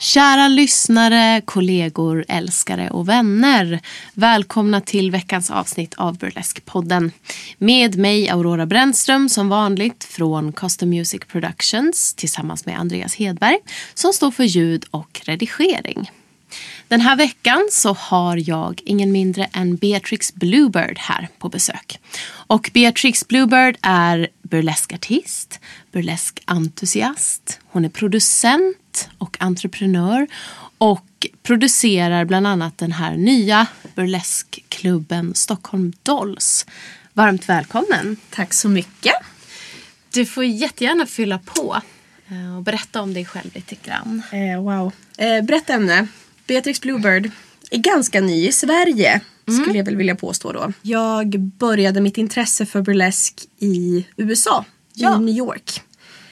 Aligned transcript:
Kära 0.00 0.48
lyssnare, 0.48 1.42
kollegor, 1.44 2.24
älskare 2.28 2.90
och 2.90 3.08
vänner. 3.08 3.80
Välkomna 4.14 4.80
till 4.80 5.10
veckans 5.10 5.50
avsnitt 5.50 5.94
av 5.94 6.18
Burlesque-podden. 6.18 7.10
Med 7.58 7.98
mig 7.98 8.28
Aurora 8.28 8.66
Brännström 8.66 9.28
som 9.28 9.48
vanligt 9.48 10.04
från 10.04 10.52
Custom 10.52 10.90
Music 10.90 11.20
Productions 11.28 12.14
tillsammans 12.14 12.66
med 12.66 12.78
Andreas 12.78 13.14
Hedberg 13.14 13.58
som 13.94 14.12
står 14.12 14.30
för 14.30 14.44
ljud 14.44 14.84
och 14.90 15.20
redigering. 15.24 16.10
Den 16.88 17.00
här 17.00 17.16
veckan 17.16 17.68
så 17.70 17.92
har 17.92 18.50
jag 18.50 18.80
ingen 18.84 19.12
mindre 19.12 19.44
än 19.52 19.76
Beatrix 19.76 20.34
Bluebird 20.34 20.98
här 20.98 21.28
på 21.38 21.48
besök. 21.48 22.00
Och 22.30 22.70
Beatrix 22.74 23.28
Bluebird 23.28 23.76
är 23.82 24.28
burleskartist, 24.42 25.60
burleskentusiast. 25.92 27.60
Hon 27.64 27.84
är 27.84 27.88
producent 27.88 29.08
och 29.18 29.36
entreprenör 29.40 30.26
och 30.78 31.26
producerar 31.42 32.24
bland 32.24 32.46
annat 32.46 32.78
den 32.78 32.92
här 32.92 33.16
nya 33.16 33.66
burleskklubben 33.94 35.34
Stockholm 35.34 35.92
Dolls. 36.02 36.66
Varmt 37.12 37.48
välkommen! 37.48 38.16
Tack 38.30 38.54
så 38.54 38.68
mycket! 38.68 39.14
Du 40.12 40.26
får 40.26 40.44
jättegärna 40.44 41.06
fylla 41.06 41.38
på 41.38 41.80
eh, 42.28 42.56
och 42.56 42.62
berätta 42.62 43.02
om 43.02 43.14
dig 43.14 43.24
själv 43.24 43.50
lite 43.54 43.76
grann. 43.84 44.22
Eh, 44.32 44.62
wow. 44.62 44.92
Eh, 45.18 45.44
brett 45.44 45.70
ämne. 45.70 46.06
Beatrix 46.48 46.80
Bluebird 46.80 47.30
är 47.70 47.78
ganska 47.78 48.20
ny 48.20 48.48
i 48.48 48.52
Sverige. 48.52 49.20
Skulle 49.62 49.78
jag 49.78 49.84
väl 49.84 49.96
vilja 49.96 50.14
påstå 50.14 50.52
då. 50.52 50.72
Jag 50.82 51.40
började 51.40 52.00
mitt 52.00 52.18
intresse 52.18 52.66
för 52.66 52.82
burlesk 52.82 53.46
i 53.58 54.06
USA. 54.16 54.64
Ja. 54.94 55.16
I 55.16 55.20
New 55.20 55.36
York. 55.36 55.82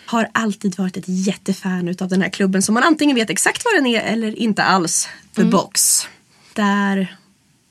Har 0.06 0.28
alltid 0.32 0.78
varit 0.78 0.96
ett 0.96 1.04
jättefan 1.06 1.94
av 2.00 2.08
den 2.08 2.22
här 2.22 2.28
klubben 2.28 2.62
som 2.62 2.74
man 2.74 2.82
antingen 2.82 3.16
vet 3.16 3.30
exakt 3.30 3.64
vad 3.64 3.74
den 3.74 3.86
är 3.86 4.00
eller 4.00 4.38
inte 4.38 4.62
alls. 4.62 5.08
The 5.36 5.44
Box. 5.44 6.08
Där 6.54 7.16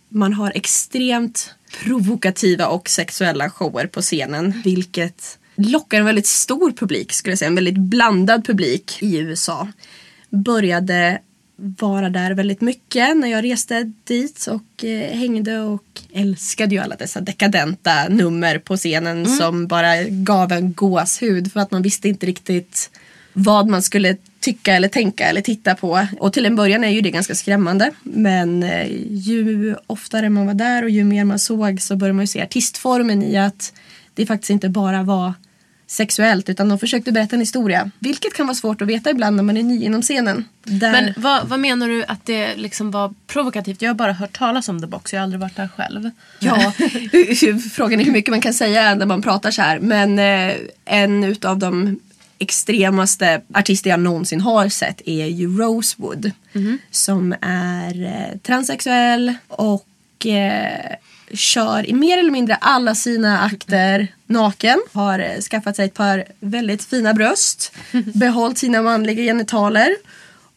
man 0.10 0.34
har 0.34 0.52
extremt 0.56 1.54
provokativa 1.84 2.68
och 2.68 2.90
sexuella 2.90 3.50
shower 3.50 3.88
på 3.88 4.02
scenen. 4.02 4.62
Vilket 4.64 5.38
lockar 5.56 6.00
en 6.00 6.06
väldigt 6.06 6.28
stor 6.28 6.72
publik 6.72 7.14
skulle 7.14 7.32
jag 7.32 7.40
säga. 7.40 7.50
En 7.50 7.56
väldigt 7.56 7.78
blandad 7.78 8.46
publik 8.46 8.98
i 9.02 9.18
USA. 9.18 9.68
Började 10.30 11.20
vara 11.56 12.10
där 12.10 12.32
väldigt 12.32 12.62
mycket 12.62 13.18
när 13.18 13.28
jag 13.28 13.44
reste 13.44 13.92
dit 14.04 14.48
och 14.48 14.86
eh, 14.86 15.18
hängde 15.18 15.60
och 15.60 16.02
älskade 16.14 16.76
ju 16.76 16.82
alla 16.82 16.96
dessa 16.96 17.22
dekadenta 17.22 18.08
nummer 18.10 18.58
på 18.60 18.78
scenen 18.78 19.26
som 19.26 19.68
bara 19.68 20.04
gav 20.04 20.52
en 20.52 20.74
gåshud 20.74 21.52
för 21.52 21.60
att 21.60 21.72
man 21.72 21.82
visste 21.82 22.10
inte 22.10 22.26
riktigt 22.26 22.90
vad 23.34 23.68
man 23.68 23.82
skulle 23.82 24.18
tycka 24.40 24.74
eller 24.74 24.88
tänka 24.88 25.26
eller 25.26 25.42
titta 25.42 25.76
på. 25.76 26.08
Och 26.20 26.34
till 26.34 26.46
en 26.46 26.56
början 26.56 26.84
är 26.84 26.90
ju 26.90 27.02
det 27.02 27.12
ganska 27.12 27.36
skrämmande. 27.36 27.92
Men 28.04 28.64
eh, 28.64 28.88
ju 29.10 29.76
oftare 29.88 30.30
man 30.30 30.46
var 30.46 30.54
där 30.54 30.84
och 30.84 30.90
ju 30.90 31.04
mer 31.04 31.24
man 31.24 31.40
såg 31.40 31.82
så 31.82 31.96
började 31.96 32.14
man 32.14 32.24
ju 32.24 32.28
se 32.28 32.44
artistformen 32.44 33.24
i 33.24 33.38
att 33.38 33.74
det 34.14 34.26
faktiskt 34.26 34.50
inte 34.50 34.70
bara 34.70 35.04
var 35.04 35.34
sexuellt 35.88 36.50
utan 36.50 36.70
de 36.70 36.80
försökte 36.80 37.12
berätta 37.12 37.36
en 37.36 37.40
historia. 37.40 37.92
Vilket 38.00 38.34
kan 38.34 38.48
vara 38.48 38.56
svårt 38.56 38.82
att 38.82 38.88
veta 38.88 39.10
ibland 39.10 39.36
när 39.36 39.44
man 39.44 39.58
är 39.58 39.64
ny 39.64 39.84
inom 39.84 40.02
scenen. 40.02 40.46
Där... 40.64 40.92
Men 40.92 41.14
vad, 41.18 41.48
vad 41.48 41.60
menar 41.60 41.88
du 41.88 42.04
att 42.04 42.26
det 42.26 42.56
liksom 42.56 42.92
var 42.92 43.14
provokativt? 43.28 43.82
Jag 43.82 43.90
har 43.90 43.96
bara 43.96 44.14
hört 44.14 44.38
talas 44.38 44.70
om 44.70 44.82
The 44.82 44.88
Box, 44.88 45.14
jag 45.14 45.20
har 45.20 45.24
aldrig 45.24 45.40
varit 45.40 45.56
där 45.56 45.70
själv. 45.78 46.12
Ja, 46.40 46.74
frågan 47.74 48.00
är 48.00 48.06
hur 48.06 48.12
mycket 48.12 48.32
man 48.32 48.42
kan 48.42 48.54
säga 48.54 48.96
när 48.96 49.06
man 49.06 49.22
pratar 49.22 49.52
så 49.52 49.62
här. 49.62 49.80
Men 49.80 50.20
eh, 50.20 50.56
en 50.86 51.24
utav 51.24 51.60
de 51.60 52.00
extremaste 52.40 53.42
artister 53.54 53.90
jag 53.90 54.00
någonsin 54.00 54.42
har 54.42 54.70
sett 54.70 55.02
är 55.06 55.26
ju 55.26 55.58
Rosewood. 55.58 56.32
Som 56.92 57.36
är 57.42 58.06
eh, 58.06 58.38
transsexuell 58.38 59.34
och 59.48 60.26
eh, 60.26 60.96
kör 61.34 61.90
i 61.90 61.94
mer 61.94 62.18
eller 62.18 62.32
mindre 62.32 62.56
alla 62.56 62.96
sina 62.96 63.40
akter 63.40 64.08
naken. 64.28 64.82
Har 64.94 65.20
eh, 65.20 65.42
skaffat 65.42 65.76
sig 65.76 65.86
ett 65.86 65.94
par 65.94 66.24
väldigt 66.40 66.84
fina 66.84 67.14
bröst. 67.14 67.76
Behållit 68.14 68.58
sina 68.58 68.82
manliga 68.82 69.24
genitaler. 69.24 69.96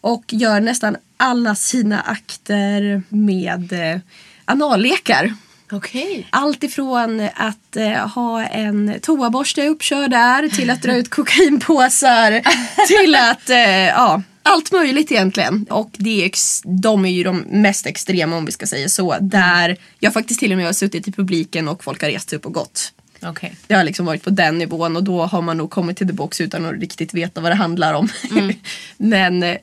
Och 0.01 0.25
gör 0.29 0.61
nästan 0.61 0.97
alla 1.17 1.55
sina 1.55 2.01
akter 2.01 3.03
med 3.09 3.73
eh, 3.73 4.01
anallekar. 4.45 5.35
Okej. 5.73 6.27
Allt 6.31 6.65
ifrån 6.65 7.29
att 7.35 7.77
eh, 7.77 8.09
ha 8.09 8.43
en 8.43 8.95
toaborste 9.03 9.69
uppkörd 9.69 10.11
där 10.11 10.49
till 10.49 10.71
att 10.71 10.83
dra 10.83 10.97
ut 10.97 11.11
kokainpåsar 11.11 12.43
till 12.87 13.15
att, 13.15 13.51
eh, 13.51 13.87
ja, 13.87 14.23
allt 14.43 14.73
möjligt 14.73 15.13
egentligen. 15.13 15.67
Och 15.71 15.91
det 15.97 16.25
är 16.25 16.31
de 16.65 17.05
är 17.05 17.09
ju 17.09 17.25
de 17.25 17.39
mest 17.39 17.87
extrema 17.87 18.37
om 18.37 18.45
vi 18.45 18.53
ska 18.53 18.67
säga 18.67 18.89
så. 18.89 19.17
Där 19.21 19.77
jag 19.99 20.13
faktiskt 20.13 20.41
till 20.41 20.53
och 20.53 20.59
med 20.59 20.67
har 20.67 20.73
suttit 20.73 21.09
i 21.09 21.13
publiken 21.13 21.69
och 21.69 21.85
folk 21.85 22.03
har 22.03 22.11
rest 22.11 22.31
sig 22.31 22.37
upp 22.37 22.47
och 22.47 22.55
gått. 22.55 22.93
Okej. 23.23 23.55
Det 23.67 23.75
har 23.75 23.85
liksom 23.85 24.07
varit 24.07 24.25
på 24.25 24.31
den 24.31 24.59
nivån 24.59 24.97
och 24.97 25.05
då 25.05 25.27
har 25.27 25.43
man 25.43 25.57
nog 25.57 25.71
kommit 25.71 25.97
till 25.97 26.07
The 26.07 26.13
Box 26.13 26.41
utan 26.41 26.67
att 26.67 26.81
riktigt 26.81 27.15
veta 27.15 27.41
vad 27.41 27.51
det 27.51 27.57
handlar 27.57 27.95
om. 27.95 28.09
men 28.97 29.43
eh, 29.43 29.57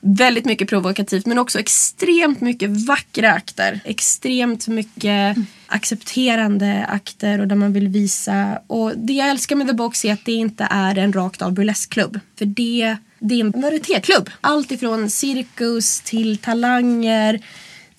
väldigt 0.00 0.44
mycket 0.44 0.68
provokativt 0.68 1.26
men 1.26 1.38
också 1.38 1.58
extremt 1.58 2.40
mycket 2.40 2.86
vackra 2.86 3.32
akter. 3.32 3.80
Extremt 3.84 4.68
mycket 4.68 5.36
accepterande 5.66 6.86
akter 6.88 7.40
och 7.40 7.48
där 7.48 7.56
man 7.56 7.72
vill 7.72 7.88
visa. 7.88 8.58
Och 8.66 8.92
det 8.96 9.12
jag 9.12 9.28
älskar 9.28 9.56
med 9.56 9.66
The 9.66 9.72
Box 9.72 10.04
är 10.04 10.12
att 10.12 10.24
det 10.24 10.32
inte 10.32 10.68
är 10.70 10.98
en 10.98 11.12
rakt 11.12 11.42
av 11.42 11.52
burleskklubb. 11.52 12.20
För 12.38 12.44
det, 12.44 12.96
det 13.18 13.34
är 13.34 13.40
en 13.40 13.50
varietéklubb. 13.50 14.30
Allt 14.40 14.70
ifrån 14.70 15.10
cirkus 15.10 16.00
till 16.00 16.38
talanger. 16.38 17.40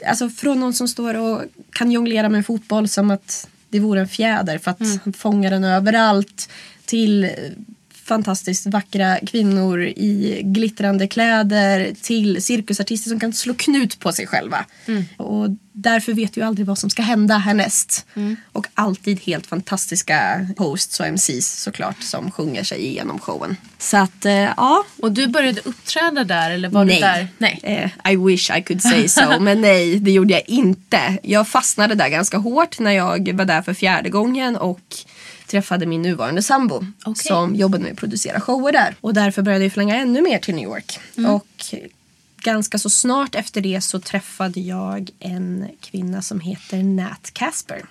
Alltså 0.06 0.30
från 0.30 0.60
någon 0.60 0.74
som 0.74 0.88
står 0.88 1.14
och 1.14 1.42
kan 1.72 1.92
jonglera 1.92 2.30
med 2.30 2.38
en 2.38 2.44
fotboll 2.44 2.88
som 2.88 3.12
att 3.12 3.50
det 3.70 3.80
vore 3.80 4.00
en 4.00 4.08
fjäder 4.08 4.58
för 4.58 4.72
att 4.72 4.80
han 5.04 5.14
fångar 5.14 5.52
den 5.52 5.64
överallt. 5.64 6.50
Till 6.86 7.30
fantastiskt 8.08 8.66
vackra 8.66 9.20
kvinnor 9.20 9.82
i 9.82 10.42
glittrande 10.44 11.08
kläder 11.08 11.94
till 12.02 12.44
cirkusartister 12.44 13.10
som 13.10 13.20
kan 13.20 13.34
slå 13.34 13.54
knut 13.54 14.00
på 14.00 14.12
sig 14.12 14.28
själva. 14.28 14.66
Och 15.18 15.50
därför 15.72 16.14
vet 16.14 16.34
du 16.34 16.42
aldrig 16.42 16.68
vad 16.68 16.78
som 16.78 16.90
ska 16.90 17.02
hända 17.02 17.38
härnäst. 17.38 18.06
Och 18.52 18.68
alltid 18.74 19.20
helt 19.20 19.48
fantastiska 19.48 20.48
hosts 20.58 21.00
och 21.00 21.06
MCs 21.06 21.62
såklart 21.62 22.04
som 22.04 22.32
sjunger 22.32 22.64
sig 22.64 22.86
igenom 22.86 23.20
showen. 23.20 23.58
Så 23.78 23.98
att 23.98 24.26
eh, 24.26 24.34
ja, 24.34 24.84
Och 25.02 25.12
du 25.12 25.28
började 25.28 25.62
uppträda 25.64 26.24
där 26.24 26.52
eller 26.52 26.70
var 26.70 26.86
nej. 26.86 26.96
du 26.96 27.02
där? 27.02 27.28
Nej. 27.38 27.60
Eh, 27.64 28.12
I 28.12 28.16
wish 28.16 28.52
I 28.58 28.62
could 28.62 28.82
say 28.82 29.08
so. 29.08 29.22
men 29.40 29.62
nej, 29.62 30.00
det 30.00 30.12
gjorde 30.12 30.34
jag 30.34 30.44
inte. 30.48 31.18
Jag 31.24 31.48
fastnade 31.48 31.96
där 31.96 32.10
ganska 32.10 32.38
hårt 32.38 32.80
när 32.80 32.92
jag 32.92 33.34
var 33.34 33.46
där 33.46 33.62
för 33.62 33.74
fjärde 33.74 34.10
gången 34.10 34.56
och 34.56 34.82
träffade 35.48 35.86
min 35.86 36.02
nuvarande 36.02 36.42
sambo 36.44 36.86
Okej. 37.06 37.26
som 37.26 37.56
jobbade 37.56 37.84
med 37.84 37.92
att 37.92 37.98
producera 37.98 38.40
shower 38.40 38.72
där. 38.72 38.96
Och 39.02 39.14
därför 39.14 39.42
började 39.42 39.66
jag 39.66 39.74
flänga 39.74 39.96
ännu 39.96 40.22
mer 40.22 40.40
till 40.40 40.56
New 40.56 40.64
York. 40.64 41.00
Och 41.28 41.76
ganska 42.42 42.78
så 42.78 42.90
snart 42.90 43.36
efter 43.36 43.62
det 43.62 43.82
så 43.82 44.00
träffade 44.00 44.60
jag 44.60 45.10
en 45.20 45.68
kvinna 45.82 46.22
som 46.22 46.40
heter 46.40 46.84
Nat 46.84 47.32
Casper. 47.34 47.82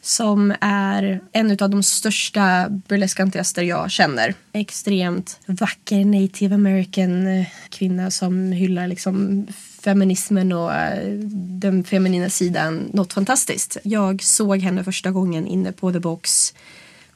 Som 0.00 0.54
är 0.60 1.20
en 1.32 1.50
av 1.50 1.70
de 1.70 1.82
största 1.82 2.66
burleskantister 2.68 3.62
jag 3.62 3.90
känner. 3.90 4.34
Extremt 4.52 5.40
vacker 5.46 6.04
native 6.04 6.54
american 6.54 7.26
eh, 7.26 7.46
kvinna 7.68 8.10
som 8.10 8.52
hyllar 8.52 8.88
liksom 8.88 9.46
feminismen 9.80 10.52
och 10.52 10.74
eh, 10.74 11.08
den 11.32 11.84
feminina 11.84 12.30
sidan 12.30 12.90
något 12.92 13.12
fantastiskt. 13.12 13.76
Jag 13.82 14.22
såg 14.22 14.58
henne 14.58 14.84
första 14.84 15.10
gången 15.10 15.46
inne 15.46 15.72
på 15.72 15.92
The 15.92 16.00
Box. 16.00 16.54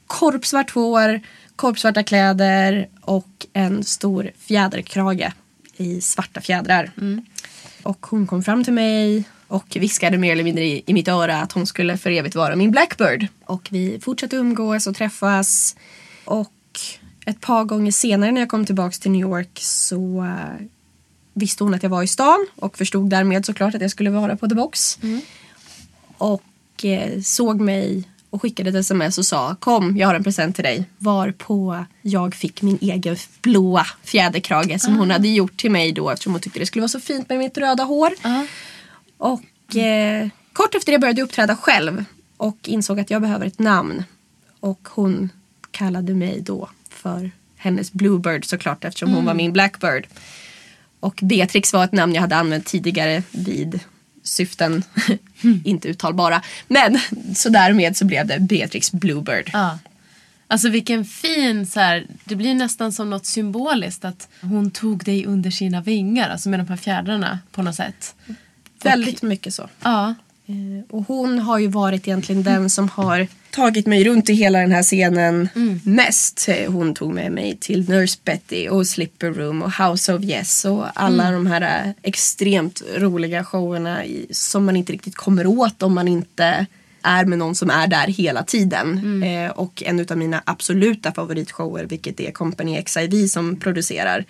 Korpsvart 0.07 0.71
hår, 0.71 1.21
korpsvarta 1.55 2.03
kläder 2.03 2.87
och 3.01 3.45
en 3.53 3.83
stor 3.83 4.31
fjäderkrage 4.37 5.31
i 5.77 6.01
svarta 6.01 6.41
fjädrar. 6.41 6.91
Och 7.83 8.05
hon 8.05 8.27
kom 8.27 8.43
fram 8.43 8.63
till 8.63 8.73
mig 8.73 9.23
och 9.47 9.77
viskade 9.79 10.17
mer 10.17 10.31
eller 10.31 10.43
mindre 10.43 10.63
i, 10.65 10.83
i 10.85 10.93
mitt 10.93 11.07
öra 11.07 11.41
att 11.41 11.51
hon 11.51 11.65
skulle 11.65 11.97
för 11.97 12.11
evigt 12.11 12.35
vara 12.35 12.55
min 12.55 12.71
Blackbird. 12.71 13.27
Och 13.45 13.67
vi 13.71 13.99
fortsatte 13.99 14.35
umgås 14.35 14.87
och 14.87 14.95
träffas. 14.95 15.75
Och 16.25 16.51
ett 17.25 17.41
par 17.41 17.63
gånger 17.63 17.91
senare 17.91 18.31
när 18.31 18.41
jag 18.41 18.49
kom 18.49 18.65
tillbaka 18.65 18.91
till 18.91 19.11
New 19.11 19.21
York 19.21 19.59
så 19.61 20.23
eh, 20.23 20.65
visste 21.33 21.63
hon 21.63 21.73
att 21.73 21.83
jag 21.83 21.89
var 21.89 22.03
i 22.03 22.07
stan 22.07 22.47
och 22.55 22.77
förstod 22.77 23.09
därmed 23.09 23.45
såklart 23.45 23.75
att 23.75 23.81
jag 23.81 23.91
skulle 23.91 24.09
vara 24.09 24.35
på 24.35 24.47
The 24.49 24.55
Box. 24.55 24.99
Och 26.17 26.85
eh, 26.85 27.21
såg 27.21 27.61
mig 27.61 28.03
och 28.29 28.41
skickade 28.41 28.69
ett 28.69 28.75
sms 28.75 29.17
och 29.17 29.25
sa 29.25 29.55
kom 29.59 29.97
jag 29.97 30.07
har 30.07 30.15
en 30.15 30.23
present 30.23 30.55
till 30.55 30.63
dig. 30.63 30.85
Varpå 30.97 31.85
jag 32.01 32.35
fick 32.35 32.61
min 32.61 32.77
egen 32.81 33.15
blåa 33.41 33.85
fjäderkrage 34.03 34.81
som 34.81 34.95
hon 34.97 35.11
hade 35.11 35.27
gjort 35.27 35.57
till 35.57 35.71
mig 35.71 35.91
då 35.91 36.09
eftersom 36.09 36.33
hon 36.33 36.41
tyckte 36.41 36.59
det 36.59 36.65
skulle 36.65 36.81
vara 36.81 36.87
så 36.89 36.99
fint 36.99 37.29
med 37.29 37.37
mitt 37.37 37.57
röda 37.57 37.83
hår. 37.83 38.13
Och 39.17 39.75
eh, 39.75 40.27
kort 40.53 40.75
efter 40.75 40.91
det 40.91 40.99
började 40.99 41.19
jag 41.21 41.25
uppträda 41.25 41.55
själv 41.55 42.05
och 42.37 42.57
insåg 42.63 42.99
att 42.99 43.09
jag 43.09 43.21
behöver 43.21 43.45
ett 43.45 43.59
namn. 43.59 44.03
Och 44.59 44.87
hon 44.91 45.29
kallade 45.71 46.13
mig 46.13 46.41
då 46.41 46.69
för 46.89 47.31
hennes 47.57 47.91
Bluebird 47.93 48.45
såklart 48.45 48.83
eftersom 48.83 49.13
hon 49.13 49.25
var 49.25 49.33
min 49.33 49.53
Blackbird. 49.53 50.07
Och 51.03 51.19
Beatrix 51.23 51.73
var 51.73 51.83
ett 51.83 51.91
namn 51.91 52.13
jag 52.13 52.21
hade 52.21 52.35
använt 52.35 52.65
tidigare 52.65 53.23
vid 53.31 53.79
syften 54.23 54.83
inte 55.63 55.87
uttalbara. 55.87 56.41
Men 56.67 56.99
så 57.35 57.49
därmed 57.49 57.97
så 57.97 58.05
blev 58.05 58.27
det 58.27 58.39
Beatrix 58.39 58.91
Bluebird. 58.91 59.49
Ja. 59.53 59.79
Alltså 60.47 60.69
vilken 60.69 61.05
fin 61.05 61.65
så 61.65 61.79
här, 61.79 62.05
det 62.23 62.35
blir 62.35 62.55
nästan 62.55 62.91
som 62.91 63.09
något 63.09 63.25
symboliskt 63.25 64.05
att 64.05 64.27
hon 64.41 64.71
tog 64.71 65.03
dig 65.03 65.25
under 65.25 65.51
sina 65.51 65.81
vingar, 65.81 66.29
alltså 66.29 66.49
med 66.49 66.59
de 66.59 66.67
här 66.67 66.77
fjädrarna 66.77 67.39
på 67.51 67.61
något 67.61 67.75
sätt. 67.75 68.15
Väldigt 68.83 69.21
mycket 69.21 69.53
så. 69.53 69.69
Ja. 69.81 70.15
Eh, 70.45 70.85
Och 70.89 71.07
hon 71.07 71.39
har 71.39 71.59
ju 71.59 71.67
varit 71.67 72.07
egentligen 72.07 72.43
den 72.43 72.69
som 72.69 72.89
har 72.89 73.27
tagit 73.53 73.87
mig 73.87 74.03
runt 74.03 74.29
i 74.29 74.33
hela 74.33 74.59
den 74.59 74.71
här 74.71 74.83
scenen 74.83 75.49
mest. 75.83 76.45
Eh, 76.49 76.71
Hon 76.71 76.93
tog 76.93 77.13
med 77.13 77.31
mig 77.31 77.57
till 77.61 77.89
Nurse 77.89 78.17
Betty 78.23 78.69
och 78.69 78.87
Slipper 78.87 79.31
Room 79.31 79.61
och 79.61 79.71
House 79.73 80.13
of 80.13 80.23
Yes 80.23 80.65
och 80.65 80.85
alla 81.01 81.31
de 81.31 81.45
här 81.45 81.61
eh, 81.85 81.91
extremt 82.01 82.81
roliga 82.97 83.43
showerna 83.43 84.05
i, 84.05 84.27
som 84.31 84.65
man 84.65 84.75
inte 84.75 84.93
riktigt 84.93 85.15
kommer 85.15 85.47
åt 85.47 85.83
om 85.83 85.93
man 85.93 86.07
inte 86.07 86.65
är 87.01 87.25
med 87.25 87.39
någon 87.39 87.55
som 87.55 87.69
är 87.69 87.87
där 87.87 88.07
hela 88.07 88.43
tiden. 88.43 89.23
Eh, 89.23 89.51
och 89.51 89.83
en 89.85 90.05
av 90.11 90.17
mina 90.17 90.41
absoluta 90.45 91.11
favoritshower 91.11 91.83
vilket 91.85 92.19
är 92.19 92.31
Company 92.31 92.81
XIV 92.83 93.27
som 93.27 93.59
producerar. 93.59 94.25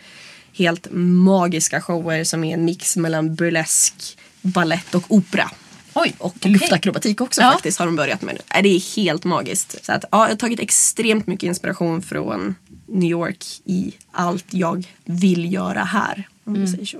Helt 0.53 0.87
magiska 0.91 1.81
shower 1.81 2.23
som 2.23 2.43
är 2.43 2.53
en 2.53 2.65
mix 2.65 2.97
mellan 2.97 3.35
burlesk, 3.35 4.17
ballett 4.41 4.95
och 4.95 5.03
opera. 5.07 5.51
Oj, 5.95 6.15
Och 6.17 6.25
okej. 6.35 6.51
luftakrobatik 6.51 7.21
också 7.21 7.41
Ja. 7.41 7.51
faktiskt 7.51 7.79
har 7.79 7.85
de 7.85 7.95
börjat 7.95 8.21
med 8.21 8.35
nu. 8.35 8.41
Äh, 8.57 8.63
Det 8.63 8.69
är 8.69 8.95
helt 8.95 9.23
magiskt. 9.23 9.85
Så 9.85 9.91
att, 9.91 10.05
ja, 10.11 10.23
jag 10.23 10.29
har 10.29 10.35
tagit 10.35 10.59
extremt 10.59 11.27
mycket 11.27 11.47
inspiration 11.47 12.01
från 12.01 12.55
New 12.87 13.09
York 13.09 13.45
i 13.65 13.93
allt 14.11 14.45
jag 14.49 14.87
vill 15.05 15.53
göra 15.53 15.83
här. 15.83 16.27
Om 16.45 16.53
vi 16.53 16.67
säger 16.67 16.85
så. 16.85 16.97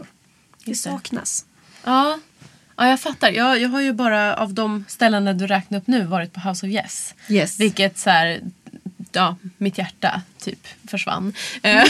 Det 0.66 0.66
Mm. 0.72 0.75
Saknas. 0.75 1.45
Ja. 1.84 2.19
ja, 2.78 2.88
jag 2.88 3.00
fattar. 3.01 3.31
Jag, 3.31 3.62
jag 3.62 3.69
har 3.69 3.81
ju 3.81 3.94
bara 3.94 4.36
av 4.36 4.54
de 4.54 4.86
ställena 4.88 5.34
du 5.34 5.48
räknade 5.48 5.81
upp 5.81 5.88
nu 5.88 6.06
varit 6.06 6.34
på 6.34 6.40
House 6.40 6.66
of 6.66 6.72
Yes. 6.72 7.13
Yes. 7.30 7.60
Vilket 7.60 7.98
så 7.98 8.10
här, 8.10 8.42
ja, 9.12 9.36
mitt 9.58 9.78
hjärta 9.78 10.22
typ 10.40 10.68
försvann. 10.88 11.34
Eh, 11.64 11.84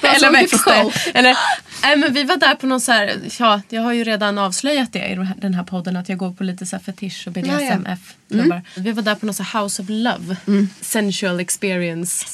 så 0.00 0.06
Eller 0.06 0.30
växte. 0.32 0.92
Eller, 1.14 1.36
nej, 1.82 1.96
men 1.96 2.12
vi 2.14 2.24
var 2.24 2.36
där 2.36 2.54
på 2.54 2.66
någon 2.66 2.80
så 2.80 2.92
här, 2.92 3.20
ja, 3.38 3.60
jag 3.68 3.82
har 3.82 3.92
ju 3.92 4.04
redan 4.04 4.38
avslöjat 4.38 4.92
det 4.92 5.08
i 5.08 5.26
den 5.36 5.54
här 5.54 5.64
podden 5.64 5.96
att 5.96 6.08
jag 6.08 6.18
går 6.18 6.32
på 6.32 6.44
lite 6.44 6.66
så 6.66 6.76
här 6.76 6.82
fetisch 6.82 7.24
och 7.28 7.36
Ja, 7.36 7.42
ja. 7.62 7.76
BDSM-F-klubbar. 7.76 8.62
Vi 8.76 8.92
var 8.92 9.02
där 9.02 9.14
på 9.14 9.26
någon 9.26 9.34
så 9.34 9.42
House 9.58 9.82
of 9.82 9.88
Love, 9.90 10.36
sensual 10.80 11.40
experience. 11.40 12.26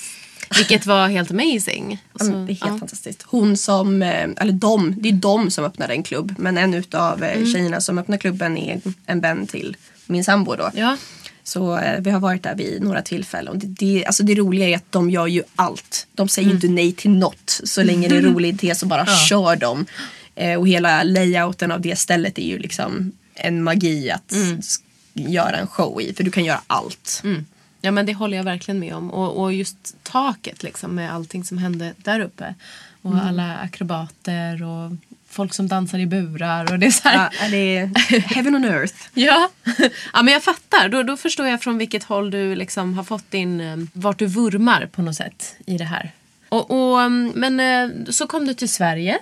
Vilket 0.57 0.87
var 0.87 1.09
helt 1.09 1.31
amazing. 1.31 2.03
Ja, 2.19 2.25
men 2.25 2.47
det 2.47 2.53
är 2.53 2.67
helt 2.67 2.79
fantastiskt. 2.81 3.23
Hon 3.27 3.57
som, 3.57 4.03
eh, 4.03 4.29
eller 4.37 4.53
de, 4.53 4.95
det 4.99 5.09
är 5.09 5.13
de 5.13 5.51
som 5.51 5.65
öppnade 5.65 5.95
en 5.95 6.03
klubb. 6.03 6.35
Men 6.39 6.59
en 6.59 6.75
utav 6.75 7.25
eh, 7.25 7.37
Mm. 7.37 7.53
tjejerna 7.53 7.81
som 7.81 7.99
öppnar 7.99 8.17
klubben 8.17 8.59
är 8.59 8.81
en 9.07 9.21
vän 9.21 9.47
till 9.47 9.77
min 10.07 10.25
sambo 10.25 10.55
då. 10.57 10.71
Ja. 10.75 10.97
Så 11.45 11.79
eh, 11.79 12.01
vi 12.01 12.11
har 12.11 12.21
varit 12.21 12.43
där 12.43 12.55
vid 12.55 12.83
några 12.83 13.03
tillfällen. 13.03 13.49
Och 13.53 13.59
det, 13.59 13.67
det, 13.67 14.07
alltså 14.07 14.23
det 14.23 14.35
roliga 14.35 14.69
är 14.69 14.77
att 14.77 14.93
de 14.93 15.11
gör 15.11 15.27
ju 15.27 15.43
allt. 15.57 16.07
De 16.15 16.29
säger 16.29 16.47
Mm. 16.47 16.57
inte 16.57 16.69
nej 16.69 16.93
till 16.93 17.11
något. 17.11 17.61
Så 17.65 17.83
länge 17.83 18.09
det 18.09 18.15
är 18.15 18.19
en 18.19 18.35
rolig 18.35 18.49
idé 18.49 18.75
så 18.75 18.87
bara 18.87 19.07
kör 19.07 19.57
de. 19.57 19.87
Eh, 20.35 20.59
och 20.59 20.69
hela 20.69 21.03
layouten 21.03 21.73
av 21.73 21.81
det 21.81 21.99
stället 21.99 22.39
är 22.39 22.47
ju 22.47 22.59
liksom 22.59 23.13
en 23.35 23.63
magi 23.63 24.11
att 24.11 24.33
s- 24.33 24.77
göra 25.15 25.57
en 25.57 25.67
show 25.67 26.01
i. 26.01 26.15
För 26.15 26.25
du 26.25 26.31
kan 26.31 26.45
göra 26.45 26.61
allt. 26.67 27.21
Mm. 27.25 27.45
Ja 27.81 27.91
men 27.91 28.07
det 28.07 28.15
håller 28.15 28.37
jag 28.37 28.45
verkligen 28.45 28.79
med 28.81 28.95
om. 28.95 29.11
Och, 29.11 29.43
och 29.43 29.53
just 29.53 29.77
taket 30.03 30.63
liksom 30.63 30.95
med 30.95 31.15
allting 31.15 31.45
som 31.45 31.59
hände 31.59 31.93
där 31.97 32.21
uppe. 32.21 32.55
Och 33.03 33.15
alla 33.17 33.57
akrobater 33.57 34.63
och 34.63 34.91
folk 35.33 35.55
som 35.55 35.69
dansar 35.69 35.99
i 35.99 36.07
burar. 36.07 36.73
Och 36.73 36.79
det 36.79 36.87
är 36.87 36.91
så 36.91 37.09
här, 37.09 37.31
Ja, 37.43 37.49
det 37.51 37.57
är 37.79 38.21
heaven 38.21 38.55
on 38.55 38.65
earth. 38.65 38.95
Ja. 39.15 39.49
ja, 40.13 40.23
men 40.23 40.35
jag 40.35 40.43
fattar. 40.43 40.89
Då, 40.89 41.03
då 41.03 41.17
förstår 41.17 41.47
jag 41.49 41.63
från 41.63 41.79
vilket 41.79 42.05
håll 42.05 42.31
du 42.31 42.55
liksom 42.55 42.95
har 42.95 43.05
fått 43.05 43.31
din... 43.31 43.61
eh, 43.61 43.77
Vart 43.93 44.19
du 44.19 44.27
vurmar 44.27 44.87
på 44.87 45.03
något 45.03 45.17
sätt 45.17 45.55
i 45.67 45.77
det 45.79 45.85
här. 45.85 46.11
Och, 46.49 46.71
och, 46.71 47.01
mm, 47.03 47.33
men 47.35 47.61
eh, 47.61 48.11
så 48.13 48.27
kom 48.27 48.47
du 48.47 48.55
till 48.55 48.69
Sverige. 48.69 49.19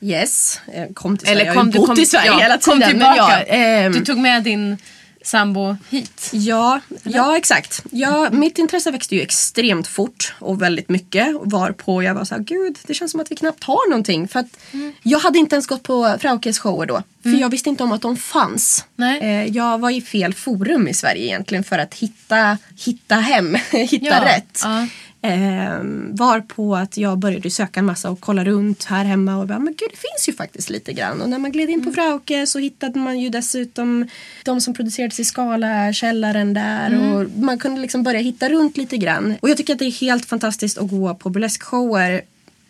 Yes, 0.00 0.60
eh, 0.74 0.86
kom 0.94 1.18
till 1.18 1.28
Eller 1.28 1.44
Sverige. 1.44 1.54
kom 1.58 1.70
jag 1.70 1.72
har 1.72 1.72
ju 1.72 1.78
bott 1.78 1.86
kom, 1.88 1.98
i 2.02 2.06
Sverige 2.06 2.26
ja, 2.26 2.38
hela 2.38 2.58
tiden. 2.58 2.60
kom 2.72 2.78
men 2.78 2.88
tillbaka. 2.88 3.16
ja, 3.48 3.54
ehm, 3.54 3.92
Du 3.92 4.04
tog 4.04 4.18
med 4.18 4.42
din 4.42 4.78
sambo 5.26 5.76
hit. 5.90 6.30
Ja, 6.32 6.80
ja 7.02 7.36
exakt. 7.36 7.82
Ja, 7.90 8.28
mitt 8.32 8.58
intresse 8.58 8.90
växte 8.90 9.14
ju 9.16 9.22
extremt 9.22 9.86
fort 9.86 10.34
och 10.38 10.62
väldigt 10.62 10.88
mycket. 10.88 11.26
Varpå 11.40 12.02
jag 12.02 12.14
var 12.14 12.24
så 12.24 12.34
här, 12.34 12.42
gud 12.42 12.78
det 12.86 12.94
känns 12.94 13.10
som 13.10 13.20
att 13.20 13.30
vi 13.30 13.36
knappt 13.36 13.64
har 13.64 13.90
någonting. 13.90 14.28
För 14.28 14.40
att 14.40 14.46
Jag 15.02 15.18
hade 15.18 15.38
inte 15.38 15.54
ens 15.54 15.66
gått 15.66 15.82
på 15.82 16.16
Fraukes 16.20 16.58
shower 16.58 16.86
då. 16.86 17.02
För 17.22 17.30
jag 17.30 17.48
visste 17.48 17.68
inte 17.68 17.82
om 17.82 17.92
att 17.92 18.02
de 18.02 18.16
fanns. 18.16 18.84
Nej. 18.96 19.20
Eh, 19.20 19.46
jag 19.56 19.78
var 19.78 19.90
i 19.90 20.00
fel 20.00 20.34
forum 20.34 20.88
i 20.88 20.94
Sverige 20.94 21.24
egentligen 21.24 21.64
för 21.64 21.78
att 21.78 21.94
hitta, 21.94 22.58
hitta 22.84 23.14
hem, 23.14 23.54
hitta 23.70 24.06
Ja, 24.06 24.24
rätt. 24.24 24.60
ja. 24.64 24.86
Eh, 25.24 25.78
var 26.10 26.40
på 26.40 26.76
att 26.76 26.96
jag 26.96 27.18
började 27.18 27.50
söka 27.50 27.80
en 27.80 27.86
massa 27.86 28.10
och 28.10 28.20
kolla 28.20 28.44
runt 28.44 28.84
här 28.84 29.04
hemma 29.04 29.36
och 29.36 29.46
bara, 29.46 29.58
men 29.58 29.74
gud 29.78 29.88
det 29.90 29.96
finns 29.96 30.28
ju 30.28 30.32
faktiskt 30.32 30.70
lite 30.70 30.92
grann. 30.92 31.20
Och 31.20 31.28
när 31.30 31.38
man 31.38 31.52
gled 31.52 31.70
in 31.70 31.74
Mm. 31.80 31.86
på 31.86 31.92
Frauke 31.92 32.46
så 32.46 32.58
hittade 32.58 32.98
man 32.98 33.20
ju 33.20 33.28
dessutom 33.28 34.08
de 34.44 34.60
som 34.60 34.74
producerades 34.74 35.20
i 35.20 35.24
Skala, 35.24 35.92
källaren 35.92 36.54
där 36.54 36.86
Mm. 36.86 37.12
och 37.12 37.30
man 37.38 37.58
kunde 37.58 37.80
liksom 37.80 38.02
börja 38.02 38.20
hitta 38.20 38.48
runt 38.48 38.76
lite 38.76 38.96
grann. 38.96 39.34
Och 39.40 39.50
jag 39.50 39.56
tycker 39.56 39.72
att 39.72 39.78
det 39.78 39.84
är 39.86 39.90
helt 40.00 40.24
fantastiskt 40.24 40.78
att 40.78 40.90
gå 40.90 41.14
på 41.14 41.28
burleskshower 41.30 42.22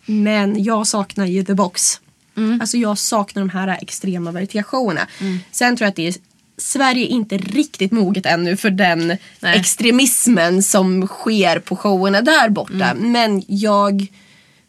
men 0.05 0.63
jag 0.63 0.87
saknar 0.87 1.25
ju 1.25 1.43
the 1.43 1.53
box. 1.53 1.99
Mm. 2.37 2.61
Alltså 2.61 2.77
jag 2.77 2.97
saknar 2.97 3.41
de 3.41 3.49
här 3.49 3.77
extrema 3.81 4.31
varietéshowerna. 4.31 5.07
Sen 5.51 5.77
tror 5.77 5.85
jag 5.85 5.89
att 5.89 5.95
det 5.95 6.07
är 6.07 6.15
Sverige 6.57 7.05
är 7.05 7.09
inte 7.09 7.37
riktigt 7.37 7.91
moget 7.91 8.25
ännu 8.25 8.57
för 8.57 8.69
den 8.69 9.07
Nej. 9.39 9.59
extremismen 9.59 10.63
som 10.63 11.07
sker 11.07 11.59
på 11.59 11.75
showerna 11.75 12.21
där 12.21 12.49
borta. 12.49 12.91
Mm. 12.91 13.11
Men 13.11 13.43
jag, 13.47 14.07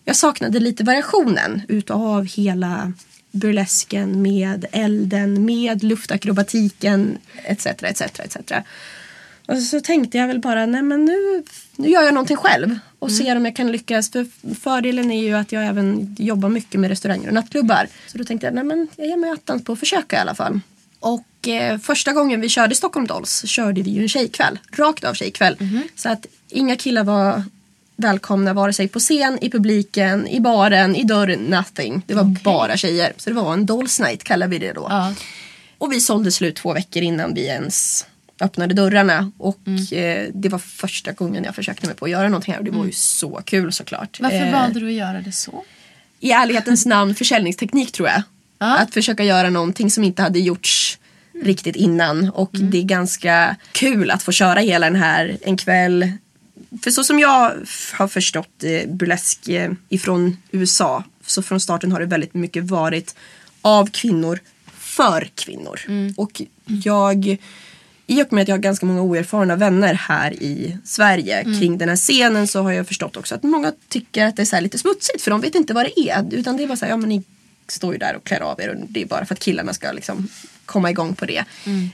jag 0.04 0.16
saknade 0.16 0.60
lite 0.60 0.84
variationen 0.84 1.62
utav 1.68 2.24
hela 2.24 2.92
burlesken 3.30 4.22
med 4.22 4.66
elden, 4.72 5.44
med 5.44 5.82
luftakrobatiken 5.82 7.18
etc. 7.44 7.66
etc, 7.66 8.00
etc. 8.00 8.52
Och 9.46 9.58
så 9.58 9.80
tänkte 9.80 10.18
jag 10.18 10.26
väl 10.26 10.40
bara, 10.40 10.66
nej 10.66 10.82
men 10.82 11.04
nu, 11.04 11.44
nu 11.76 11.88
gör 11.88 12.02
jag 12.02 12.14
någonting 12.14 12.36
själv 12.36 12.78
och 12.98 13.12
ser 13.12 13.36
om 13.36 13.44
jag 13.44 13.56
kan 13.56 13.72
lyckas. 13.72 14.10
För 14.10 14.26
fördelen 14.54 15.10
är 15.10 15.22
ju 15.22 15.34
att 15.34 15.52
jag 15.52 15.66
även 15.66 16.16
jobbar 16.18 16.48
mycket 16.48 16.80
med 16.80 16.90
restauranger 16.90 17.28
och 17.28 17.34
nattklubbar. 17.34 17.88
Så 18.06 18.18
då 18.18 18.24
tänkte 18.24 18.46
jag, 18.46 18.54
nej 18.54 18.64
men 18.64 18.88
jag 18.96 19.06
ger 19.06 19.16
mig 19.16 19.30
attans 19.30 19.64
på 19.64 19.72
att 19.72 19.78
försöka 19.78 20.16
i 20.16 20.18
alla 20.18 20.34
fall. 20.34 20.60
Och 21.00 21.24
eh, 21.48 21.78
första 21.78 22.12
gången 22.12 22.40
vi 22.40 22.48
körde 22.48 22.74
Stockholm 22.74 23.06
Dolls 23.06 23.44
körde 23.46 23.82
vi 23.82 23.90
ju 23.90 24.02
en 24.02 24.08
tjejkväll. 24.08 24.58
Rakt 24.72 25.04
av 25.04 25.14
tjejkväll. 25.14 25.56
Så 25.96 26.08
att 26.08 26.26
inga 26.48 26.76
killar 26.76 27.04
var 27.04 27.42
välkomna 27.96 28.52
vare 28.52 28.72
sig 28.72 28.88
på 28.88 28.98
scen, 28.98 29.38
i 29.40 29.50
publiken, 29.50 30.28
i 30.28 30.40
baren, 30.40 30.96
i 30.96 31.04
dörren, 31.04 31.40
nothing. 31.40 32.02
Det 32.06 32.14
var 32.14 32.24
bara 32.24 32.76
tjejer. 32.76 33.12
Så 33.16 33.30
det 33.30 33.36
var 33.36 33.52
en 33.52 33.66
Dolls 33.66 34.00
night 34.00 34.24
kallar 34.24 34.48
vi 34.48 34.58
det 34.58 34.72
då. 34.72 34.86
Ja. 34.90 35.14
Och 35.78 35.92
vi 35.92 36.00
sålde 36.00 36.32
slut 36.32 36.56
två 36.56 36.72
veckor 36.72 37.02
innan 37.02 37.34
vi 37.34 37.46
ens 37.46 38.06
öppnade 38.40 38.74
dörrarna. 38.74 39.32
Och 39.38 39.92
eh, 39.92 40.28
det 40.34 40.48
var 40.48 40.58
första 40.58 41.12
gången 41.12 41.44
jag 41.44 41.54
försökte 41.54 41.86
mig 41.86 41.96
på 41.96 42.04
att 42.04 42.10
göra 42.10 42.28
någonting 42.28 42.52
här 42.52 42.58
och 42.58 42.64
det 42.64 42.70
var 42.70 42.84
ju 42.84 42.92
så 42.92 43.40
kul 43.44 43.72
såklart. 43.72 44.20
Varför 44.20 44.36
Eh, 44.36 44.52
valde 44.52 44.80
du 44.80 44.86
att 44.86 44.92
göra 44.92 45.20
det 45.20 45.32
så? 45.32 45.64
I 46.20 46.30
ärlighetens 46.30 46.86
namn 46.86 47.14
försäljningsteknik 47.14 47.92
tror 47.92 48.08
jag. 48.08 48.22
Ja. 48.58 48.78
Att 48.78 48.94
försöka 48.94 49.24
göra 49.24 49.50
någonting 49.50 49.90
som 49.90 50.04
inte 50.04 50.22
hade 50.22 50.38
gjorts 50.38 50.98
riktigt 51.42 51.76
innan. 51.76 52.30
Och 52.30 52.50
det 52.52 52.78
är 52.78 52.82
ganska 52.82 53.56
kul 53.72 54.10
att 54.10 54.22
få 54.22 54.32
köra 54.32 54.60
hela 54.60 54.86
den 54.86 54.96
här 54.96 55.38
en 55.42 55.56
kväll. 55.56 56.12
För 56.82 56.90
så 56.90 57.04
som 57.04 57.18
jag 57.18 57.52
har 57.92 58.08
förstått 58.08 58.64
eh, 58.64 58.88
burlesk 58.88 59.48
eh, 59.48 59.72
ifrån 59.88 60.36
USA. 60.50 61.04
Så 61.26 61.42
från 61.42 61.60
starten 61.60 61.92
har 61.92 62.00
det 62.00 62.06
väldigt 62.06 62.34
mycket 62.34 62.64
varit 62.64 63.14
av 63.62 63.90
kvinnor 63.90 64.38
för 64.74 65.28
kvinnor. 65.34 65.80
Och 66.16 66.42
jag 66.66 67.38
i 68.06 68.22
och 68.22 68.32
med 68.32 68.42
att 68.42 68.48
jag 68.48 68.56
har 68.56 68.62
ganska 68.62 68.86
många 68.86 69.02
oerfarna 69.02 69.56
vänner 69.56 69.94
här 69.94 70.32
i 70.32 70.76
Sverige 70.84 71.44
kring 71.44 71.78
den 71.78 71.88
här 71.88 71.96
scenen 71.96 72.46
så 72.46 72.62
har 72.62 72.72
jag 72.72 72.86
förstått 72.86 73.16
också 73.16 73.34
att 73.34 73.42
många 73.42 73.72
tycker 73.88 74.26
att 74.26 74.36
det 74.36 74.42
är 74.42 74.46
så 74.46 74.56
här 74.56 74.62
lite 74.62 74.78
smutsigt 74.78 75.22
för 75.22 75.30
de 75.30 75.40
vet 75.40 75.54
inte 75.54 75.74
vad 75.74 75.84
det 75.84 76.00
är. 76.00 76.34
Utan 76.34 76.56
det 76.56 76.62
är 76.62 76.66
bara 76.66 76.76
så 76.76 76.84
här, 76.84 76.92
ja 76.92 76.96
men 76.96 77.08
ni 77.08 77.22
står 77.68 77.92
ju 77.92 77.98
där 77.98 78.16
och 78.16 78.24
klär 78.24 78.40
av 78.40 78.60
er 78.60 78.68
och 78.68 78.76
det 78.88 79.02
är 79.02 79.06
bara 79.06 79.26
för 79.26 79.34
att 79.34 79.40
killarna 79.40 79.74
ska 79.74 79.92
liksom 79.92 80.28
komma 80.66 80.90
igång 80.90 81.14
på 81.14 81.26
det. 81.26 81.44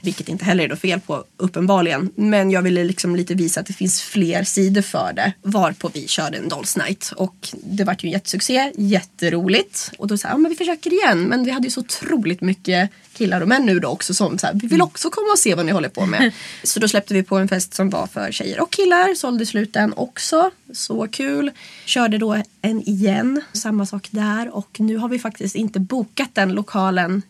Vilket 0.01 0.29
inte 0.29 0.45
heller 0.45 0.63
är 0.63 0.67
något 0.67 0.79
fel 0.79 0.99
på 0.99 1.23
uppenbarligen. 1.37 2.09
Men 2.15 2.51
jag 2.51 2.61
ville 2.61 2.83
liksom 2.83 3.15
lite 3.15 3.33
visa 3.33 3.59
att 3.59 3.65
det 3.65 3.73
finns 3.73 4.01
fler 4.01 4.43
sidor 4.43 4.81
för 4.81 5.13
det. 5.13 5.33
Varpå 5.41 5.89
vi 5.93 6.07
körde 6.07 6.37
en 6.37 6.49
Dolls 6.49 6.77
Night. 6.77 7.13
Och 7.15 7.49
det 7.63 7.83
vart 7.83 8.03
ju 8.03 8.07
en 8.07 8.13
jättesuccé, 8.13 8.71
jätteroligt. 8.77 9.91
Och 9.97 10.07
då 10.07 10.17
sa 10.17 10.27
jag, 10.27 10.33
ja 10.33 10.37
men 10.37 10.49
vi 10.49 10.55
försöker 10.55 10.93
igen. 10.93 11.23
Men 11.23 11.43
vi 11.43 11.51
hade 11.51 11.67
ju 11.67 11.71
så 11.71 11.79
otroligt 11.79 12.41
mycket 12.41 12.89
killar 13.13 13.41
och 13.41 13.47
män 13.47 13.65
nu 13.65 13.79
då 13.79 13.87
också 13.87 14.13
som 14.13 14.37
så 14.37 14.47
här, 14.47 14.53
vi 14.53 14.67
vill 14.67 14.81
också 14.81 15.09
komma 15.09 15.31
och 15.31 15.39
se 15.39 15.55
vad 15.55 15.65
ni 15.65 15.71
håller 15.71 15.89
på 15.89 16.05
med. 16.05 16.33
så 16.63 16.79
då 16.79 16.87
släppte 16.87 17.13
vi 17.13 17.23
på 17.23 17.37
en 17.37 17.47
fest 17.47 17.73
som 17.73 17.89
var 17.89 18.07
för 18.07 18.31
tjejer 18.31 18.59
och 18.59 18.71
killar. 18.71 19.15
Sålde 19.15 19.45
slut 19.45 19.73
den 19.73 19.93
också. 19.93 20.51
Så 20.73 21.07
kul. 21.07 21.51
Körde 21.85 22.17
då 22.17 22.43
en 22.61 22.81
igen. 22.81 23.41
Samma 23.53 23.85
sak 23.85 24.07
där. 24.11 24.55
Och 24.55 24.79
nu 24.79 24.97
har 24.97 25.09
vi 25.09 25.19
faktiskt 25.19 25.55
inte 25.55 25.79
bokat 25.79 26.29
den 26.33 26.53
lokalen 26.53 27.21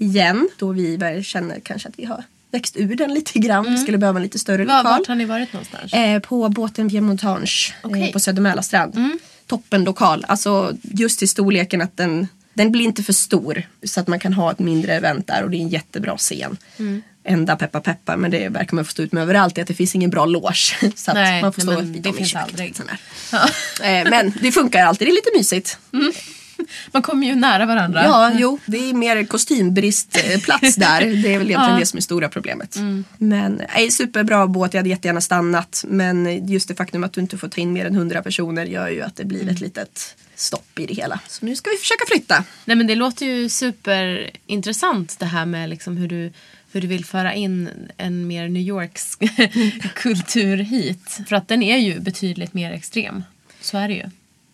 igen. 0.00 0.48
Då 0.58 0.72
vi 0.72 0.96
väl 0.96 1.24
känner 1.24 1.60
kanske 1.60 1.88
att 1.88 1.94
vi 1.98 2.04
har 2.04 2.24
växt 2.52 2.76
ur 2.76 2.94
den 2.96 3.14
lite 3.14 3.38
grann. 3.38 3.70
Vi 3.70 3.78
skulle 3.78 3.98
behöva 3.98 4.18
en 4.18 4.22
lite 4.22 4.38
större 4.38 4.64
Var, 4.64 4.76
lokal. 4.78 4.98
vart 4.98 5.08
har 5.08 5.14
ni 5.14 5.24
varit 5.24 5.52
någonstans? 5.52 5.92
Eh, 5.92 6.18
på 6.20 6.48
båten 6.48 6.88
Via 6.88 7.00
Montage 7.00 7.74
Okej. 7.82 8.02
eh, 8.02 8.12
på 8.12 8.20
Söder 8.20 8.42
Mälarstrand. 8.42 8.94
Toppen 9.46 9.84
lokal. 9.84 10.24
Alltså 10.28 10.72
just 10.82 11.22
i 11.22 11.26
storleken 11.26 11.80
att 11.82 11.96
den, 11.96 12.28
den 12.54 12.72
blir 12.72 12.84
inte 12.84 13.02
för 13.02 13.12
stor. 13.12 13.62
Så 13.84 14.00
att 14.00 14.06
man 14.08 14.18
kan 14.20 14.32
ha 14.32 14.50
ett 14.52 14.58
mindre 14.58 14.94
event 14.94 15.26
där 15.26 15.42
och 15.44 15.50
det 15.50 15.56
är 15.56 15.60
en 15.60 15.68
jättebra 15.68 16.16
scen. 16.16 16.56
Enda 17.24 17.56
peppar 17.56 17.80
peppar 17.80 18.16
men 18.16 18.30
det 18.30 18.48
verkar 18.48 18.74
man 18.76 18.84
få 18.84 18.90
stå 18.90 19.02
ut 19.02 19.12
med 19.12 19.22
överallt 19.22 19.58
är 19.58 19.62
att 19.62 19.68
det 19.68 19.74
finns 19.74 19.94
ingen 19.94 20.10
bra 20.10 20.26
loge. 20.26 20.76
Så 20.96 21.10
att 21.10 21.14
Nej, 21.14 21.42
man 21.42 21.52
får 21.52 21.62
nej, 21.62 21.74
stå 21.74 21.82
men 21.82 21.92
lite 21.92 22.08
det 22.08 22.16
finns 22.16 22.34
aldrig. 22.34 22.74
här. 23.32 24.02
Eh, 24.04 24.10
men 24.10 24.32
det 24.42 24.52
funkar 24.52 24.84
alltid, 24.84 25.08
det 25.08 25.10
är 25.12 25.14
lite 25.14 25.30
mysigt. 25.38 25.78
Man 26.92 27.02
kommer 27.02 27.26
ju 27.26 27.34
nära 27.34 27.66
varandra. 27.66 28.04
Ja, 28.04 28.32
jo, 28.38 28.58
det 28.66 28.90
är 28.90 28.94
mer 28.94 29.24
kostymbristplats 29.24 30.74
där. 30.76 31.00
Det 31.00 31.06
är 31.34 31.38
väl 31.38 31.50
egentligen 31.50 31.70
Ja. 31.70 31.76
det 31.78 31.86
som 31.86 31.96
är 31.96 32.00
stora 32.00 32.28
problemet. 32.28 32.76
Men 33.18 33.62
nej, 33.74 33.90
superbra 33.90 34.46
båt, 34.46 34.74
jag 34.74 34.78
hade 34.78 34.88
jättegärna 34.88 35.20
stannat. 35.20 35.84
Men 35.88 36.46
just 36.48 36.68
det 36.68 36.74
faktum 36.74 37.04
att 37.04 37.12
du 37.12 37.20
inte 37.20 37.38
får 37.38 37.48
ta 37.48 37.60
in 37.60 37.72
mer 37.72 37.86
än 37.86 37.94
100 37.94 38.22
personer 38.22 38.64
gör 38.64 38.88
ju 38.88 39.02
att 39.02 39.16
det 39.16 39.24
blir 39.24 39.48
ett 39.50 39.60
litet 39.60 40.16
stopp 40.34 40.78
i 40.78 40.86
det 40.86 40.94
hela. 40.94 41.20
Så 41.28 41.46
nu 41.46 41.56
ska 41.56 41.70
vi 41.70 41.76
försöka 41.76 42.04
flytta. 42.08 42.44
Nej, 42.64 42.76
men 42.76 42.86
det 42.86 42.94
låter 42.94 43.26
ju 43.26 43.48
superintressant 43.48 45.18
det 45.18 45.26
här 45.26 45.46
med 45.46 45.68
liksom 45.70 45.96
hur, 45.96 46.08
du, 46.08 46.32
hur 46.72 46.80
du 46.80 46.86
vill 46.86 47.04
föra 47.04 47.34
in 47.34 47.68
en 47.96 48.26
mer 48.26 48.48
New 48.48 48.62
Yorks 48.62 49.18
kultur 49.94 50.56
hit. 50.56 51.20
För 51.28 51.36
att 51.36 51.48
den 51.48 51.62
är 51.62 51.76
ju 51.76 52.00
betydligt 52.00 52.54
mer 52.54 52.72
extrem. 52.72 53.22
Så 53.60 53.78
är 53.78 53.88
det 53.88 53.94
ju. 53.94 54.04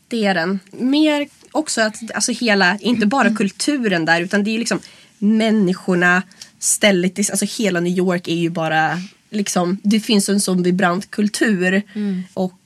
Det 0.08 0.25
är 0.25 0.34
den. 0.34 0.60
Mer 0.72 1.28
också 1.52 1.80
att 1.80 1.96
alltså 2.14 2.32
hela, 2.32 2.78
inte 2.78 3.06
bara 3.06 3.34
kulturen 3.34 4.04
där 4.04 4.20
utan 4.20 4.44
det 4.44 4.54
är 4.54 4.58
liksom 4.58 4.80
människorna, 5.18 6.22
stället, 6.58 7.18
alltså 7.18 7.62
hela 7.62 7.80
New 7.80 7.98
York 7.98 8.28
är 8.28 8.34
ju 8.34 8.50
bara 8.50 9.00
liksom, 9.30 9.78
det 9.82 10.00
finns 10.00 10.28
en 10.28 10.40
sån 10.40 10.62
vibrant 10.62 11.10
kultur 11.10 11.82
och 12.34 12.60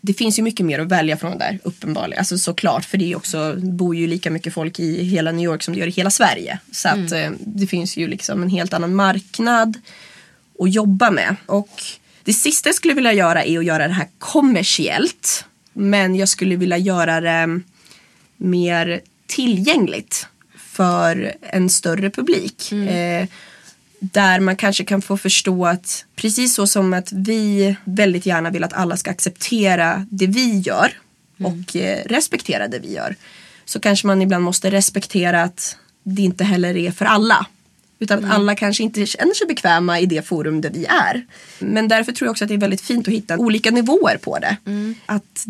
det 0.00 0.14
finns 0.14 0.38
ju 0.38 0.42
mycket 0.42 0.66
mer 0.66 0.78
att 0.78 0.88
välja 0.88 1.16
från 1.16 1.38
där 1.38 1.58
uppenbarligen. 1.62 2.18
Alltså 2.18 2.38
såklart 2.38 2.84
för 2.84 2.98
det 2.98 3.12
är 3.12 3.16
också, 3.16 3.56
bor 3.56 3.96
ju 3.96 4.06
lika 4.06 4.30
mycket 4.30 4.54
folk 4.54 4.80
i 4.80 5.04
hela 5.04 5.32
New 5.32 5.44
York 5.44 5.62
som 5.62 5.74
det 5.74 5.80
gör 5.80 5.86
i 5.86 5.90
hela 5.90 6.10
Sverige. 6.10 6.58
Så 6.72 6.88
att 6.88 7.12
eh, 7.12 7.30
det 7.38 7.66
finns 7.66 7.96
ju 7.96 8.08
liksom 8.08 8.42
en 8.42 8.48
helt 8.48 8.72
annan 8.72 8.94
marknad 8.94 9.78
att 10.58 10.74
jobba 10.74 11.10
med. 11.10 11.36
Och 11.46 11.82
det 12.24 12.32
sista 12.32 12.68
jag 12.68 12.76
skulle 12.76 12.94
vilja 12.94 13.12
göra 13.12 13.44
är 13.44 13.58
att 13.58 13.64
göra 13.64 13.88
det 13.88 13.94
här 13.94 14.08
kommersiellt. 14.18 15.44
Men 15.72 16.16
jag 16.16 16.28
skulle 16.28 16.56
vilja 16.56 16.78
göra 16.78 17.20
det 17.20 17.60
mer 18.36 19.00
tillgängligt 19.26 20.26
för 20.56 21.34
en 21.40 21.70
större 21.70 22.10
publik. 22.10 22.72
Eh, 22.72 23.26
där 24.00 24.40
man 24.40 24.56
kanske 24.56 24.84
kan 24.84 25.02
få 25.02 25.16
förstå 25.16 25.66
att 25.66 26.04
precis 26.16 26.54
så 26.54 26.66
som 26.66 26.92
att 26.92 27.12
vi 27.12 27.76
väldigt 27.84 28.26
gärna 28.26 28.50
vill 28.50 28.64
att 28.64 28.72
alla 28.72 28.96
ska 28.96 29.10
acceptera 29.10 30.06
det 30.10 30.26
vi 30.26 30.58
gör 30.58 30.92
och 31.38 31.76
eh, 31.76 32.04
respektera 32.06 32.68
det 32.68 32.78
vi 32.78 32.94
gör. 32.94 33.16
Så 33.64 33.80
kanske 33.80 34.06
man 34.06 34.22
ibland 34.22 34.44
måste 34.44 34.70
respektera 34.70 35.42
att 35.42 35.76
det 36.02 36.22
inte 36.22 36.44
heller 36.44 36.76
är 36.76 36.90
för 36.90 37.04
alla. 37.04 37.46
Utan 38.02 38.24
att 38.24 38.30
alla 38.30 38.54
kanske 38.54 38.82
inte 38.82 39.06
känner 39.06 39.34
sig 39.34 39.46
bekväma 39.46 40.00
i 40.00 40.06
det 40.06 40.26
forum 40.26 40.60
där 40.60 40.70
vi 40.70 40.86
är. 40.86 41.26
Men 41.58 41.88
därför 41.88 42.12
tror 42.12 42.26
jag 42.26 42.30
också 42.30 42.44
att 42.44 42.48
det 42.48 42.54
är 42.54 42.58
väldigt 42.58 42.80
fint 42.80 43.08
att 43.08 43.14
hitta 43.14 43.38
olika 43.38 43.70
nivåer 43.70 44.16
på 44.16 44.38
det. 44.38 44.56
Att 45.06 45.46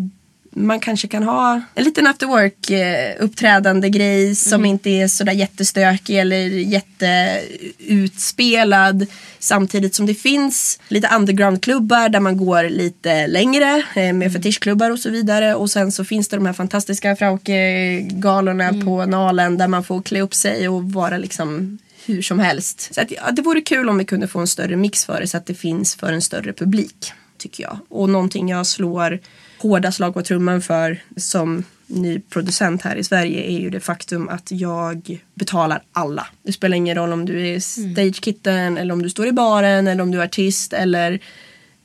man 0.53 0.81
kanske 0.81 1.09
kan 1.09 1.23
ha 1.23 1.61
en 1.75 1.85
liten 1.85 2.07
after 2.07 2.27
work 2.27 2.71
eh, 2.71 3.15
uppträdande 3.19 3.91
grej 3.91 4.35
som 4.35 4.65
inte 4.65 4.91
är 4.91 5.09
sådär 5.09 5.33
jättestökig 5.33 6.19
eller 6.19 6.47
jätteutspelad. 6.47 9.07
Samtidigt 9.39 9.95
som 9.95 10.07
det 10.07 10.15
finns 10.15 10.81
lite 10.89 11.09
undergroundklubbar 11.17 12.09
där 12.09 12.21
man 12.21 12.37
går 12.37 12.65
lite 12.65 13.27
längre 13.27 13.83
eh, 13.95 14.13
med 14.13 14.33
fetischklubbar 14.33 14.91
och 14.91 14.99
så 14.99 15.11
vidare. 15.11 15.55
Och 15.55 15.71
sen 15.71 15.93
så 15.93 16.05
finns 16.05 16.29
det 16.29 16.37
de 16.37 16.47
här 16.47 16.53
fantastiska 16.53 17.17
Frauke-galorna 17.17 18.85
på 18.85 19.07
Nalen 19.07 19.59
där 19.59 19.69
man 19.69 19.85
får 19.85 20.03
klä 20.03 20.21
upp 20.21 20.35
sig 20.35 20.69
och 20.69 20.93
vara 20.93 21.19
liksom 21.19 21.79
hur 22.07 22.23
som 22.23 22.39
helst. 22.39 22.95
Så 22.95 23.01
att, 23.01 23.11
ja, 23.11 23.31
det 23.31 23.43
vore 23.43 23.61
kul 23.61 23.89
om 23.89 23.99
vi 23.99 24.05
kunde 24.05 24.29
få 24.29 24.39
en 24.39 24.47
större 24.47 24.77
mix 24.77 25.05
för 25.05 25.21
det 25.21 25.27
så 25.27 25.37
att 25.37 25.47
det 25.47 25.55
finns 25.55 25.95
för 25.95 26.13
en 26.13 26.23
större 26.23 26.53
publik. 26.53 27.13
Tycker 27.39 27.63
jag. 27.63 27.79
Och 27.89 28.09
någonting 28.09 28.49
jag 28.49 28.67
slår 28.67 29.19
hårda 29.59 29.93
slag 29.93 30.15
på 30.15 30.23
trumman 30.23 30.63
för 30.63 31.03
som 31.17 31.65
ny 31.87 32.21
producent 32.21 32.83
här 32.83 32.97
i 32.97 33.05
Sverige 33.05 33.43
är 33.43 33.61
ju 33.61 33.71
det 33.71 33.81
faktum 33.81 34.29
att 34.29 34.51
jag 34.51 35.21
betalar 35.35 35.83
alla. 35.93 36.27
Det 36.43 36.53
spelar 36.53 36.77
ingen 36.77 36.97
roll 36.97 37.13
om 37.13 37.25
du 37.25 37.49
är 37.49 37.61
stagekitten 37.61 38.79
eller 38.79 38.95
om 38.95 39.03
du 39.03 39.11
står 39.11 39.27
i 39.27 39.33
baren 39.33 39.87
eller 39.87 40.03
om 40.03 40.11
du 40.11 40.21
är 40.21 40.25
artist 40.25 40.73
eller 40.73 41.21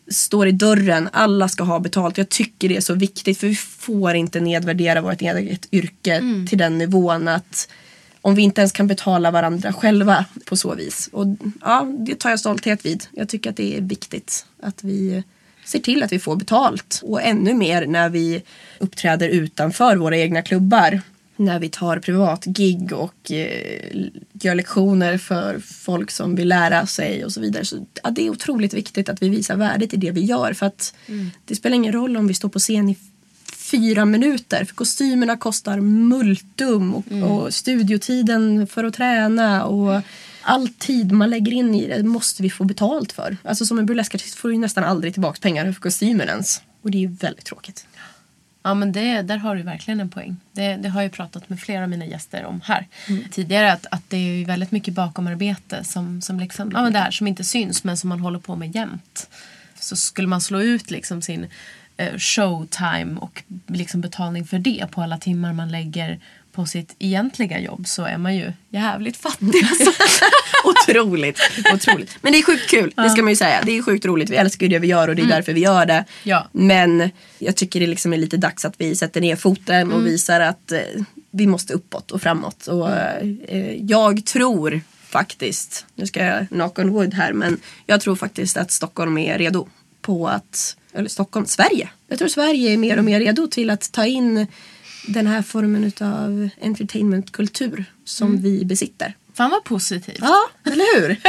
står 0.08 0.48
i 0.48 0.52
dörren. 0.52 1.10
Alla 1.12 1.48
ska 1.48 1.64
ha 1.64 1.80
betalt. 1.80 2.18
Jag 2.18 2.30
tycker 2.30 2.70
det 2.70 2.78
är 2.78 2.82
så 2.82 2.94
viktigt 2.94 3.38
för 3.38 3.48
vi 3.48 3.56
får 3.56 4.14
inte 4.14 4.40
nedvärdera 4.40 5.02
vårt 5.02 5.22
eget 5.22 5.74
yrke 5.74 6.22
till 6.50 6.58
den 6.58 6.78
nivån 6.78 7.28
att 7.28 7.68
om 8.26 8.36
vi 8.36 8.42
inte 8.42 8.62
ens 8.62 8.72
kan 8.72 8.88
betala 8.88 9.32
varandra 9.32 9.74
själva 9.74 10.26
på 10.46 10.56
så 10.56 10.76
vis. 10.76 11.10
Och 11.12 11.26
ja, 11.62 11.88
det 12.00 12.20
tar 12.20 12.30
jag 12.30 12.40
stolthet 12.40 12.86
vid. 12.86 13.08
Jag 13.12 13.30
tycker 13.30 13.50
att 13.50 13.58
det 13.58 13.78
är 13.78 13.82
viktigt 13.82 14.46
att 14.60 14.84
vi 14.84 15.24
ser 15.66 15.80
till 15.80 16.04
att 16.04 16.12
vi 16.12 16.20
får 16.20 16.36
betalt. 16.36 17.02
Och 17.04 17.22
ännu 17.22 17.54
mer 17.54 17.86
när 17.86 18.10
vi 18.10 18.44
uppträder 18.80 19.30
utanför 19.30 19.96
våra 19.96 20.18
egna 20.18 20.42
klubbar. 20.42 21.02
När 21.36 21.60
vi 21.60 21.70
tar 21.70 22.00
privatgig 22.00 22.94
och 22.94 23.32
eh, 23.32 24.10
gör 24.34 24.56
lektioner 24.56 25.18
för 25.18 25.60
folk 25.60 26.12
som 26.12 26.36
vill 26.36 26.48
lära 26.48 26.86
sig 26.86 27.26
och 27.26 27.32
så 27.32 27.42
vidare. 27.42 27.66
Så, 27.66 27.86
ja, 28.04 28.10
det 28.10 28.26
är 28.26 28.30
otroligt 28.30 28.74
viktigt 28.74 29.10
att 29.10 29.22
vi 29.22 29.30
visar 29.30 29.56
värdet 29.56 29.94
i 29.94 29.98
det 29.98 30.12
vi 30.12 30.22
gör. 30.22 30.54
För 30.54 30.66
att 30.66 30.94
det 31.46 31.56
spelar 31.56 31.76
ingen 31.76 31.94
roll 31.94 32.18
om 32.18 32.28
vi 32.28 32.34
står 32.34 32.50
på 32.50 32.60
scen 32.60 32.90
i 32.90 32.98
fyra 33.76 34.06
minuter. 34.06 34.66
För 34.66 34.76
kostymerna 34.76 35.38
kostar 35.38 35.80
multum 35.80 36.96
och, 36.96 37.06
och 37.12 37.54
studiotiden 37.54 38.68
för 38.68 38.84
att 38.84 38.94
träna 38.94 39.66
och 39.66 40.02
all 40.42 40.70
tid 40.70 41.12
man 41.12 41.30
lägger 41.30 41.52
in 41.52 41.76
i 41.76 41.88
det 41.88 42.04
måste 42.04 42.44
vi 42.44 42.50
få 42.50 42.64
betalt 42.64 43.12
för. 43.12 43.38
Alltså 43.44 43.66
som 43.66 43.80
en 43.80 43.86
burleskartist 43.86 44.36
får 44.36 44.50
du 44.50 44.58
nästan 44.58 44.84
aldrig 44.84 45.14
tillbaka 45.14 45.40
pengar 45.42 45.72
för 45.72 45.82
kostymen 45.82 46.30
ens. 46.30 46.62
Och 46.82 46.92
det 46.92 46.98
är 46.98 47.00
ju 47.00 47.08
väldigt 47.08 47.46
tråkigt. 47.46 47.88
Ja, 48.64 48.74
men 48.74 48.92
det, 48.92 49.22
där 49.22 49.38
har 49.38 49.56
du 49.56 49.62
verkligen 49.62 50.00
en 50.00 50.10
poäng. 50.10 50.38
Det, 50.52 50.76
det 50.76 50.90
har 50.90 51.02
jag 51.02 51.12
pratat 51.12 51.50
med 51.50 51.60
flera 51.60 51.84
av 51.84 51.90
mina 51.90 52.06
gäster 52.06 52.46
om 52.46 52.62
här 52.64 52.88
tidigare. 53.32 53.72
Att, 53.72 53.86
att 53.92 54.10
det 54.10 54.18
är 54.18 54.38
ju 54.38 54.46
väldigt 54.46 54.72
mycket 54.72 54.94
bakomarbete 54.94 55.84
som, 55.84 56.22
som, 56.22 56.40
liksom, 56.40 56.72
ja, 56.74 56.82
men 56.82 56.94
det 56.94 57.00
här, 57.00 57.12
som 57.12 57.28
inte 57.28 57.44
syns 57.44 57.84
men 57.84 57.98
som 57.98 58.10
man 58.10 58.20
håller 58.20 58.40
på 58.40 58.56
med 58.56 58.76
jämt. 58.76 59.30
Så 59.80 59.96
skulle 59.96 60.28
man 60.28 60.42
slå 60.42 60.62
ut 60.62 60.92
liksom 60.92 61.22
sin 61.22 61.48
showtime 62.18 63.18
och 63.20 63.44
liksom 63.68 64.02
betalning 64.02 64.46
för 64.46 64.60
det 64.60 64.86
på 64.92 65.02
alla 65.02 65.18
timmar 65.18 65.54
man 65.54 65.72
lägger 65.72 66.20
på 66.56 66.66
sitt 66.66 66.96
egentliga 67.00 67.60
jobb 67.60 67.88
så 67.88 68.04
är 68.06 68.18
man 68.18 68.36
ju 68.36 68.54
jävligt 68.70 69.18
fattig. 69.18 69.66
Alltså. 69.70 69.92
otroligt, 70.64 71.40
otroligt. 71.74 72.18
Men 72.22 72.32
det 72.34 72.40
är 72.40 72.44
sjukt 72.44 72.70
kul, 72.70 72.94
det 72.96 73.10
ska 73.10 73.22
man 73.22 73.32
ju 73.32 73.36
säga. 73.36 73.62
Det 73.66 73.78
är 73.78 73.82
sjukt 73.82 74.06
roligt, 74.06 74.30
vi 74.30 74.36
älskar 74.36 74.66
ju 74.66 74.70
det 74.70 74.80
vi 74.80 74.88
gör 74.88 75.08
och 75.08 75.16
det 75.16 75.22
är 75.22 75.28
därför 75.28 75.54
vi 75.54 75.62
gör 75.62 75.86
det. 75.86 76.06
Ja. 76.24 76.48
Men 76.52 77.10
jag 77.40 77.56
tycker 77.56 77.80
det 77.80 77.88
liksom 77.88 78.14
är 78.14 78.18
lite 78.18 78.38
dags 78.38 78.66
att 78.66 78.74
vi 78.78 78.96
sätter 78.96 79.22
ner 79.22 79.36
foten 79.36 79.92
och 79.92 80.06
visar 80.06 80.42
att 80.42 80.72
eh, 80.72 80.80
vi 81.32 81.48
måste 81.48 81.74
uppåt 81.74 82.12
och 82.12 82.22
framåt. 82.22 82.68
Och 82.68 82.92
eh, 82.92 83.76
jag 83.80 84.26
tror 84.26 84.82
faktiskt, 85.10 85.86
nu 85.96 86.08
ska 86.08 86.24
jag 86.24 86.50
knock 86.50 86.80
on 86.80 86.90
wood 86.90 87.14
här, 87.14 87.34
men 87.34 87.60
jag 87.86 88.02
tror 88.02 88.16
faktiskt 88.16 88.58
att 88.58 88.72
Stockholm 88.72 89.18
är 89.18 89.38
redo 89.38 89.68
på 90.06 90.28
att, 90.28 90.78
eller 90.94 91.10
Stockholm, 91.10 91.46
Sverige. 91.46 91.90
Jag 92.08 92.18
tror 92.20 92.28
Sverige 92.28 92.74
är 92.74 92.78
mer 92.78 92.98
och 92.98 93.04
mer 93.04 93.20
redo 93.20 93.48
till 93.48 93.70
att 93.70 93.92
ta 93.92 94.06
in 94.06 94.48
den 95.08 95.28
här 95.28 95.42
formen 95.42 95.92
av 96.02 96.50
entertainmentkultur 96.62 97.86
som 98.06 98.42
vi 98.42 98.66
besitter. 98.66 99.14
Fan 99.34 99.50
vad 99.52 99.64
positivt. 99.64 100.18
Ja, 100.22 100.38
eller 100.64 101.00
hur? 101.02 101.22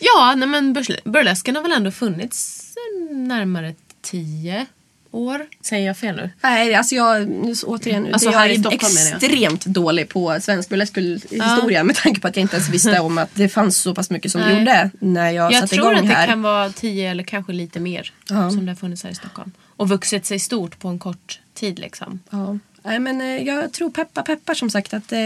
Ja, 0.00 0.34
nej 0.36 0.48
men 0.48 0.76
burles- 0.76 1.00
burlesken 1.10 1.56
har 1.56 1.62
väl 1.62 1.72
ändå 1.72 1.90
funnits 1.90 2.62
närmare 3.10 3.74
tio 4.02 4.66
år. 5.14 5.46
Säger 5.60 5.86
jag 5.86 5.96
fel 5.96 6.16
nu? 6.16 6.30
Nej, 6.42 6.74
alltså 6.74 6.94
jag, 6.94 7.28
nu, 7.28 7.54
återigen, 7.66 8.12
Alltså 8.14 8.30
jag 8.30 8.38
här 8.38 8.48
är 8.48 8.54
Stockholm 8.54 8.94
menar 8.94 9.10
jag. 9.10 9.24
extremt 9.24 9.64
dålig 9.66 10.08
på 10.08 10.38
svensk 10.40 10.68
burlesk 10.68 10.96
historia 11.30 11.84
med 11.84 11.96
tanke 11.96 12.20
på 12.20 12.28
att 12.28 12.36
jag 12.36 12.40
inte 12.42 12.56
ens 12.56 12.68
visste 12.68 13.00
om 13.00 13.18
att 13.18 13.30
det 13.34 13.48
fanns 13.48 13.76
så 13.76 13.94
pass 13.94 14.10
mycket 14.10 14.32
som 14.32 14.40
det 14.40 14.58
gjorde 14.58 14.90
när 15.00 15.30
jag, 15.30 15.52
Jag 15.52 15.60
satte 15.60 15.74
tror 15.74 15.92
igång 15.92 16.02
att 16.04 16.08
det 16.10 16.14
här. 16.14 16.26
kan 16.26 16.42
vara 16.42 16.70
tio 16.70 17.10
eller 17.10 17.22
kanske 17.24 17.52
lite 17.52 17.80
mer 17.80 18.12
Ja. 18.28 18.50
som 18.50 18.66
det 18.66 18.70
har 18.72 18.76
funnits 18.76 19.02
här 19.04 19.10
i 19.10 19.14
Stockholm. 19.14 19.52
Och 19.76 19.88
vuxit 19.88 20.26
sig 20.26 20.38
stort 20.38 20.78
på 20.78 20.88
en 20.88 20.98
kort 20.98 21.40
tid 21.54 21.78
liksom. 21.78 22.18
Ja. 22.30 22.58
Nej, 22.82 22.98
men 22.98 23.20
eh, 23.20 23.26
jag 23.42 23.72
tror 23.72 23.90
peppar 23.90 24.22
peppar 24.22 24.54
som 24.54 24.70
sagt 24.70 24.94
att 24.94 25.12
eh, 25.12 25.18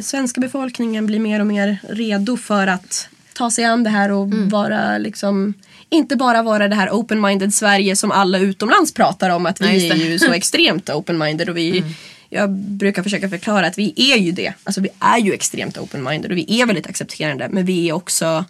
svenska 0.00 0.40
befolkningen 0.40 1.06
blir 1.06 1.18
mer 1.20 1.40
och 1.40 1.46
mer 1.46 1.78
redo 1.88 2.36
för 2.36 2.66
att 2.66 3.08
ta 3.32 3.50
sig 3.50 3.64
an 3.64 3.84
det 3.84 3.90
här 3.90 4.10
och 4.12 4.24
Mm. 4.26 4.48
vara 4.48 4.98
liksom 4.98 5.54
inte 5.90 6.16
bara 6.16 6.42
vara 6.42 6.68
det 6.68 6.74
här 6.74 6.88
open-minded 6.88 7.50
Sverige 7.50 7.96
som 7.96 8.10
alla 8.10 8.38
utomlands 8.38 8.94
pratar 8.94 9.30
om 9.30 9.46
att 9.46 9.60
vi 9.60 9.64
Nej, 9.64 9.88
är. 9.88 9.94
Mm. 9.94 10.06
ju 10.06 10.18
så 10.18 10.32
extremt 10.32 10.88
open-minded 10.88 11.48
och 11.48 11.56
vi 11.56 11.84
Jag 12.30 12.50
brukar 12.50 13.02
försöka 13.02 13.28
förklara 13.28 13.66
att 13.66 13.78
vi 13.78 13.94
är 13.96 14.16
ju 14.16 14.32
det. 14.32 14.52
Alltså 14.64 14.80
vi 14.80 14.88
är 15.00 15.18
ju 15.18 15.32
extremt 15.32 15.78
open-minded 15.78 16.30
och 16.30 16.36
vi 16.36 16.60
är 16.60 16.66
väldigt 16.66 16.86
accepterande 16.86 17.48
men 17.50 17.64
vi 17.64 17.88
är 17.88 17.92
också 17.92 18.44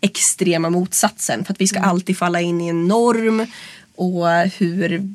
extrema 0.00 0.70
motsatsen 0.70 1.44
för 1.44 1.52
att 1.52 1.60
vi 1.60 1.66
ska 1.66 1.80
alltid 1.80 2.18
falla 2.18 2.40
in 2.40 2.60
i 2.60 2.68
en 2.68 2.88
norm 2.88 3.46
och 4.02 4.28
hur, 4.58 5.08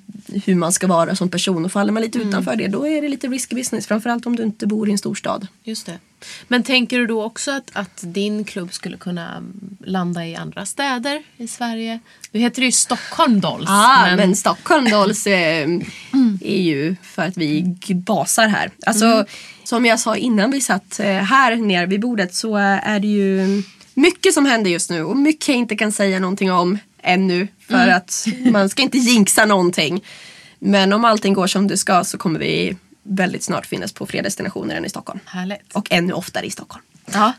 hur 0.46 0.56
man 0.56 0.72
ska 0.72 0.88
vara 0.88 1.16
som 1.16 1.30
person. 1.30 1.66
Och 1.66 1.72
faller 1.72 1.94
man 1.94 2.04
lite 2.04 2.20
utanför 2.20 2.56
det 2.56 2.68
då 2.68 2.88
är 2.88 3.02
det 3.02 3.08
lite 3.08 3.28
risky 3.28 3.56
business. 3.56 3.88
Framförallt 3.88 4.26
om 4.26 4.36
du 4.36 4.44
inte 4.44 4.68
bor 4.68 4.90
i 4.90 4.92
en 4.92 4.98
storstad. 4.98 5.48
Just 5.64 5.86
det. 5.86 6.00
Men 6.48 6.64
tänker 6.64 7.00
du 7.00 7.08
då 7.08 7.24
också 7.24 7.52
att, 7.52 7.72
att 7.74 8.00
din 8.02 8.44
klubb 8.44 8.74
skulle 8.74 8.98
kunna 8.98 9.44
landa 9.80 10.26
i 10.26 10.36
andra 10.36 10.66
städer 10.66 11.24
i 11.38 11.48
Sverige? 11.48 12.00
Nu 12.32 12.40
heter 12.40 12.62
det 12.62 12.66
ju 12.66 12.72
Stockholm 12.72 13.40
Dolls. 13.40 13.70
Ah, 13.70 14.16
men... 14.16 14.36
Stockholm 14.36 14.90
Dolls 14.90 15.28
eh, 15.28 15.68
är 16.42 16.62
ju 16.62 16.96
för 17.04 17.22
att 17.22 17.38
vi 17.38 17.76
basar 17.90 18.48
här. 18.48 18.72
Alltså, 18.86 19.26
Som 19.64 19.86
jag 19.86 20.00
sa 20.00 20.16
innan 20.16 20.52
vi 20.52 20.62
satt 20.62 21.00
eh, 21.00 21.06
här 21.06 21.56
nere 21.56 21.86
vid 21.86 22.00
bordet 22.00 22.36
så 22.36 22.56
är 22.56 23.00
det 23.00 23.08
ju 23.08 23.64
mycket 23.94 24.34
som 24.34 24.46
händer 24.46 24.72
just 24.72 24.90
nu 24.90 25.04
och 25.04 25.18
mycket 25.18 25.48
jag 25.48 25.58
inte 25.58 25.76
kan 25.76 25.92
säga 25.92 26.20
någonting 26.20 26.52
om 26.52 26.78
ännu 27.04 27.48
för 27.60 27.88
att 27.88 28.28
man 28.52 28.70
ska 28.70 28.82
inte 28.82 28.98
jinxa 28.98 29.46
någonting. 29.46 30.04
Men 30.60 30.94
om 30.94 31.06
allting 31.06 31.34
går 31.34 31.48
som 31.48 31.68
det 31.68 31.78
ska 31.78 32.04
så 32.04 32.18
kommer 32.18 32.40
vi 32.40 32.78
väldigt 33.04 33.44
snart 33.44 33.66
finnas 33.66 33.94
på 33.94 34.06
fler 34.06 34.24
destinationer 34.24 34.76
än 34.76 34.86
i 34.86 34.90
Stockholm. 34.90 35.20
Härligt. 35.26 35.74
Och 35.74 35.88
ännu 35.92 36.14
oftare 36.14 36.46
i 36.46 36.52
Stockholm. 36.52 36.84
Ja. 37.14 37.34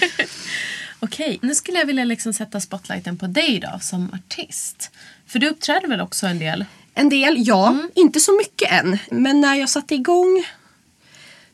Okej, 1.00 1.38
nu 1.42 1.54
skulle 1.54 1.78
jag 1.78 1.86
vilja 1.86 2.04
liksom 2.04 2.32
sätta 2.32 2.60
spotlighten 2.60 3.18
på 3.18 3.26
dig 3.26 3.60
då 3.60 3.78
som 3.80 4.10
artist. 4.12 4.90
För 5.26 5.38
du 5.38 5.48
uppträder 5.48 5.88
väl 5.88 6.00
också 6.00 6.26
en 6.26 6.38
del? 6.38 6.64
En 6.94 7.08
del, 7.08 7.34
ja. 7.38 7.76
Inte 7.94 8.20
så 8.20 8.36
mycket 8.36 8.72
än. 8.72 8.98
Men 9.10 9.40
när 9.40 9.54
jag 9.54 9.70
satte 9.70 9.94
igång 9.94 10.44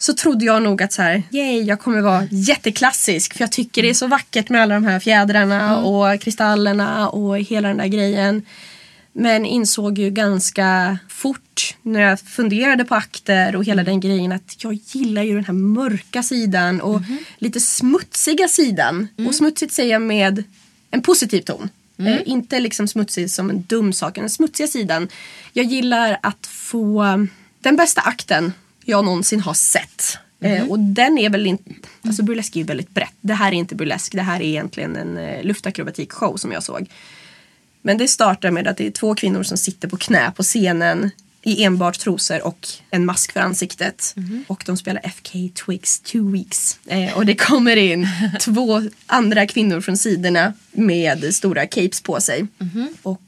så 0.02 0.14
trodde 0.14 0.44
jag 0.44 0.62
nog 0.62 0.82
att 0.82 0.92
så 0.92 1.02
här, 1.02 1.22
yay, 1.30 1.62
jag 1.62 1.80
kommer 1.80 2.00
vara 2.00 2.28
jätteklassisk. 2.30 3.34
För 3.34 3.40
jag 3.40 3.52
tycker 3.52 3.82
det 3.82 3.90
är 3.90 3.94
så 3.94 4.06
vackert 4.06 4.48
med 4.48 4.62
alla 4.62 4.74
de 4.74 4.84
här 4.84 5.00
fjädrarna 5.00 5.78
och 5.78 6.20
kristallerna 6.20 7.08
och 7.08 7.38
hela 7.38 7.68
den 7.68 7.76
där 7.76 7.86
grejen. 7.86 8.46
Men 9.12 9.46
insåg 9.46 9.98
ju 9.98 10.10
ganska 10.10 10.98
fort 11.08 11.76
när 11.82 12.00
jag 12.00 12.20
funderade 12.20 12.84
på 12.84 12.94
akter 12.94 13.56
och 13.56 13.64
hela 13.64 13.84
den 13.84 14.00
grejen 14.00 14.32
att 14.32 14.64
jag 14.64 14.74
gillar 14.74 15.22
ju 15.22 15.34
den 15.34 15.44
här 15.44 15.54
mörka 15.54 16.22
sidan 16.22 16.80
och 16.80 17.00
lite 17.38 17.60
smutsiga 17.60 18.48
sidan. 18.48 19.08
Och 19.28 19.34
smutsigt 19.34 19.72
säger 19.72 19.92
jag 19.92 20.02
med 20.02 20.44
en 20.90 21.02
positiv 21.02 21.40
ton. 21.40 21.68
Eh, 21.98 22.18
inte 22.24 22.60
liksom 22.60 22.88
smutsig 22.88 23.30
som 23.30 23.50
en 23.50 23.62
dum 23.62 23.92
sak, 23.92 24.14
den 24.14 24.30
smutsiga 24.30 24.66
sidan. 24.66 25.08
Jag 25.52 25.66
gillar 25.66 26.18
att 26.22 26.46
få 26.46 27.04
den 27.60 27.76
bästa 27.76 28.00
akten 28.00 28.52
jag 28.90 29.04
någonsin 29.04 29.40
har 29.40 29.54
sett. 29.54 30.18
Eh, 30.40 30.70
och 30.70 30.78
den 30.78 31.18
är 31.18 31.30
väl 31.30 31.46
inte, 31.46 31.70
alltså 32.02 32.22
burlesk 32.22 32.56
är 32.56 32.60
ju 32.60 32.66
väldigt 32.66 32.90
brett. 32.90 33.14
Det 33.20 33.34
här 33.34 33.48
är 33.48 33.56
inte 33.56 33.74
burlesk, 33.74 34.12
det 34.12 34.22
här 34.22 34.40
är 34.40 34.44
egentligen 34.44 34.96
en 34.96 35.18
eh, 35.18 35.42
luftakrobatikshow 35.42 36.36
som 36.36 36.52
jag 36.52 36.62
såg. 36.62 36.90
Men 37.82 37.98
det 37.98 38.08
startar 38.08 38.50
med 38.50 38.68
att 38.68 38.76
det 38.76 38.86
är 38.86 38.90
två 38.90 39.14
kvinnor 39.14 39.42
som 39.42 39.58
sitter 39.58 39.88
på 39.88 39.96
knä 39.96 40.32
på 40.36 40.42
scenen 40.42 41.10
i 41.42 41.64
enbart 41.64 41.98
trosor 41.98 42.46
och 42.46 42.68
en 42.90 43.04
mask 43.04 43.32
för 43.32 43.40
ansiktet. 43.40 44.14
Och 44.46 44.62
de 44.66 44.76
spelar 44.76 45.06
FK 45.06 45.32
Twigs 45.66 46.00
Two 46.00 46.32
Weeks. 46.32 46.78
Eh, 46.86 47.16
och 47.16 47.26
det 47.26 47.34
kommer 47.34 47.76
in 47.76 48.08
två 48.40 48.82
andra 49.06 49.46
kvinnor 49.46 49.80
från 49.80 49.96
sidorna 49.96 50.52
med 50.72 51.34
stora 51.34 51.66
capes 51.66 52.00
på 52.00 52.20
sig. 52.20 52.46
Och 53.02 53.22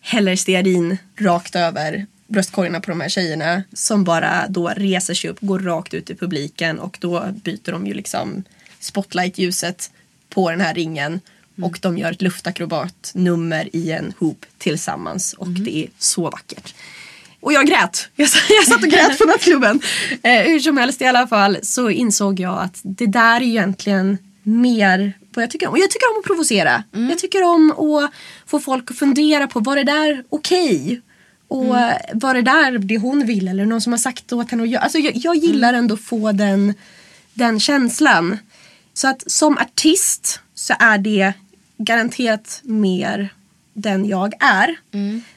häller 0.00 0.36
stearin 0.36 0.96
rakt 1.18 1.56
över 1.56 2.06
bröstkorgarna 2.26 2.80
på 2.80 2.90
de 2.90 3.00
här 3.00 3.08
tjejerna 3.08 3.62
som 3.72 4.04
bara 4.04 4.48
då 4.48 4.68
reser 4.68 5.14
sig 5.14 5.30
upp, 5.30 5.38
går 5.40 5.58
rakt 5.58 5.94
ut 5.94 6.10
i 6.10 6.14
publiken 6.14 6.78
och 6.78 6.96
då 7.00 7.24
byter 7.44 7.72
de 7.72 7.86
ju 7.86 7.94
liksom 7.94 8.44
spotlight-ljuset 8.80 9.90
på 10.28 10.50
den 10.50 10.60
här 10.60 10.74
ringen 10.74 11.20
och 11.62 11.78
de 11.82 11.98
gör 11.98 12.12
ett 12.12 12.22
luftakrobatnummer 12.22 13.68
i 13.76 13.90
en 13.92 14.12
hoop 14.18 14.46
tillsammans 14.58 15.32
och 15.32 15.48
det 15.48 15.76
är 15.84 15.88
så 15.98 16.22
vackert. 16.30 16.74
Och 17.40 17.52
jag 17.52 17.66
grät. 17.66 18.08
Jag, 18.16 18.28
satt- 18.28 18.50
jag 18.50 18.66
satt 18.66 18.82
och 18.82 18.88
grät 18.88 19.18
på 19.18 19.24
nattklubben. 19.24 19.80
Eh, 20.22 20.42
hur 20.42 20.60
som 20.60 20.76
helst 20.76 21.02
i 21.02 21.04
alla 21.04 21.26
fall 21.26 21.58
så 21.62 21.90
insåg 21.90 22.40
jag 22.40 22.58
att 22.58 22.80
det 22.82 23.06
där 23.06 23.36
är 23.36 23.42
egentligen 23.42 24.18
mer 24.42 25.12
vad 25.34 25.42
jag 25.42 25.50
tycker 25.50 25.66
om. 25.66 25.72
Och 25.72 25.78
jag 25.78 25.90
tycker 25.90 26.10
om 26.14 26.18
att 26.18 26.24
provocera. 26.26 26.82
Jag 27.10 27.18
tycker 27.18 27.42
om 27.42 27.70
att 27.70 28.10
få 28.46 28.60
folk 28.60 28.90
att 28.90 28.98
fundera 28.98 29.46
på 29.46 29.60
var 29.60 29.76
det 29.76 29.84
där 29.84 30.24
okej? 30.28 31.00
Och 31.48 31.78
eh, 31.78 31.96
var 32.12 32.34
det 32.34 32.42
där 32.42 32.78
det 32.78 32.98
hon 32.98 33.26
vill 33.26 33.48
eller 33.48 33.64
någon 33.64 33.80
som 33.80 33.92
har 33.92 33.98
sagt 33.98 34.32
åt 34.32 34.50
henne 34.50 34.62
att 34.62 34.68
göra. 34.68 34.82
Alltså 34.82 34.98
jag, 34.98 35.16
jag 35.16 35.36
gillar 35.36 35.74
ändå 35.74 35.94
att 35.94 36.00
få 36.00 36.32
den, 36.32 36.74
den 37.34 37.60
känslan. 37.60 38.38
Så 38.94 39.08
att 39.08 39.30
som 39.30 39.58
artist 39.58 40.40
så 40.54 40.74
är 40.78 40.98
det 40.98 41.32
garanterat 41.76 42.60
mer 42.62 43.30
den 43.74 44.06
jag 44.06 44.32
är. 44.40 44.76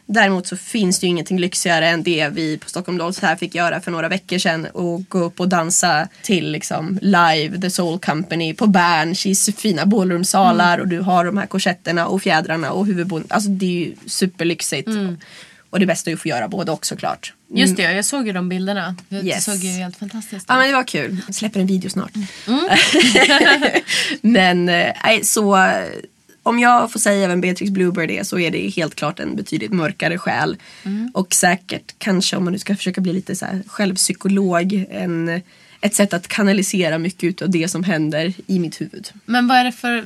Däremot 0.06 0.48
så 0.48 0.58
finns 0.58 1.00
det 1.00 1.06
ju 1.06 1.10
ingenting 1.10 1.40
lyxigare 1.40 1.88
än 1.88 2.04
det 2.04 2.30
vi 2.30 2.58
på 2.58 2.70
Stockholm 2.70 2.98
Dolls 2.98 3.20
här 3.20 3.36
fick 3.36 3.56
göra 3.56 3.82
för 3.82 3.92
några 3.92 4.10
veckor 4.10 4.38
sedan 4.38 4.66
och 4.66 5.10
gå 5.10 5.20
upp 5.20 5.40
och 5.40 5.50
dansa 5.50 6.08
till 6.24 6.52
liksom 6.52 7.00
live 7.02 7.62
The 7.62 7.70
Soul 7.70 8.00
Company 8.00 8.54
på 8.54 8.68
Berns 8.68 9.26
i 9.26 9.36
fina 9.36 9.86
ballroomsalar 9.86 10.78
och 10.78 10.88
du 10.88 11.00
har 11.00 11.26
de 11.26 11.38
här 11.38 11.46
korsetterna 11.46 12.08
och 12.08 12.22
fjädrarna 12.22 12.72
och 12.72 12.86
huvudbon. 12.86 13.24
Alltså 13.28 13.50
det 13.50 13.66
är 13.66 13.88
ju 13.88 13.96
superlyxigt. 14.06 14.90
Och 15.70 15.80
det 15.80 15.86
bästa 15.86 16.10
är 16.12 16.14
att 16.16 16.22
få 16.22 16.28
göra 16.28 16.48
både 16.48 16.72
och 16.72 16.86
såklart. 16.86 17.34
Just 17.54 17.76
det, 17.78 17.82
jag 17.84 18.06
såg 18.06 18.28
ju 18.28 18.34
de 18.34 18.50
bilderna. 18.50 18.96
Det 19.10 19.16
Yes. 19.16 19.44
såg 19.46 19.56
ju 19.56 19.70
helt 19.70 19.98
fantastiskt 19.98 20.34
ut. 20.44 20.46
Ja 20.48 20.58
men 20.58 20.68
det 20.68 20.74
var 20.74 20.84
kul. 20.84 21.18
Jag 21.26 21.36
släpper 21.36 21.60
en 21.60 21.68
video 21.68 21.90
snart. 21.90 22.12
men 24.22 24.70
eh, 24.70 24.94
nej, 25.04 25.24
så 25.26 25.56
eh, 25.58 25.86
om 26.44 26.60
jag 26.60 26.92
får 26.92 27.00
säga 27.00 27.28
vem 27.28 27.42
Beatrix 27.42 27.72
Bluebird 27.72 28.12
är 28.12 28.24
så 28.24 28.40
är 28.40 28.52
det 28.52 28.70
helt 28.70 28.96
klart 28.96 29.20
en 29.20 29.36
betydligt 29.36 29.72
mörkare 29.72 30.18
själ. 30.18 30.58
Och 31.14 31.34
säkert 31.34 31.96
kanske 31.98 32.36
om 32.38 32.44
man 32.44 32.54
nu 32.54 32.60
ska 32.60 32.76
försöka 32.76 33.02
bli 33.02 33.14
lite 33.14 33.36
så 33.36 33.46
självpsykolog 33.68 34.86
en, 34.92 35.42
ett 35.82 35.96
sätt 35.96 36.14
att 36.14 36.28
kanalisera 36.28 36.98
mycket 36.98 37.42
av 37.42 37.50
det 37.50 37.68
som 37.68 37.84
händer 37.84 38.34
i 38.48 38.60
mitt 38.60 38.82
huvud. 38.82 39.10
Men 39.26 39.48
vad 39.48 39.58
är 39.58 39.64
det 39.64 39.72
för... 39.72 40.06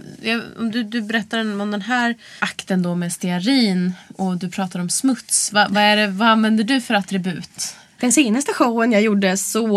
Om 0.59 0.71
du, 0.71 0.83
du 0.83 1.01
berättar 1.01 1.61
om 1.61 1.71
den 1.71 1.81
här 1.81 2.15
akten 2.39 2.81
då 2.81 2.95
med 2.95 3.13
stearin 3.13 3.93
och 4.15 4.37
du 4.37 4.49
pratar 4.49 4.79
om 4.79 4.89
smuts. 4.89 5.53
Vad, 5.53 5.73
vad, 5.73 5.83
är 5.83 5.97
det, 5.97 6.07
vad 6.07 6.27
använder 6.27 6.63
du 6.63 6.81
för 6.81 6.93
attribut? 6.93 7.75
Den 8.01 8.11
senaste 8.11 8.53
showen 8.53 8.91
jag 8.91 9.01
gjorde 9.01 9.37
så 9.37 9.67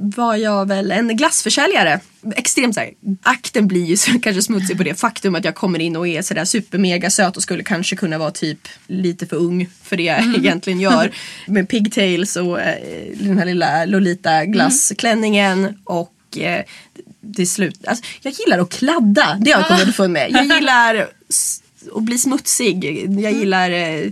var 0.00 0.36
jag 0.36 0.68
väl 0.68 0.92
en 0.92 1.16
glassförsäljare. 1.16 2.00
Extremt 2.36 2.74
såhär, 2.74 2.90
akten 3.22 3.68
blir 3.68 3.84
ju 3.84 3.96
så, 3.96 4.10
kanske 4.10 4.42
smutsig 4.42 4.76
på 4.76 4.82
det 4.82 4.94
faktum 4.94 5.34
att 5.34 5.44
jag 5.44 5.54
kommer 5.54 5.78
in 5.78 5.96
och 5.96 6.08
är 6.08 6.22
sådär 6.22 6.44
supermega 6.44 7.10
söt 7.10 7.36
och 7.36 7.42
skulle 7.42 7.62
kanske 7.62 7.96
kunna 7.96 8.18
vara 8.18 8.30
typ 8.30 8.68
lite 8.86 9.26
för 9.26 9.36
ung 9.36 9.68
för 9.82 9.96
det 9.96 10.02
jag 10.02 10.36
egentligen 10.36 10.80
gör. 10.80 11.12
Med 11.46 11.68
pigtails 11.68 12.36
och 12.36 12.60
eh, 12.60 12.76
den 13.14 13.38
här 13.38 13.46
lilla 13.46 13.84
Lolita 13.84 14.44
glassklänningen 14.44 15.78
och 15.84 16.38
eh, 16.38 16.64
det 17.20 17.46
slut. 17.46 17.86
Alltså, 17.86 18.04
jag 18.22 18.32
gillar 18.32 18.58
att 18.58 18.70
kladda, 18.70 19.38
det 19.40 19.50
har 19.50 19.60
jag 19.60 19.68
kommit 19.68 19.82
underfund 19.82 20.12
med. 20.12 20.30
Jag 20.30 20.44
gillar 20.56 21.10
att 21.94 22.02
bli 22.02 22.18
smutsig. 22.18 22.84
Jag 23.20 23.32
gillar 23.32 23.70
eh, 23.70 24.10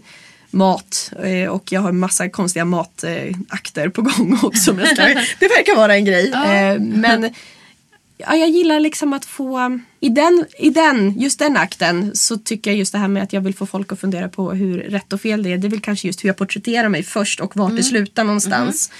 mat 0.52 1.12
eh, 1.22 1.48
och 1.48 1.72
jag 1.72 1.80
har 1.80 1.92
massa 1.92 2.28
konstiga 2.28 2.64
matakter 2.64 3.88
på 3.88 4.02
gång 4.02 4.38
också. 4.42 4.72
Men 4.72 4.86
ska, 4.86 5.02
det 5.38 5.48
verkar 5.48 5.76
vara 5.76 5.94
en 5.94 6.04
grej. 6.04 6.32
Eh, 6.32 6.80
men 6.80 7.22
ja, 8.18 8.36
jag 8.36 8.50
gillar 8.50 8.80
liksom 8.80 9.12
att 9.12 9.24
få, 9.24 9.80
i 10.00 10.08
den, 10.08 10.44
i 10.58 10.70
den, 10.70 11.20
just 11.20 11.38
den 11.38 11.56
akten 11.56 12.16
så 12.16 12.36
tycker 12.36 12.70
jag 12.70 12.78
just 12.78 12.92
det 12.92 12.98
här 12.98 13.08
med 13.08 13.22
att 13.22 13.32
jag 13.32 13.40
vill 13.40 13.54
få 13.54 13.66
folk 13.66 13.92
att 13.92 14.00
fundera 14.00 14.28
på 14.28 14.52
hur 14.52 14.78
rätt 14.78 15.12
och 15.12 15.20
fel 15.20 15.42
det 15.42 15.52
är. 15.52 15.58
Det 15.58 15.66
är 15.66 15.70
väl 15.70 15.80
kanske 15.80 16.06
just 16.06 16.24
hur 16.24 16.28
jag 16.28 16.36
porträtterar 16.36 16.88
mig 16.88 17.02
först 17.02 17.40
och 17.40 17.56
vart 17.56 17.76
det 17.76 17.82
slutar 17.82 18.24
någonstans. 18.24 18.90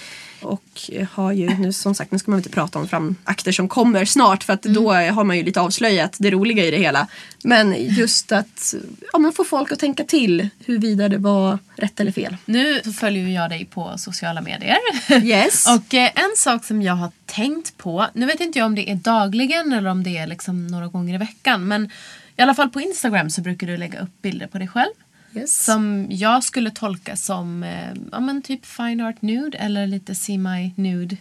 Och 0.45 0.91
har 1.13 1.33
ju 1.33 1.59
nu 1.59 1.73
som 1.73 1.95
sagt, 1.95 2.13
nu 2.13 2.19
ska 2.19 2.31
man 2.31 2.41
inte 2.41 2.51
prata 2.51 2.79
om 2.79 2.89
fram 2.89 3.17
akter 3.25 3.53
som 3.53 3.69
kommer 3.69 4.05
snart 4.05 4.45
för 4.45 4.53
att 4.53 4.63
då 4.63 4.93
har 4.93 5.25
man 5.25 5.37
ju 5.37 5.43
lite 5.43 5.61
avslöjat 5.61 6.17
det 6.19 6.31
roliga 6.31 6.65
i 6.65 6.71
det 6.71 6.77
hela. 6.77 7.07
Men 7.43 7.75
just 7.79 8.33
att 8.33 8.75
ja, 9.13 9.19
men 9.19 9.33
få 9.33 9.45
folk 9.45 9.73
att 9.73 9.79
tänka 9.79 10.05
till 10.05 10.49
huruvida 10.67 11.09
det 11.09 11.19
var 11.19 11.59
rätt 11.77 12.01
eller 12.01 12.13
fel. 12.13 12.37
Nu 12.45 12.81
följer 12.81 13.29
jag 13.29 13.51
dig 13.51 13.65
på 13.65 13.95
sociala 13.97 14.41
medier. 14.41 14.79
Yes. 15.23 15.67
Och 15.77 15.95
eh, 15.95 16.11
en 16.15 16.37
sak 16.37 16.65
som 16.65 16.83
jag 16.83 16.95
har 16.95 17.11
tänkt 17.27 17.79
på, 17.79 18.07
nu 18.15 18.27
vet 18.27 18.41
inte 18.41 18.59
jag 18.59 18.67
om 18.67 18.75
det 18.75 18.91
är 18.91 18.95
dagligen 18.95 19.73
eller 19.73 19.91
om 19.91 20.03
det 20.03 20.19
är 20.19 20.27
liksom 20.27 20.67
några 20.67 20.87
gånger 20.87 21.15
i 21.15 21.19
veckan. 21.19 21.69
Men 21.69 21.91
i 22.37 22.43
alla 22.43 22.55
fall 22.55 22.71
på 22.71 22.81
Instagram 22.81 23.31
så 23.31 23.41
brukar 23.41 23.67
du 23.67 23.77
lägga 23.77 24.01
upp 24.01 24.23
bilder 24.23 24.47
på 24.47 24.59
dig 24.59 24.69
själv. 24.69 24.93
Yes. 25.35 25.65
Som 25.65 26.07
jag 26.11 26.45
skulle 26.45 26.71
tolka 26.71 27.17
som 27.17 27.63
eh, 27.63 27.95
ja, 28.13 28.21
men 28.21 28.43
typ 28.43 28.67
fine 28.67 29.01
art 29.01 29.23
nude 29.23 29.59
eller 29.59 29.87
lite 29.87 30.15
semi-nude 30.15 31.17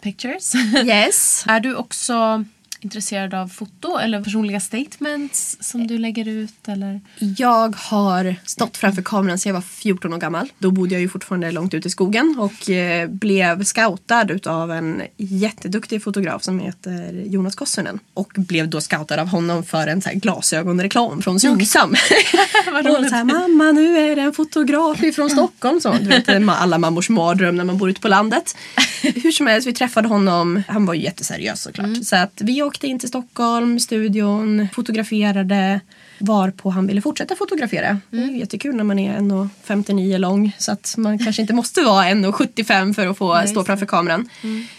pictures. 0.00 0.54
yes. 0.84 1.44
är 1.48 1.60
du 1.60 1.74
också 1.74 2.44
intresserad 2.86 3.34
av 3.34 3.48
foto 3.48 3.98
eller 3.98 4.22
personliga 4.22 4.60
statements 4.60 5.56
som 5.60 5.86
du 5.86 5.98
lägger 5.98 6.28
ut? 6.28 6.68
Eller? 6.68 7.00
Jag 7.18 7.76
har 7.76 8.36
stått 8.44 8.76
framför 8.76 9.02
kameran 9.02 9.38
sedan 9.38 9.50
jag 9.50 9.54
var 9.54 9.60
14 9.60 10.12
år 10.12 10.18
gammal. 10.18 10.52
Då 10.58 10.70
bodde 10.70 10.94
jag 10.94 11.00
ju 11.00 11.08
fortfarande 11.08 11.50
långt 11.50 11.74
ute 11.74 11.88
i 11.88 11.90
skogen 11.90 12.36
och 12.38 12.70
eh, 12.70 13.08
blev 13.08 13.64
scoutad 13.64 14.32
utav 14.32 14.72
en 14.72 15.02
jätteduktig 15.16 16.02
fotograf 16.02 16.42
som 16.42 16.60
heter 16.60 17.24
Jonas 17.26 17.54
Kossunen. 17.54 17.98
Och 18.14 18.32
blev 18.36 18.68
då 18.68 18.80
scoutad 18.80 19.20
av 19.20 19.28
honom 19.28 19.64
för 19.64 19.86
en 19.86 20.02
så 20.02 20.08
här 20.08 20.16
glasögonreklam 20.16 21.22
från 21.22 21.40
Synsam. 21.40 21.94
Vad 22.72 22.86
och 22.86 23.06
så 23.06 23.14
här, 23.14 23.24
mamma 23.24 23.72
nu 23.72 23.98
är 23.98 24.16
det 24.16 24.22
en 24.22 24.32
fotograf 24.32 25.02
ifrån 25.02 25.30
Stockholm. 25.30 25.80
Så, 25.80 25.92
du 25.92 26.08
vet, 26.08 26.28
alla 26.48 26.78
mammors 26.78 27.08
mardröm 27.08 27.56
när 27.56 27.64
man 27.64 27.78
bor 27.78 27.90
ute 27.90 28.00
på 28.00 28.08
landet. 28.08 28.56
Hur 29.02 29.32
som 29.32 29.46
helst, 29.46 29.68
vi 29.68 29.72
träffade 29.72 30.08
honom. 30.08 30.62
Han 30.68 30.86
var 30.86 30.94
ju 30.94 31.02
jätteseriös 31.02 31.62
såklart. 31.62 32.04
Så 32.04 32.16
att 32.16 32.40
vi 32.40 32.62
åkte 32.62 32.75
in 32.84 32.98
till 32.98 33.08
Stockholm, 33.08 33.80
studion, 33.80 34.68
fotograferade. 34.72 35.80
Varpå 36.18 36.70
han 36.70 36.86
ville 36.86 37.00
fortsätta 37.00 37.36
fotografera. 37.36 38.00
Det 38.10 38.16
är 38.16 38.26
ju 38.26 38.38
jättekul 38.38 38.76
när 38.76 38.84
man 38.84 38.98
är 38.98 39.18
1,59 39.18 40.18
lång. 40.18 40.52
Så 40.58 40.72
att 40.72 40.94
man 40.96 41.18
kanske 41.18 41.42
inte 41.42 41.54
måste 41.54 41.82
vara 41.82 42.04
1,75 42.04 42.94
för 42.94 43.06
att 43.06 43.18
få 43.18 43.42
stå 43.46 43.64
framför 43.64 43.86
kameran. 43.86 44.28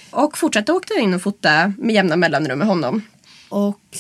Och 0.10 0.38
fortsatte 0.38 0.72
åka 0.72 0.94
in 0.94 1.14
och 1.14 1.22
fota 1.22 1.74
med 1.78 1.96
jämna 1.96 2.16
mellanrum 2.16 2.60
med 2.60 2.68
honom. 2.68 3.02
Och 3.50 3.98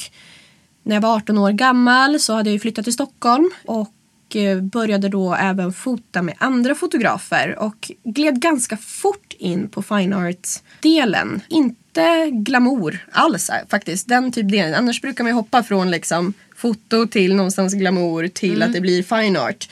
när 0.84 0.96
jag 0.96 1.02
var 1.02 1.16
18 1.16 1.38
år 1.38 1.52
gammal 1.52 2.20
så 2.20 2.34
hade 2.34 2.52
jag 2.52 2.62
flyttat 2.62 2.84
till 2.84 2.94
Stockholm 2.94 3.52
och 3.66 4.36
eh, 4.36 4.62
började 4.62 5.10
då 5.10 5.36
även 5.36 5.74
fota 5.74 6.22
med 6.22 6.36
andra 6.38 6.76
fotografer 6.76 7.60
och 7.60 7.92
gled 8.04 8.42
ganska 8.42 8.78
fort 8.78 9.34
in 9.40 9.70
på 9.70 9.82
fine 9.82 10.14
art-delen. 10.14 11.42
Inte 11.50 11.87
glamour 12.32 13.06
alls 13.12 13.50
faktiskt, 13.70 14.08
den 14.08 14.32
typ 14.32 14.50
delen. 14.52 14.74
Annars 14.76 15.02
brukar 15.02 15.24
man 15.24 15.32
ju 15.32 15.36
hoppa 15.36 15.64
från 15.64 15.92
liksom 15.92 16.34
foto 16.58 17.08
till 17.08 17.36
någonstans 17.36 17.74
glamour 17.74 18.28
till 18.28 18.64
att 18.64 18.74
det 18.74 18.82
blir 18.82 19.04
fine 19.04 19.38
art. 19.38 19.70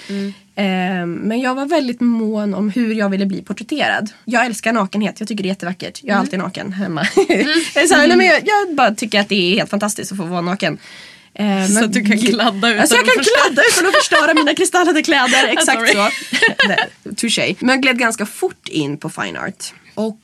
Eh, 0.57 1.05
Men 1.05 1.39
jag 1.41 1.55
var 1.55 1.65
väldigt 1.65 2.01
mån 2.01 2.53
om 2.53 2.69
hur 2.69 2.93
jag 2.95 3.09
ville 3.09 3.25
bli 3.25 3.41
porträtterad. 3.41 4.09
Jag 4.25 4.45
älskar 4.45 4.73
nakenhet, 4.73 5.19
jag 5.19 5.27
tycker 5.27 5.43
det 5.43 5.47
är 5.47 5.51
jättevackert. 5.51 5.99
Jag 6.03 6.15
är 6.15 6.19
alltid 6.19 6.39
naken 6.39 6.73
hemma. 6.73 7.01
Är 7.01 7.87
så 8.11 8.17
men 8.17 8.25
jag, 8.25 8.41
jag 8.45 8.75
bara 8.75 8.95
tycker 8.95 9.19
att 9.19 9.29
det 9.29 9.35
är 9.53 9.55
helt 9.57 9.69
fantastiskt 9.69 10.11
att 10.11 10.17
få 10.17 10.23
vara 10.23 10.41
naken. 10.41 10.77
Eh, 11.33 11.65
Så 11.67 11.85
att 11.85 11.93
du 11.93 12.05
kan 12.05 12.17
kladda 12.17 12.69
utan 12.69 12.79
alltså 12.79 12.95
jag 12.95 13.05
kan 13.05 13.23
kladda 13.23 13.61
utan 13.71 13.87
att 13.87 13.95
förstöra 13.95 14.33
mina 14.33 14.53
kristallade 14.55 15.01
kläder. 15.03 15.47
Exakt 15.47 15.79
Sorry. 15.79 15.93
så. 15.93 17.15
Touché. 17.15 17.55
Men 17.59 17.69
jag 17.69 17.81
gled 17.81 17.99
ganska 17.99 18.25
fort 18.25 18.67
in 18.67 18.97
på 18.97 19.09
fine 19.09 19.37
art. 19.37 19.73
Och 19.95 20.17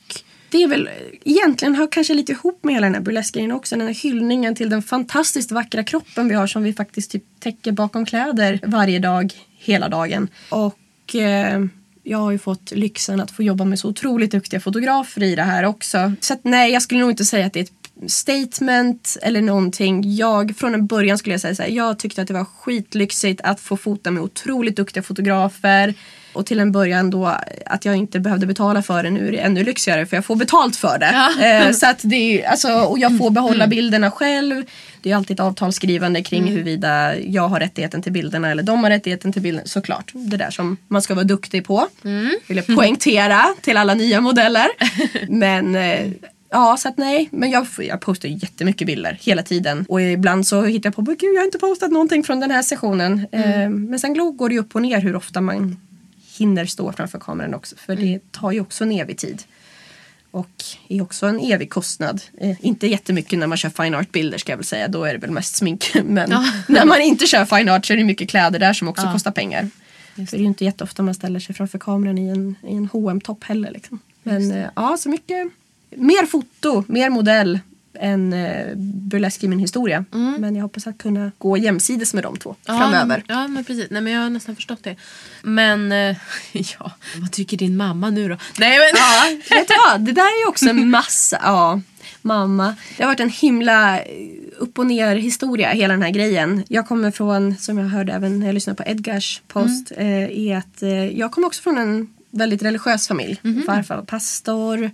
det 0.52 0.62
är 0.62 0.68
väl 0.68 0.88
egentligen 1.24 1.74
hör 1.74 1.86
kanske 1.92 2.14
lite 2.14 2.32
ihop 2.32 2.64
med 2.64 2.74
hela 2.74 2.86
den 2.86 2.94
här 2.94 3.02
burleskgrejen 3.02 3.52
också. 3.52 3.76
Den 3.76 3.86
här 3.86 3.94
hyllningen 3.94 4.54
till 4.54 4.70
den 4.70 4.82
fantastiskt 4.82 5.52
vackra 5.52 5.84
kroppen 5.84 6.28
vi 6.28 6.34
har 6.34 6.46
som 6.46 6.62
vi 6.62 6.72
faktiskt 6.72 7.10
typ 7.10 7.24
täcker 7.40 7.72
bakom 7.72 8.06
kläder 8.06 8.60
varje 8.62 8.98
dag, 8.98 9.32
hela 9.58 9.88
dagen. 9.88 10.28
Och 10.48 11.14
eh, 11.16 11.64
jag 12.02 12.18
har 12.18 12.30
ju 12.30 12.38
fått 12.38 12.70
lyxen 12.70 13.20
att 13.20 13.30
få 13.30 13.42
jobba 13.42 13.64
med 13.64 13.78
så 13.78 13.88
otroligt 13.88 14.30
duktiga 14.30 14.60
fotografer 14.60 15.22
i 15.22 15.34
det 15.34 15.42
här 15.42 15.64
också. 15.64 16.12
Så 16.20 16.34
att, 16.34 16.44
nej, 16.44 16.72
jag 16.72 16.82
skulle 16.82 17.00
nog 17.00 17.10
inte 17.10 17.24
säga 17.24 17.46
att 17.46 17.52
det 17.52 17.60
är 17.60 17.64
ett 17.64 18.10
statement 18.12 19.16
eller 19.22 19.42
någonting. 19.42 20.14
Jag, 20.14 20.56
från 20.56 20.74
en 20.74 20.86
början 20.86 21.18
skulle 21.18 21.34
jag 21.34 21.40
säga 21.40 21.54
så 21.54 21.62
här, 21.62 21.70
jag 21.70 21.98
tyckte 21.98 22.22
att 22.22 22.28
det 22.28 22.34
var 22.34 22.44
skitlyxigt 22.44 23.40
att 23.40 23.60
få 23.60 23.76
fota 23.76 24.10
med 24.10 24.22
otroligt 24.22 24.76
duktiga 24.76 25.02
fotografer. 25.02 25.94
Och 26.32 26.46
till 26.46 26.60
en 26.60 26.72
början 26.72 27.10
då 27.10 27.36
att 27.66 27.84
jag 27.84 27.96
inte 27.96 28.20
behövde 28.20 28.46
betala 28.46 28.82
för 28.82 29.02
det. 29.02 29.10
Nu 29.10 29.28
är 29.28 29.32
det 29.32 29.38
ännu 29.38 29.64
lyxigare 29.64 30.06
för 30.06 30.16
jag 30.16 30.24
får 30.24 30.36
betalt 30.36 30.76
för 30.76 30.98
det. 30.98 31.46
Eh, 31.66 31.72
så 31.72 31.86
att 31.86 32.00
det 32.02 32.16
är, 32.44 32.48
alltså, 32.48 32.68
och 32.72 32.98
jag 32.98 33.18
får 33.18 33.30
behålla 33.30 33.66
bilderna 33.66 34.10
själv. 34.10 34.64
Det 35.02 35.10
är 35.10 35.16
alltid 35.16 35.34
ett 35.34 35.40
avtalsskrivande 35.40 36.22
kring 36.22 36.44
huruvida 36.52 37.18
jag 37.18 37.48
har 37.48 37.60
rättigheten 37.60 38.02
till 38.02 38.12
bilderna 38.12 38.50
eller 38.50 38.62
de 38.62 38.82
har 38.84 38.90
rättigheten 38.90 39.32
till 39.32 39.42
bilderna. 39.42 39.66
Såklart, 39.66 40.10
det 40.14 40.36
där 40.36 40.50
som 40.50 40.76
man 40.88 41.02
ska 41.02 41.14
vara 41.14 41.24
duktig 41.24 41.64
på. 41.66 41.88
Vill 42.46 42.56
jag 42.56 42.66
poängtera 42.66 43.44
till 43.60 43.76
alla 43.76 43.94
nya 43.94 44.20
modeller. 44.20 44.66
Men 45.28 45.74
eh, 45.76 46.10
Ja, 46.54 46.76
så 46.76 46.88
att 46.88 46.98
nej. 46.98 47.28
Men 47.32 47.50
jag, 47.50 47.66
jag 47.78 48.00
postar 48.00 48.28
jättemycket 48.28 48.86
bilder 48.86 49.18
hela 49.20 49.42
tiden. 49.42 49.84
Och 49.88 50.02
ibland 50.02 50.46
så 50.46 50.62
hittar 50.62 50.86
jag 50.88 50.94
på, 50.94 51.02
"Men 51.02 51.16
gud 51.16 51.34
jag 51.34 51.40
har 51.40 51.44
inte 51.44 51.58
postat 51.58 51.90
någonting 51.90 52.24
från 52.24 52.40
den 52.40 52.50
här 52.50 52.62
sessionen. 52.62 53.26
Eh, 53.32 53.68
men 53.68 53.98
sen 53.98 54.14
går 54.36 54.48
det 54.48 54.54
ju 54.54 54.60
upp 54.60 54.74
och 54.74 54.82
ner 54.82 55.00
hur 55.00 55.16
ofta 55.16 55.40
man 55.40 55.76
hinner 56.38 56.66
stå 56.66 56.92
framför 56.92 57.18
kameran 57.18 57.54
också. 57.54 57.76
För 57.76 57.96
det 57.96 58.32
tar 58.32 58.52
ju 58.52 58.60
också 58.60 58.84
en 58.84 58.92
evig 58.92 59.18
tid. 59.18 59.42
Och 60.30 60.64
är 60.88 61.02
också 61.02 61.26
en 61.26 61.40
evig 61.40 61.70
kostnad. 61.70 62.22
Eh, 62.40 62.56
inte 62.60 62.86
jättemycket 62.86 63.38
när 63.38 63.46
man 63.46 63.58
kör 63.58 63.70
fine 63.70 63.94
art-bilder 63.94 64.38
ska 64.38 64.52
jag 64.52 64.56
väl 64.56 64.66
säga. 64.66 64.88
Då 64.88 65.04
är 65.04 65.12
det 65.12 65.18
väl 65.18 65.30
mest 65.30 65.56
smink. 65.56 65.90
Men 66.04 66.30
när 66.68 66.84
man 66.84 67.00
inte 67.00 67.26
kör 67.26 67.44
fine 67.44 67.68
art 67.68 67.86
så 67.86 67.92
är 67.92 67.96
det 67.96 68.04
mycket 68.04 68.30
kläder 68.30 68.58
där 68.58 68.72
som 68.72 68.88
också 68.88 69.12
kostar 69.12 69.30
pengar. 69.30 69.70
För 70.14 70.22
det 70.22 70.36
är 70.36 70.38
ju 70.38 70.46
inte 70.46 70.64
jätteofta 70.64 71.02
man 71.02 71.14
ställer 71.14 71.40
sig 71.40 71.54
framför 71.54 71.78
kameran 71.78 72.18
i 72.18 72.28
en, 72.28 72.54
i 72.68 72.74
en 72.74 72.88
hm 72.92 73.20
topp 73.20 73.44
heller. 73.44 73.70
Liksom. 73.70 73.98
Men 74.22 74.50
eh, 74.50 74.68
ja, 74.76 74.96
så 74.98 75.08
mycket. 75.08 75.48
Mer 75.90 76.26
foto, 76.26 76.84
mer 76.86 77.10
modell 77.10 77.58
än 77.94 78.32
eh, 78.32 78.76
burlesk 78.76 79.44
i 79.44 79.48
min 79.48 79.58
historia. 79.58 80.04
Men 80.38 80.56
jag 80.56 80.62
hoppas 80.62 80.86
att 80.86 80.98
kunna 80.98 81.32
gå 81.38 81.56
jämsides 81.56 82.14
med 82.14 82.22
de 82.22 82.36
två 82.36 82.56
framöver. 82.66 83.24
Ja, 83.28 83.48
men 83.48 83.64
precis. 83.64 83.86
Nej, 83.90 84.02
men 84.02 84.12
jag 84.12 84.20
har 84.20 84.30
nästan 84.30 84.56
förstått 84.56 84.82
det. 84.82 84.96
Men, 85.42 85.92
eh, 85.92 86.16
ja, 86.52 86.92
vad 87.16 87.32
tycker 87.32 87.56
din 87.56 87.76
mamma 87.76 88.10
nu 88.10 88.28
då? 88.28 88.36
Nej, 88.58 88.78
men... 88.78 88.88
Ja, 88.94 89.56
vet 89.56 89.68
du 89.68 89.74
vad? 89.90 90.00
Det 90.00 90.12
där 90.12 90.22
är 90.22 90.44
ju 90.44 90.48
också 90.48 90.68
en 90.68 90.90
massa, 90.90 91.40
ja, 91.42 91.80
mamma. 92.22 92.74
Det 92.96 93.02
har 93.02 93.10
varit 93.10 93.20
en 93.20 93.30
himla 93.30 93.98
eh, 93.98 94.04
upp 94.58 94.78
och 94.78 94.86
ner 94.86 95.16
historia 95.16 95.70
hela 95.70 95.94
den 95.94 96.02
här 96.02 96.10
grejen. 96.10 96.64
Jag 96.68 96.88
kommer 96.88 97.10
från, 97.10 97.56
som 97.56 97.78
jag 97.78 97.86
hörde 97.86 98.12
även 98.12 98.40
när 98.40 98.46
jag 98.46 98.54
lyssnade 98.54 98.82
på 98.82 98.90
Edgars 98.90 99.40
post, 99.48 99.92
eh, 99.96 100.48
är 100.48 100.56
att 100.56 100.82
eh, 100.82 101.18
jag 101.18 101.32
kommer 101.32 101.46
också 101.46 101.62
från 101.62 101.78
en 101.78 102.08
väldigt 102.30 102.62
religiös 102.62 103.08
familj. 103.08 103.40
Farfar 103.66 103.96
var 103.96 104.04
pastor, 104.04 104.90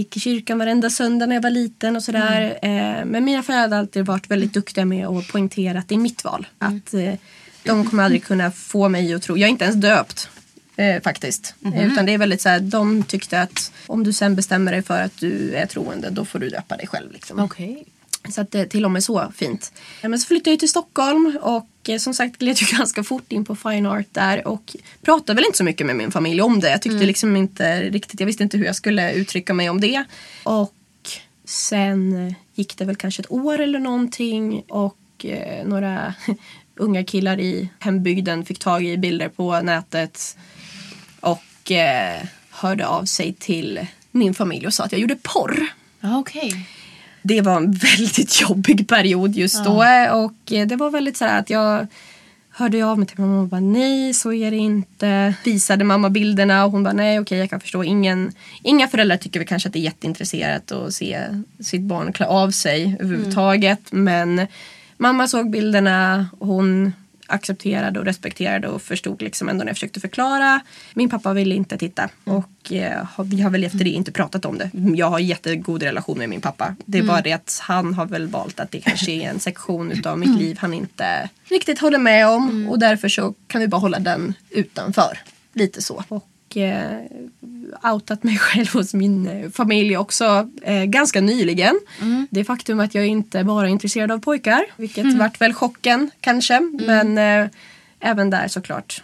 gick 0.00 0.16
i 0.16 0.20
kyrkan 0.20 0.58
varenda 0.58 0.90
söndag 0.90 1.26
när 1.26 1.36
jag 1.36 1.42
var 1.42 1.50
liten 1.50 1.96
och 1.96 2.02
sådär. 2.02 2.58
Eh, 2.62 3.04
men 3.04 3.24
mina 3.24 3.42
föräldrar 3.42 3.76
har 3.76 3.82
alltid 3.82 4.06
varit 4.06 4.30
väldigt 4.30 4.52
duktiga 4.52 4.84
med 4.84 5.06
att 5.06 5.28
poängtera 5.28 5.78
att 5.78 5.88
det 5.88 5.94
är 5.94 5.98
mitt 5.98 6.24
val. 6.24 6.46
Att 6.58 6.94
eh, 6.94 7.14
de 7.62 7.84
kommer 7.84 8.02
aldrig 8.02 8.24
kunna 8.24 8.50
få 8.50 8.88
mig 8.88 9.14
att 9.14 9.22
tro, 9.22 9.36
jag 9.38 9.46
är 9.46 9.50
inte 9.50 9.64
ens 9.64 9.76
döpt. 9.76 10.28
Eh, 10.76 11.02
faktiskt. 11.02 11.54
Eh, 11.64 11.92
Utan 11.92 12.06
det 12.06 12.14
är 12.14 12.18
väldigt 12.18 12.40
så 12.40 12.48
här, 12.48 12.60
de 12.60 13.02
tyckte 13.02 13.40
att 13.40 13.72
om 13.86 14.04
du 14.04 14.12
sen 14.12 14.36
bestämmer 14.36 14.72
dig 14.72 14.82
för 14.82 15.02
att 15.02 15.18
du 15.18 15.54
är 15.54 15.66
troende 15.66 16.10
då 16.10 16.24
får 16.24 16.38
du 16.38 16.48
döpa 16.48 16.76
dig 16.76 16.86
själv. 16.86 17.12
Liksom. 17.12 17.38
Okej. 17.38 17.86
Så 18.30 18.40
att 18.40 18.50
det 18.50 18.66
till 18.66 18.84
och 18.84 18.90
med 18.90 19.04
så 19.04 19.32
fint. 19.36 19.72
Men 20.02 20.18
så 20.18 20.26
flyttade 20.26 20.50
jag 20.50 20.58
till 20.58 20.68
Stockholm 20.68 21.38
och 21.42 21.68
eh, 21.88 21.98
som 21.98 22.14
sagt 22.14 22.38
gled 22.38 22.56
ju 22.56 22.66
ganska 22.76 23.04
fort 23.04 23.32
in 23.32 23.44
på 23.44 23.56
fine 23.56 23.86
art 23.86 24.06
där 24.12 24.48
och 24.48 24.76
pratade 25.02 25.34
väl 25.34 25.44
inte 25.44 25.58
så 25.58 25.64
mycket 25.64 25.86
med 25.86 25.96
min 25.96 26.10
familj 26.10 26.42
om 26.42 26.60
det. 26.60 26.70
Jag 26.70 26.82
tyckte 26.82 27.06
liksom 27.06 27.36
inte 27.36 27.82
riktigt, 27.82 28.20
jag 28.20 28.26
visste 28.26 28.42
inte 28.42 28.58
hur 28.58 28.64
jag 28.64 28.76
skulle 28.76 29.12
uttrycka 29.12 29.54
mig 29.54 29.70
om 29.70 29.80
det. 29.80 30.04
Och 30.42 30.74
sen 31.44 32.34
gick 32.54 32.76
det 32.76 32.84
väl 32.84 32.96
kanske 32.96 33.22
ett 33.22 33.30
år 33.30 33.58
eller 33.58 33.78
någonting 33.78 34.62
och 34.68 35.24
eh, 35.24 35.66
några 35.66 36.14
unga 36.76 37.04
killar 37.04 37.40
i 37.40 37.68
hembygden 37.78 38.44
fick 38.44 38.58
tag 38.58 38.84
i 38.84 38.96
bilder 38.96 39.28
på 39.28 39.60
nätet 39.60 40.36
och 41.20 41.70
eh, 41.72 42.22
hörde 42.50 42.86
av 42.86 43.04
sig 43.04 43.32
till 43.32 43.86
min 44.10 44.34
familj 44.34 44.66
och 44.66 44.74
sa 44.74 44.84
att 44.84 44.92
jag 44.92 45.00
gjorde 45.00 45.16
porr. 45.22 45.66
Ja, 46.00 46.18
okej. 46.18 46.66
Det 47.22 47.40
var 47.40 47.56
en 47.56 47.72
väldigt 47.98 48.40
jobbig 48.40 48.88
period 48.88 49.36
just 49.36 49.64
då 49.64 49.84
och 50.12 50.52
eh, 50.52 50.66
det 50.66 50.76
var 50.76 50.90
väldigt 50.90 51.16
så 51.16 51.24
här 51.24 51.38
att 51.38 51.50
jag 51.50 51.86
hörde 52.50 52.84
av 52.84 52.98
mig 52.98 53.06
till 53.06 53.20
mamma 53.20 53.40
och 53.40 53.48
bara 53.48 53.60
nej 53.60 54.14
så 54.14 54.32
är 54.32 54.50
det 54.50 54.56
inte. 54.56 55.34
Visade 55.44 55.84
mamma 55.84 56.10
bilderna 56.10 56.64
och 56.64 56.72
hon 56.72 56.82
bara 56.82 56.92
nej 56.92 57.20
okej 57.20 57.38
jag 57.38 57.50
kan 57.50 57.60
förstå. 57.60 57.84
Ingen, 57.84 58.32
inga 58.62 58.88
föräldrar 58.88 59.16
tycker 59.16 59.40
väl 59.40 59.46
kanske 59.46 59.68
att 59.68 59.72
det 59.72 59.78
är 59.78 59.80
jätteintressant 59.80 60.72
att 60.72 60.94
se 60.94 61.18
sitt 61.60 61.80
barn 61.80 62.12
klä 62.12 62.26
av 62.26 62.50
sig 62.50 62.96
överhuvudtaget. 63.00 63.80
Men 63.90 64.46
mamma 64.96 65.28
såg 65.28 65.50
bilderna, 65.50 66.26
hon 66.38 66.92
accepterade 67.30 67.98
och 68.00 68.04
respekterade 68.04 68.68
och 68.68 68.82
förstod 68.82 69.22
liksom 69.22 69.48
ändå 69.48 69.64
när 69.64 69.70
jag 69.70 69.76
försökte 69.76 70.00
förklara. 70.00 70.60
Min 70.94 71.10
pappa 71.10 71.32
ville 71.32 71.54
inte 71.54 71.78
titta 71.78 72.08
och 72.24 72.72
eh, 72.72 73.06
vi 73.24 73.40
har 73.40 73.50
väl 73.50 73.64
efter 73.64 73.78
det 73.78 73.90
inte 73.90 74.12
pratat 74.12 74.44
om 74.44 74.58
det. 74.58 74.70
Jag 74.96 75.10
har 75.10 75.18
jättegod 75.18 75.82
relation 75.82 76.18
med 76.18 76.28
min 76.28 76.40
pappa. 76.40 76.76
Det 76.84 76.98
är 76.98 77.02
bara 77.02 77.20
det 77.20 77.32
att 77.32 77.60
han 77.62 77.94
har 77.94 78.06
väl 78.06 78.26
valt 78.26 78.60
att 78.60 78.70
det 78.70 78.80
kanske 78.80 79.12
är 79.12 79.30
en 79.30 79.40
sektion 79.40 79.92
utav 79.98 80.18
mitt 80.18 80.38
liv 80.38 80.58
han 80.60 80.74
inte 80.74 81.28
riktigt 81.48 81.78
håller 81.78 81.98
med 81.98 82.28
om 82.28 82.68
och 82.68 82.78
därför 82.78 83.08
så 83.08 83.34
kan 83.46 83.60
vi 83.60 83.68
bara 83.68 83.80
hålla 83.80 83.98
den 83.98 84.34
utanför. 84.50 85.18
Lite 85.52 85.82
så. 85.82 86.04
Och 86.08 86.29
eh, 86.56 87.92
outat 87.92 88.22
mig 88.22 88.38
själv 88.38 88.72
hos 88.72 88.94
min 88.94 89.26
eh, 89.26 89.50
familj 89.50 89.96
också 89.96 90.48
eh, 90.62 90.84
ganska 90.84 91.20
nyligen. 91.20 91.80
Det 92.30 92.44
faktum 92.44 92.80
att 92.80 92.94
jag 92.94 93.06
inte 93.06 93.44
bara 93.44 93.66
är 93.66 93.70
intresserad 93.70 94.10
av 94.12 94.18
pojkar, 94.18 94.64
vilket 94.76 95.14
vart 95.14 95.40
väl 95.40 95.54
chocken 95.54 96.10
kanske. 96.20 96.60
Men 96.86 97.18
eh, 97.18 97.50
även 98.00 98.30
där 98.30 98.48
såklart. 98.48 99.02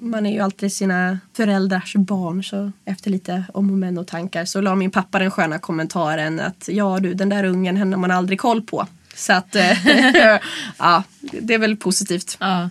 Man 0.00 0.26
är 0.26 0.32
ju 0.32 0.40
alltid 0.40 0.72
sina 0.72 1.18
föräldrars 1.36 1.94
barn 1.96 2.44
så 2.44 2.72
efter 2.84 3.10
lite 3.10 3.44
om 3.54 3.70
och 3.70 3.78
men 3.78 3.98
och 3.98 4.06
tankar 4.06 4.44
så 4.44 4.60
la 4.60 4.74
min 4.74 4.90
pappa 4.90 5.18
den 5.18 5.30
sköna 5.30 5.58
kommentaren 5.58 6.40
att 6.40 6.68
ja 6.72 6.98
du 7.00 7.14
den 7.14 7.28
där 7.28 7.44
ungen 7.44 7.76
henne 7.76 7.96
har 7.96 8.00
man 8.00 8.10
aldrig 8.10 8.40
koll 8.40 8.62
på. 8.62 8.86
Så 9.14 9.32
att 9.32 9.56
eh, 9.56 9.86
ja, 10.78 11.02
det 11.20 11.54
är 11.54 11.58
väl 11.58 11.76
positivt. 11.76 12.36
Ja. 12.40 12.70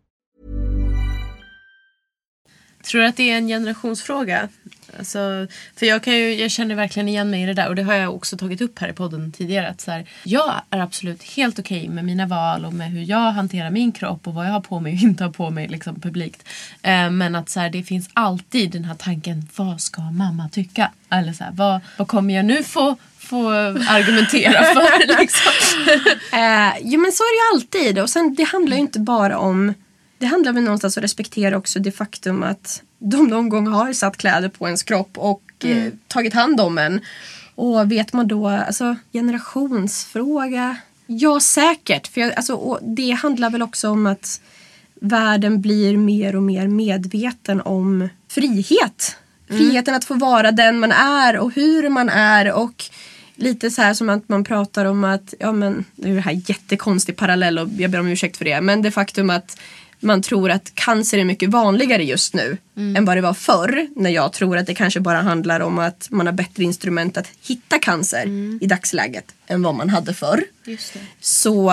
Tror 2.91 3.01
du 3.01 3.07
att 3.07 3.17
det 3.17 3.31
är 3.31 3.37
en 3.37 3.47
generationsfråga? 3.47 4.49
Alltså, 4.99 5.47
för 5.75 5.85
jag, 5.85 6.03
kan 6.03 6.13
ju, 6.13 6.35
jag 6.35 6.51
känner 6.51 6.75
verkligen 6.75 7.09
igen 7.09 7.29
mig 7.29 7.43
i 7.43 7.45
det 7.45 7.53
där 7.53 7.67
och 7.69 7.75
det 7.75 7.83
har 7.83 7.93
jag 7.93 8.15
också 8.15 8.37
tagit 8.37 8.61
upp 8.61 8.79
här 8.79 8.89
i 8.89 8.93
podden 8.93 9.31
tidigare. 9.31 9.69
Att 9.69 9.81
så 9.81 9.91
här, 9.91 10.05
jag 10.23 10.61
är 10.69 10.79
absolut 10.79 11.23
helt 11.23 11.59
okej 11.59 11.89
med 11.89 12.05
mina 12.05 12.25
val 12.25 12.65
och 12.65 12.73
med 12.73 12.91
hur 12.91 13.03
jag 13.03 13.31
hanterar 13.31 13.69
min 13.69 13.91
kropp 13.91 14.27
och 14.27 14.33
vad 14.33 14.45
jag 14.45 14.51
har 14.51 14.61
på 14.61 14.79
mig 14.79 14.93
och 14.93 14.99
inte 15.03 15.23
har 15.23 15.31
på 15.31 15.49
mig 15.49 15.67
liksom, 15.67 15.99
publikt. 15.99 16.43
Eh, 16.81 17.09
men 17.09 17.35
att 17.35 17.49
så 17.49 17.59
här, 17.59 17.69
det 17.69 17.83
finns 17.83 18.09
alltid 18.13 18.71
den 18.71 18.85
här 18.85 18.95
tanken, 18.95 19.47
vad 19.55 19.81
ska 19.81 20.01
mamma 20.01 20.49
tycka? 20.49 20.91
Eller 21.09 21.33
så 21.33 21.43
här, 21.43 21.51
vad, 21.51 21.81
vad 21.97 22.07
kommer 22.07 22.33
jag 22.33 22.45
nu 22.45 22.63
få, 22.63 22.95
få 23.17 23.49
argumentera 23.87 24.63
för? 24.63 25.17
liksom? 25.19 25.51
Eh, 26.39 26.73
jo 26.81 27.01
men 27.01 27.11
så 27.11 27.23
är 27.23 27.31
det 27.31 27.37
ju 27.37 27.55
alltid. 27.55 27.99
Och 27.99 28.09
sen 28.09 28.35
det 28.35 28.43
handlar 28.43 28.77
ju 28.77 28.81
inte 28.81 28.99
bara 28.99 29.37
om... 29.37 29.73
Det 30.21 30.27
handlar 30.27 30.53
väl 30.53 30.63
någonstans 30.63 30.97
om 30.97 31.01
att 31.01 31.03
respektera 31.03 31.57
också 31.57 31.79
det 31.79 31.91
faktum 31.91 32.43
att 32.43 32.83
de 32.99 33.27
någon 33.27 33.49
gång 33.49 33.67
har 33.67 33.93
satt 33.93 34.17
kläder 34.17 34.49
på 34.49 34.65
ens 34.65 34.83
kropp 34.83 35.17
och 35.17 35.41
eh, 35.63 35.93
tagit 36.07 36.33
hand 36.33 36.61
om 36.61 36.77
en. 36.77 37.01
Och 37.55 37.91
vet 37.91 38.13
man 38.13 38.27
då, 38.27 38.47
alltså 38.47 38.95
generationsfråga? 39.13 40.77
Ja 41.07 41.39
säkert. 41.39 42.07
För 42.07 42.21
jag, 42.21 42.33
alltså, 42.33 42.53
och 42.53 42.79
det 42.81 43.11
handlar 43.11 43.49
väl 43.49 43.61
också 43.61 43.89
om 43.89 44.05
att 44.05 44.41
världen 44.93 45.61
blir 45.61 45.97
mer 45.97 46.35
och 46.35 46.43
mer 46.43 46.67
medveten 46.67 47.61
om 47.61 48.09
frihet. 48.27 49.17
Friheten 49.47 49.95
att 49.95 50.05
få 50.05 50.13
vara 50.13 50.51
den 50.51 50.79
man 50.79 50.91
är 50.91 51.37
och 51.37 51.53
hur 51.53 51.89
man 51.89 52.09
är 52.09 52.51
och 52.53 52.83
lite 53.35 53.71
så 53.71 53.81
här 53.81 53.93
som 53.93 54.09
att 54.09 54.29
man 54.29 54.43
pratar 54.43 54.85
om 54.85 55.03
att, 55.03 55.33
ja 55.39 55.51
men 55.51 55.85
nu 55.95 56.11
är 56.11 56.15
det 56.15 56.21
här 56.21 56.41
jättekonstig 56.45 57.15
parallell 57.15 57.59
och 57.59 57.67
jag 57.77 57.91
ber 57.91 57.99
om 57.99 58.07
ursäkt 58.07 58.37
för 58.37 58.45
det, 58.45 58.61
men 58.61 58.81
det 58.81 58.91
faktum 58.91 59.29
att 59.29 59.59
man 60.01 60.21
tror 60.21 60.51
att 60.51 60.75
cancer 60.75 61.17
är 61.17 61.23
mycket 61.23 61.49
vanligare 61.49 62.03
just 62.03 62.33
nu 62.33 62.57
än 62.97 63.05
vad 63.05 63.17
det 63.17 63.21
var 63.21 63.33
förr. 63.33 63.87
När 63.95 64.09
jag 64.09 64.33
tror 64.33 64.57
att 64.57 64.65
det 64.67 64.73
kanske 64.73 64.99
bara 64.99 65.21
handlar 65.21 65.59
om 65.59 65.79
att 65.79 66.07
man 66.11 66.25
har 66.25 66.33
bättre 66.33 66.63
instrument 66.63 67.17
att 67.17 67.27
hitta 67.47 67.79
cancer 67.79 68.25
i 68.61 68.67
dagsläget 68.67 69.25
än 69.47 69.63
vad 69.63 69.75
man 69.75 69.89
hade 69.89 70.13
förr. 70.13 70.43
Så 71.19 71.71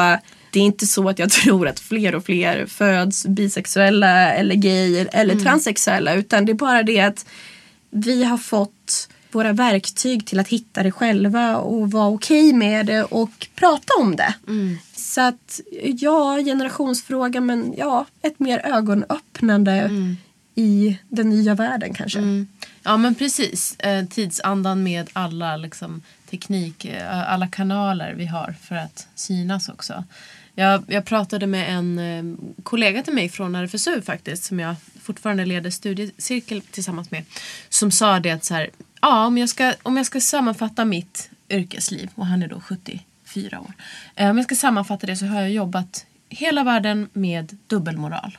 det 0.53 0.59
är 0.59 0.65
inte 0.65 0.87
så 0.87 1.09
att 1.09 1.19
jag 1.19 1.31
tror 1.43 1.69
att 1.69 1.81
fler 1.81 2.15
och 2.15 2.25
fler 2.25 2.67
föds 2.67 3.27
bisexuella 3.27 4.33
eller 4.35 4.55
gay 4.55 5.07
eller 5.13 5.35
transsexuella 5.37 6.15
utan 6.15 6.45
det 6.45 6.53
är 6.53 6.55
bara 6.55 6.83
det 6.83 7.01
att 7.01 7.27
vi 7.91 8.25
har 8.25 8.39
fått 8.39 9.09
våra 9.31 9.53
verktyg 9.53 10.27
till 10.27 10.41
att 10.41 10.49
hitta 10.49 10.83
det 10.83 10.91
själva 10.91 11.57
och 11.57 11.91
vara 11.91 12.09
okej 12.09 12.53
med 12.53 12.87
det 12.87 13.05
och 13.05 13.49
prata 13.55 13.93
om 14.01 14.17
det. 14.17 14.35
Så 14.95 15.21
att 15.21 15.61
ja, 15.83 16.37
generationsfråga 16.37 17.41
men 17.41 17.75
ja, 17.77 18.07
ett 18.23 18.39
mer 18.39 18.67
ögonöppnande 18.67 19.91
i 20.55 20.99
den 21.09 21.31
nya 21.31 21.55
världen 21.55 21.95
kanske. 21.95 22.19
Ja 22.83 22.97
men 22.97 23.15
precis. 23.15 23.77
Eh, 23.79 24.05
tidsandan 24.07 24.83
med 24.83 25.11
alla 25.13 25.57
liksom, 25.57 26.03
teknik, 26.31 26.85
eh, 26.85 27.33
alla 27.33 27.49
kanaler 27.49 28.15
vi 28.15 28.27
har 28.27 28.55
för 28.63 28.77
att 28.77 29.09
synas 29.15 29.69
också. 29.69 30.05
Jag, 30.55 30.85
jag 30.87 31.05
pratade 31.05 31.47
med 31.47 31.75
en 31.79 31.99
eh, 31.99 32.39
kollega 32.63 33.03
till 33.03 33.15
mig 33.15 33.29
från 33.29 33.55
RFSU 33.55 34.03
faktiskt 34.03 34.45
som 34.45 34.61
jag 34.61 34.75
fortfarande 35.03 35.45
leder 35.45 35.71
studiecirkel 35.71 36.61
tillsammans 36.61 37.11
med. 37.11 37.25
Som 37.69 37.91
sa 37.91 38.21
det 38.21 38.31
att 38.31 38.45
så 38.45 38.55
här, 38.55 38.71
ja, 39.01 39.27
om, 39.27 39.39
jag 39.39 39.49
ska, 39.49 39.75
om 39.83 39.97
jag 39.97 40.07
ska 40.07 40.21
sammanfatta 40.21 40.85
mitt 40.85 41.31
yrkesliv 41.51 42.11
och 42.15 42.27
han 42.27 42.43
är 42.43 42.49
då 42.49 42.61
74 42.61 43.61
år. 43.61 43.73
Eh, 44.17 44.31
Om 44.31 44.37
jag 44.37 44.45
ska 44.45 44.55
sammanfatta 44.55 45.07
det 45.07 45.17
så 45.17 45.27
har 45.27 45.41
jag 45.41 45.51
jobbat 45.51 46.07
hela 46.29 46.65
världen 46.65 47.09
med 47.13 47.57
dubbelmoral. 47.67 48.39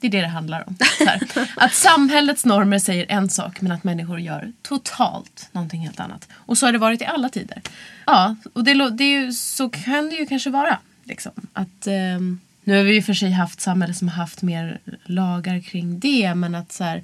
Det 0.00 0.06
är 0.06 0.10
det 0.10 0.20
det 0.20 0.26
handlar 0.28 0.64
om. 0.68 0.76
Att 1.56 1.74
samhällets 1.74 2.44
normer 2.44 2.78
säger 2.78 3.06
en 3.08 3.30
sak 3.30 3.60
men 3.60 3.72
att 3.72 3.84
människor 3.84 4.20
gör 4.20 4.52
totalt 4.62 5.48
någonting 5.52 5.80
helt 5.80 6.00
annat. 6.00 6.28
Och 6.32 6.58
så 6.58 6.66
har 6.66 6.72
det 6.72 6.78
varit 6.78 7.02
i 7.02 7.04
alla 7.04 7.28
tider. 7.28 7.62
Ja, 8.06 8.36
och 8.52 8.64
det, 8.64 8.90
det 8.90 9.04
är 9.04 9.20
ju, 9.20 9.32
så 9.32 9.68
kan 9.68 10.10
det 10.10 10.16
ju 10.16 10.26
kanske 10.26 10.50
vara. 10.50 10.78
Liksom. 11.04 11.32
Att, 11.52 11.86
ehm, 11.86 12.40
nu 12.64 12.76
har 12.76 12.84
vi 12.84 12.94
ju 12.94 13.02
för 13.02 13.14
sig 13.14 13.30
haft 13.30 13.60
samhälle 13.60 13.94
som 13.94 14.08
har 14.08 14.16
haft 14.16 14.42
mer 14.42 14.78
lagar 15.04 15.60
kring 15.60 15.98
det 16.00 16.34
men 16.34 16.54
att 16.54 16.72
så 16.72 16.84
här, 16.84 17.02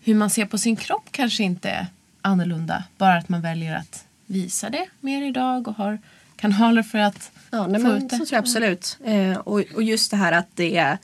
hur 0.00 0.14
man 0.14 0.30
ser 0.30 0.46
på 0.46 0.58
sin 0.58 0.76
kropp 0.76 1.08
kanske 1.10 1.42
inte 1.42 1.70
är 1.70 1.86
annorlunda. 2.22 2.84
Bara 2.98 3.16
att 3.18 3.28
man 3.28 3.40
väljer 3.40 3.76
att 3.76 4.04
visa 4.26 4.70
det 4.70 4.86
mer 5.00 5.22
idag 5.22 5.68
och 5.68 5.74
har 5.74 5.98
kanaler 6.36 6.82
för 6.82 6.98
att 6.98 7.30
Ja, 7.50 7.66
nej, 7.66 7.80
få 7.80 7.88
men 7.88 7.96
ut 7.96 8.08
det. 8.10 8.16
så 8.16 8.24
tror 8.26 8.28
jag 8.32 8.38
absolut. 8.38 8.98
Eh, 9.04 9.36
och, 9.38 9.62
och 9.74 9.82
just 9.82 10.10
det 10.10 10.16
här 10.16 10.32
att 10.32 10.48
det 10.54 10.76
är 10.76 10.98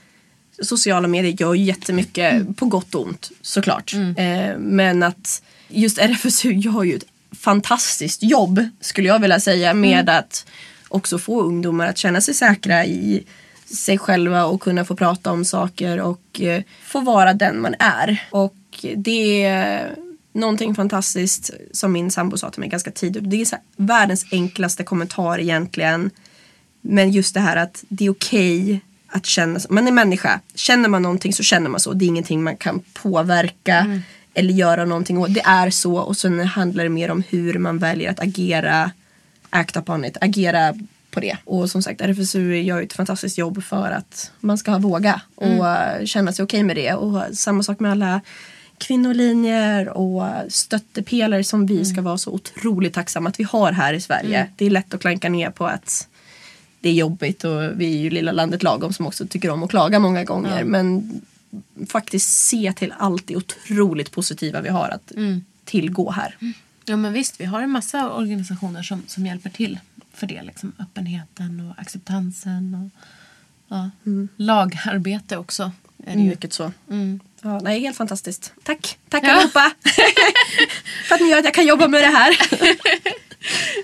Sociala 0.63 1.09
medier 1.09 1.37
gör 1.41 1.55
jättemycket 1.55 2.33
Mm. 2.33 2.55
på 2.55 2.67
gott 2.67 2.95
och 2.95 3.03
ont 3.07 3.31
såklart. 3.43 3.95
Eh, 4.17 4.59
men 4.59 5.03
att 5.03 5.43
just 5.69 5.99
RFSU 5.99 6.53
gör 6.53 6.83
ju 6.85 6.95
ett 6.97 7.05
fantastiskt 7.39 8.23
jobb 8.23 8.69
skulle 8.81 9.09
jag 9.09 9.19
vilja 9.19 9.41
säga 9.41 9.75
med 9.75 10.01
Mm. 10.09 10.17
att 10.19 10.47
också 10.89 11.19
få 11.19 11.43
ungdomar 11.43 11.87
att 11.87 11.99
känna 11.99 12.21
sig 12.21 12.35
säkra 12.35 12.85
i 12.87 13.25
sig 13.75 13.99
själva 13.99 14.45
och 14.45 14.61
kunna 14.61 14.85
få 14.85 14.97
prata 14.97 15.33
om 15.33 15.45
saker 15.45 16.01
och 16.01 16.41
eh, 16.41 16.63
få 16.85 17.01
vara 17.01 17.35
den 17.35 17.61
man 17.61 17.75
är. 17.79 18.23
Och 18.31 18.55
det 18.97 19.45
någonting 20.37 20.75
fantastiskt 20.75 21.51
som 21.73 21.93
min 21.93 22.11
sambo 22.11 22.37
sa 22.39 22.51
till 22.51 22.61
mig 22.61 22.69
ganska 22.69 22.91
tidigt. 22.91 23.31
Det 23.31 23.41
är 23.41 23.51
här, 23.53 23.61
världens 23.77 24.27
enklaste 24.33 24.85
kommentar 24.85 25.39
egentligen. 25.39 26.11
Men 26.81 27.11
just 27.11 27.35
det 27.35 27.41
här 27.41 27.57
att 27.57 27.85
det 27.89 28.07
är 28.07 28.11
okej 28.11 28.81
att 29.07 29.27
känna 29.27 29.61
så. 29.61 29.73
Man 29.73 29.87
är 29.89 29.93
människa. 29.93 30.41
Känner 30.55 30.89
man 30.89 31.03
någonting 31.03 31.33
så 31.33 31.43
känner 31.43 31.71
man 31.71 31.81
så. 31.81 31.93
Det 31.93 32.05
är 32.05 32.07
ingenting 32.07 32.43
man 32.43 32.57
kan 32.57 32.81
påverka 32.93 34.01
eller 34.35 34.55
göra 34.55 34.85
någonting 34.85 35.19
åt. 35.19 35.35
Det 35.35 35.45
är 35.45 35.71
så 35.71 35.97
och 35.97 36.17
sen 36.17 36.41
handlar 36.41 36.85
det 36.85 36.91
mer 36.91 37.11
om 37.11 37.23
hur 37.29 37.59
man 37.59 37.79
väljer 37.79 38.11
att 38.11 38.21
agera, 38.21 38.91
act 39.51 39.77
upon 39.77 40.05
it, 40.05 40.17
agera 40.21 40.75
på 41.11 41.21
det. 41.21 41.37
Och 41.45 41.71
som 41.71 41.83
sagt 41.83 42.01
RFSU 42.01 42.57
gör 42.57 42.79
ju 42.79 42.85
ett 42.85 42.93
fantastiskt 42.93 43.39
jobb 43.39 43.65
för 43.65 43.91
att 43.91 44.31
man 44.41 44.59
ska 44.59 44.79
våga 44.79 45.21
och 45.35 45.69
eh, 45.69 46.05
känna 46.05 46.33
sig 46.33 46.43
okej 46.43 46.63
med 46.63 46.77
det. 46.77 46.93
Och 46.93 47.37
samma 47.37 47.63
sak 47.63 47.81
med 47.81 47.91
alla 47.91 48.21
kvinnolinjer 48.79 49.89
och 49.89 50.23
stöttepelare 50.49 51.45
som 51.45 51.67
vi 51.67 51.85
ska 51.85 52.03
vara 52.03 52.19
så 52.19 52.31
otroligt 52.31 52.95
tacksamma 52.95 53.29
att 53.29 53.41
vi 53.41 53.45
har 53.45 53.73
här 53.73 53.95
i 53.95 54.01
Sverige. 54.01 54.51
Det 54.57 54.67
är 54.67 54.71
lätt 54.71 54.95
att 54.95 55.01
klanka 55.01 55.29
ner 55.29 55.51
på 55.51 55.67
att 55.67 56.09
det 56.81 56.89
är 56.89 56.95
jobbigt 56.95 57.45
och 57.45 57.81
vi 57.81 57.95
är 57.95 57.99
ju 57.99 58.11
lilla 58.11 58.33
landet 58.33 58.63
lagom 58.63 58.93
som 58.93 59.07
också 59.07 59.27
tycker 59.27 59.51
om 59.51 59.63
att 59.63 59.71
klaga 59.71 59.99
många 59.99 60.25
gånger. 60.25 60.65
Men 60.65 61.21
faktiskt 61.89 62.29
se 62.29 62.73
till 62.77 62.95
allt 62.99 63.27
det 63.27 63.37
otroligt 63.37 64.11
positiva 64.11 64.61
vi 64.61 64.69
har 64.69 64.89
att 64.89 65.13
tillgå 65.65 66.11
här. 66.11 66.37
Ja 66.85 66.97
men 66.97 67.13
visst, 67.13 67.41
vi 67.41 67.45
har 67.45 67.63
en 67.63 67.71
massa 67.71 68.13
organisationer 68.13 68.83
som, 68.83 69.03
som 69.07 69.27
hjälper 69.27 69.51
till 69.51 69.79
för 70.13 70.27
det. 70.27 70.43
Liksom, 70.43 70.73
öppenheten 70.79 71.61
och 71.71 71.81
acceptansen 71.81 72.75
och 72.75 73.03
ja, 73.69 73.91
lagarbete 74.37 75.37
också. 75.37 75.73
Mycket 76.15 76.53
så. 76.53 76.73
Mm. 77.47 77.55
Ja, 77.55 77.61
nej, 77.65 77.81
helt 77.81 77.97
fantastiskt. 77.97 78.53
Tack, 78.63 78.99
tack 79.09 79.25
Ja. 79.25 79.33
allihopa. 79.33 79.71
för 81.09 81.15
att 81.15 81.21
ni 81.21 81.29
gör 81.31 81.39
att 81.39 81.45
jag 81.45 81.55
kan 81.55 81.67
jobba 81.67 81.89
med 81.89 82.03
det 82.03 82.07
här. 82.09 82.37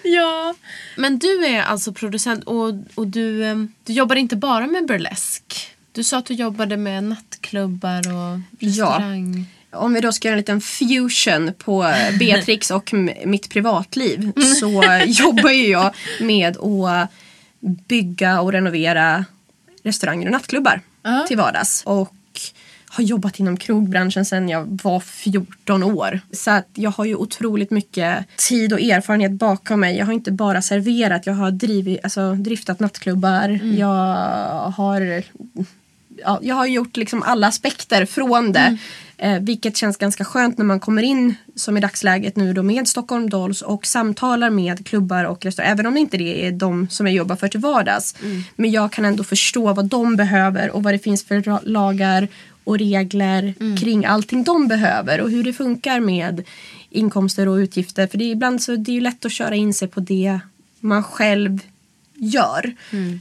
Ja. 0.03 0.55
Men 0.96 1.18
du 1.18 1.46
är 1.46 1.62
alltså 1.62 1.92
producent 1.92 2.44
och, 2.44 2.75
och 2.94 3.07
du, 3.07 3.55
du 3.85 3.92
jobbar 3.92 4.16
inte 4.16 4.37
bara 4.37 4.66
med 4.66 4.87
burlesk. 4.87 5.70
Du 5.92 6.05
sa 6.05 6.18
att 6.18 6.27
du 6.27 6.35
jobbade 6.35 6.77
med 6.77 7.05
nattklubbar 7.05 7.98
och 8.12 8.40
restaurang. 8.61 9.46
Om 9.70 9.94
vi 9.94 10.01
då 10.01 10.12
ska 10.12 10.29
göra 10.29 10.35
en 10.35 10.38
liten 10.38 10.61
fusion 10.61 11.53
på 11.59 11.81
Beatrix 12.18 12.70
och 12.70 12.92
mitt 13.25 13.51
privatliv 13.51 14.33
så 14.61 14.83
jobbar 15.07 15.51
ju 15.51 15.66
jag 15.68 15.94
med 16.20 16.57
att 16.57 17.11
bygga 17.88 18.40
och 18.40 18.53
renovera 18.53 19.25
restauranger 19.83 20.27
och 20.27 20.33
nattklubbar 20.33 20.81
Ja. 21.03 21.25
till 21.29 21.37
vardags. 21.37 21.83
Och 21.87 22.14
har 22.92 23.05
jobbat 23.05 23.40
inom 23.40 23.57
krogbranschen 23.57 24.24
sedan 24.24 24.48
jag 24.48 24.81
var 24.83 25.00
14 25.00 25.83
år. 25.83 26.20
Så 26.33 26.50
att 26.50 26.68
jag 26.74 26.90
har 26.90 27.05
ju 27.05 27.14
otroligt 27.14 27.70
mycket 27.70 28.26
tid 28.37 28.72
och 28.72 28.81
erfarenhet 28.81 29.33
bakom 29.33 29.81
mig. 29.81 29.96
Jag 29.96 30.07
har 30.07 30.12
inte 30.12 30.33
bara 30.33 30.62
serverat, 30.62 31.26
jag 31.26 31.35
har 31.35 31.50
drivit, 31.50 32.00
alltså, 32.02 32.35
driftat 32.35 32.81
nattklubbar. 32.81 33.61
Jag 33.78 34.14
har 34.76 35.22
ja, 36.24 36.38
jag 36.42 36.55
har 36.55 36.66
gjort 36.66 36.96
liksom 36.96 37.22
alla 37.22 37.46
aspekter 37.46 38.07
från 38.07 38.52
det. 38.52 38.78
Eh, 39.18 39.40
vilket 39.40 39.76
känns 39.76 39.96
ganska 39.96 40.24
skönt 40.24 40.59
när 40.59 40.64
man 40.64 40.81
kommer 40.81 41.02
in 41.02 41.35
som 41.55 41.76
i 41.76 41.81
dagsläget 41.81 42.37
nu 42.37 42.52
då 42.52 42.62
med 42.62 42.88
Stockholm 42.88 43.31
Dolls 43.31 43.62
och 43.62 43.87
samtalar 43.87 44.50
med 44.50 44.87
klubbar 44.87 45.24
och 45.24 45.44
restauranger. 45.44 45.72
Även 45.72 45.87
om 45.87 45.94
det 45.94 46.00
inte 46.00 46.16
det 46.16 46.46
är 46.46 46.52
de 46.52 46.88
som 46.88 47.07
jag 47.07 47.16
jobbar 47.16 47.37
för 47.37 47.48
till 47.48 47.61
vardags. 47.61 48.14
Men 48.57 48.70
jag 48.70 48.92
kan 48.92 49.05
ändå 49.05 49.24
förstå 49.24 49.72
vad 49.72 49.85
de 49.85 50.16
behöver 50.16 50.70
och 50.70 50.83
vad 50.83 50.94
det 50.94 50.98
finns 50.98 51.24
för 51.24 51.68
lagar 51.68 52.28
och 52.64 52.79
regler 52.79 53.55
kring 53.77 54.05
allting 54.05 54.44
de 54.44 54.68
behöver 54.68 55.20
och 55.20 55.31
hur 55.31 55.44
det 55.44 55.53
funkar 55.53 56.01
med 56.01 56.42
inkomster 56.90 57.48
och 57.48 57.55
utgifter. 57.57 58.07
För 58.07 58.18
det 58.18 58.25
är 58.25 58.31
ibland 58.31 58.62
så 58.62 58.77
det 58.77 58.90
är 58.90 58.94
ju 58.94 59.01
lätt 59.01 59.25
att 59.25 59.33
köra 59.33 59.55
in 59.55 59.75
sig 59.75 59.88
på 59.88 60.01
det 60.01 60.40
man 60.81 61.03
själv 61.03 61.61
gör. 62.14 62.75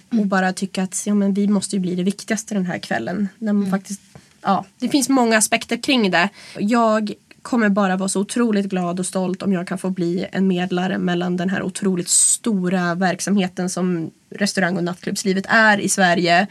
Och 0.09 0.25
bara 0.25 0.53
tycka 0.53 0.83
att 0.83 1.03
ja, 1.05 1.13
men 1.13 1.33
vi 1.33 1.47
måste 1.47 1.75
ju 1.75 1.79
bli 1.79 1.95
det 1.95 2.03
viktigaste 2.03 2.53
den 2.53 2.65
här 2.65 2.77
kvällen. 2.77 3.27
När 3.37 3.53
man 3.53 3.69
faktiskt, 3.69 4.01
ja, 4.41 4.65
det 4.79 4.89
finns 4.89 5.09
många 5.09 5.37
aspekter 5.37 5.77
kring 5.77 6.11
det. 6.11 6.29
Jag 6.59 7.13
kommer 7.41 7.69
bara 7.69 7.97
vara 7.97 8.09
så 8.09 8.21
otroligt 8.21 8.65
glad 8.65 8.99
och 8.99 9.05
stolt 9.05 9.41
om 9.41 9.53
jag 9.53 9.67
kan 9.67 9.77
få 9.77 9.89
bli 9.89 10.27
en 10.31 10.47
medlare 10.47 10.97
mellan 10.97 11.37
den 11.37 11.49
här 11.49 11.63
otroligt 11.63 12.09
stora 12.09 12.95
verksamheten 12.95 13.69
som 13.69 14.11
restaurang 14.29 14.77
och 14.77 14.83
nattklubbslivet 14.83 15.45
är 15.47 15.79
i 15.79 15.89
Sverige 15.89 16.47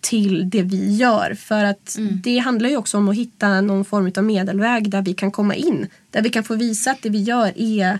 till 0.00 0.50
det 0.50 0.62
vi 0.62 0.96
gör. 0.96 1.34
För 1.34 1.64
att 1.64 1.98
det 2.22 2.38
handlar 2.38 2.68
ju 2.68 2.76
också 2.76 2.98
om 2.98 3.08
att 3.08 3.16
hitta 3.16 3.60
någon 3.60 3.84
form 3.84 4.12
av 4.16 4.24
medelväg 4.24 4.90
där 4.90 5.02
vi 5.02 5.14
kan 5.14 5.30
komma 5.30 5.54
in. 5.54 5.86
Där 6.10 6.22
vi 6.22 6.28
kan 6.28 6.44
få 6.44 6.54
visa 6.54 6.90
att 6.90 7.02
det 7.02 7.10
vi 7.10 7.22
gör 7.22 7.52
är 7.56 7.98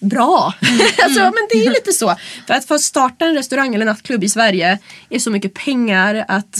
bra. 0.00 0.54
alltså, 1.02 1.20
men 1.20 1.48
det 1.50 1.66
är 1.66 1.70
lite 1.70 1.92
så. 1.92 2.16
För 2.46 2.54
att 2.54 2.64
få 2.64 2.78
starta 2.78 3.24
en 3.24 3.34
restaurang 3.34 3.74
eller 3.74 3.86
nattklubb 3.86 4.24
i 4.24 4.28
Sverige 4.28 4.78
är 5.08 5.18
så 5.18 5.30
mycket 5.30 5.54
pengar 5.54 6.24
att 6.28 6.58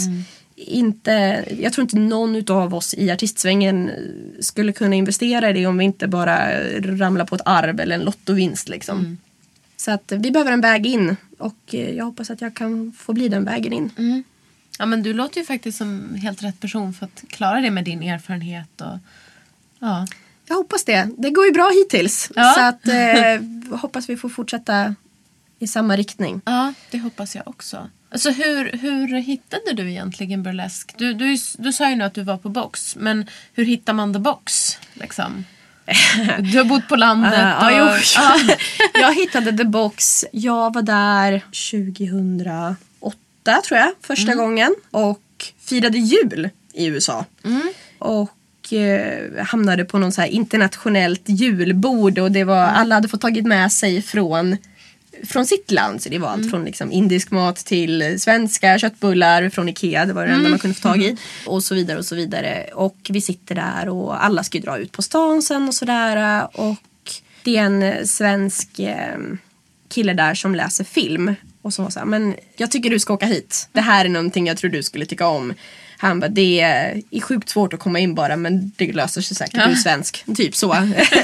inte, 0.57 1.45
jag 1.61 1.73
tror 1.73 1.83
inte 1.83 1.99
någon 1.99 2.51
av 2.51 2.75
oss 2.75 2.95
i 2.95 3.11
artistsvängen 3.11 3.91
skulle 4.41 4.73
kunna 4.73 4.97
investera 4.97 5.51
i 5.51 5.53
det 5.53 5.67
om 5.67 5.79
vi 5.79 5.85
inte 5.85 6.09
bara 6.09 6.51
ramlar 6.81 7.25
på 7.25 7.35
ett 7.35 7.43
arv 7.45 7.81
eller 7.81 7.95
en 7.95 8.05
lottovinst. 8.05 8.69
Liksom. 8.69 9.19
Så 9.77 9.91
att 9.91 10.13
vi 10.17 10.31
behöver 10.31 10.53
en 10.53 10.61
väg 10.61 10.87
in 10.87 11.17
och 11.39 11.75
eh, 11.75 11.91
jag 11.91 12.05
hoppas 12.05 12.31
att 12.31 12.41
jag 12.41 12.55
kan 12.55 12.93
få 12.93 13.13
bli 13.13 13.29
den 13.29 13.45
vägen 13.45 13.73
in. 13.73 14.25
Ja 14.79 14.87
men 14.87 15.03
du 15.03 15.13
låter 15.13 15.41
ju 15.41 15.47
faktiskt 15.47 15.79
som 15.79 16.15
helt 16.15 16.43
rätt 16.43 16.61
person 16.61 16.93
för 16.95 17.07
att 17.07 17.25
klara 17.29 17.61
det 17.61 17.71
med 17.71 17.85
din 17.85 18.03
erfarenhet. 18.03 18.81
Och, 18.81 18.99
ja. 19.79 20.07
Jag 20.47 20.57
hoppas 20.57 20.85
det. 20.85 21.09
Det 21.19 21.31
går 21.31 21.47
ju 21.47 21.53
bra 21.53 21.71
hittills. 21.71 22.31
Ja. 22.35 22.55
Så 22.57 22.61
att 22.61 22.89
eh, 22.89 23.79
hoppas 23.79 24.09
vi 24.09 24.17
får 24.17 24.29
fortsätta 24.29 24.95
i 25.59 25.67
samma 25.67 25.97
riktning. 25.97 26.41
ja, 26.45 26.73
det 26.91 26.99
hoppas 26.99 27.37
jag 27.37 27.49
också. 27.49 27.89
Alltså 28.11 28.31
hur, 28.31 28.73
hur 28.73 29.19
hittade 29.19 29.73
du 29.75 29.91
egentligen 29.91 30.43
burlesk? 30.43 30.95
Du, 30.99 31.15
du, 31.15 31.37
du 31.59 31.73
sa 31.73 31.91
ju 31.91 31.97
nu 31.97 32.05
att 32.05 32.15
du 32.15 32.23
var 32.23 32.37
på 32.37 32.49
box, 32.49 32.97
men 32.97 33.27
hur 33.53 33.65
hittar 33.65 33.93
man 33.93 34.13
the 34.13 34.19
box? 34.19 34.79
Liksom? 34.93 35.45
Du 36.39 36.59
har 36.59 36.65
bott 36.65 36.89
på 36.89 36.97
landet. 36.97 37.33
Uh, 37.33 37.39
ja, 37.61 37.85
och, 37.85 37.99
jo. 37.99 38.03
ja. 38.17 38.39
jag 39.01 39.15
hittade 39.15 39.57
The 39.57 39.65
Box. 39.65 40.25
Jag 40.33 40.75
var 40.75 40.83
där 40.83 41.45
2008 43.01 43.63
tror 43.65 43.81
jag, 43.81 43.93
första 44.03 44.35
gången. 44.35 44.75
Och 44.91 45.23
firade 45.61 45.99
jul 45.99 46.51
i 46.73 46.87
USA. 46.87 47.25
Och 47.99 48.73
eh, 48.73 49.45
hamnade 49.45 49.85
på 49.85 49.99
någon 49.99 50.13
så 50.13 50.25
internationellt 50.25 51.23
julbord. 51.25 52.19
Och 52.19 52.33
det 52.33 52.45
var, 52.45 52.63
alla 52.63 52.95
hade 52.95 53.09
fått 53.09 53.21
tagit 53.21 53.47
med 53.47 53.73
sig 53.73 54.03
från 54.03 54.57
från 55.25 55.47
sitt 55.47 55.71
land. 55.71 56.03
Så 56.03 56.09
det 56.09 56.19
var 56.19 56.29
allt 56.29 56.51
från 56.51 56.65
liksom 56.65 56.93
indisk 56.93 57.31
mat 57.31 57.57
till 57.57 58.21
svenska 58.21 58.79
köttbullar 58.79 59.49
från 59.49 59.69
Ikea. 59.69 60.07
Det 60.07 60.13
var 60.13 60.27
det 60.27 60.33
enda 60.33 60.49
man 60.49 60.59
kunde 60.59 60.75
få 60.75 60.89
tag 60.89 61.03
i. 61.03 61.17
Och 61.47 61.65
så 61.65 61.75
vidare 61.75 61.99
och 61.99 62.05
så 62.05 62.15
vidare. 62.15 62.71
Och 62.75 62.97
vi 63.09 63.21
sitter 63.21 63.55
där 63.55 63.89
och 63.89 64.25
alla 64.25 64.45
ska 64.45 64.59
ju 64.59 64.65
dra 64.65 64.79
ut 64.79 64.93
på 64.93 65.03
stan 65.03 65.43
sen 65.43 65.69
och 65.69 65.75
sådär. 65.75 66.49
Och 66.53 66.77
det 67.43 67.57
är 67.57 67.63
en 67.63 68.07
svensk 68.07 68.79
eh, 68.79 69.19
kille 69.89 70.15
där 70.15 70.35
som 70.35 70.55
läser 70.55 70.85
film. 70.85 71.35
Och 71.63 71.75
som 71.75 71.85
var 71.85 71.91
så 71.91 71.99
här, 71.99 72.07
men 72.07 72.35
jag 72.57 72.71
tycker 72.71 72.91
du 72.91 72.99
ska 72.99 73.15
åka 73.15 73.27
hit. 73.27 73.69
Det 73.73 73.81
här 73.81 74.05
är 74.05 74.09
någonting 74.09 74.47
jag 74.47 74.57
tror 74.57 74.71
du 74.71 74.83
skulle 74.83 75.07
tycka 75.07 75.27
om. 75.27 75.55
Han 75.99 76.21
bara, 76.21 76.29
det 76.29 76.61
är 76.61 77.21
sjukt 77.21 77.49
svårt 77.49 77.75
att 77.75 77.81
komma 77.81 77.99
in 77.99 78.15
bara 78.15 78.37
men 78.37 78.73
det 78.77 78.93
löser 78.93 79.21
sig 79.21 79.37
säkert. 79.37 79.55
Du 79.55 79.61
är 79.71 79.75
svensk. 79.75 80.25
Typ 80.37 80.57
så. 80.57 80.77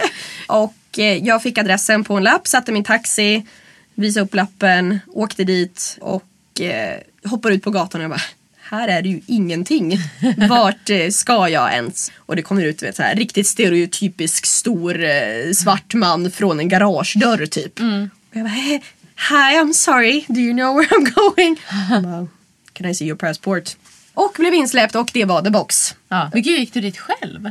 och 0.49 0.99
eh, 0.99 1.16
jag 1.16 1.42
fick 1.42 1.59
adressen 1.59 2.05
på 2.05 2.14
en 2.14 2.22
lapp, 2.22 2.47
satte 2.47 2.72
min 2.72 2.84
taxi, 2.84 3.47
visade 3.95 4.24
upp 4.26 4.34
lappen, 4.34 4.99
åkte 5.07 5.45
dit 5.45 5.99
och 6.01 6.61
eh, 6.61 6.99
hoppar 7.24 7.51
ut 7.51 7.62
på 7.62 7.70
gatan 7.70 8.01
och 8.01 8.05
jag 8.05 8.11
bara 8.11 8.22
här 8.70 8.88
är 8.88 9.03
det 9.03 9.09
ju 9.09 9.20
ingenting. 9.26 9.99
Vart 10.49 10.90
eh, 10.90 11.09
ska 11.11 11.49
jag 11.49 11.72
ens? 11.74 12.12
Och 12.16 12.36
det 12.36 12.42
kommer 12.42 12.64
ut 12.64 12.82
vet, 12.82 12.97
så 12.97 13.03
här, 13.03 13.14
riktigt 13.16 13.47
stereotypisk 13.47 14.47
stor 14.47 15.05
eh, 15.05 15.53
svart 15.55 15.95
man 15.95 16.30
från 16.30 16.61
en 16.61 16.68
garagedörr 16.68 17.47
typ. 17.47 17.80
Och 17.80 18.36
jag 18.36 18.45
bara, 18.45 18.49
"Hey, 18.49 18.80
Hi, 19.16 19.59
I'm 19.59 19.72
sorry. 19.72 20.24
Do 20.28 20.40
you 20.40 20.53
know 20.53 20.74
where 20.76 20.88
I'm 20.88 21.14
going? 21.14 21.57
Bara, 22.03 22.26
Can 22.72 22.90
I 22.90 22.95
see 22.95 23.05
your 23.07 23.16
passport? 23.16 23.76
Och 24.14 24.34
blev 24.38 24.55
insläppt 24.55 24.95
och 24.95 25.11
det 25.14 25.24
var 25.24 25.42
the 25.42 25.51
box. 25.51 25.95
Ja. 26.09 26.30
Men 26.32 26.42
gud, 26.42 26.59
gick 26.59 26.74
du 26.74 26.80
dit 26.80 26.99
själv? 26.99 27.51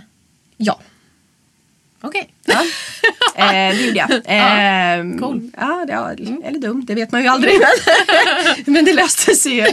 Ja, 0.57 0.79
Okej. 2.03 2.33
eh, 3.35 3.45
det 3.45 3.81
gjorde 3.85 3.99
jag. 3.99 4.11
Eh, 4.11 5.19
cool. 5.19 5.51
Ja, 5.57 5.83
det, 5.87 5.93
ja, 5.93 6.11
eller 6.43 6.59
dumt, 6.59 6.83
det 6.87 6.95
vet 6.95 7.11
man 7.11 7.21
ju 7.21 7.27
aldrig. 7.27 7.53
Men 8.65 8.85
det 8.85 8.93
löste 8.93 9.35
sig 9.35 9.53
ju. 9.53 9.65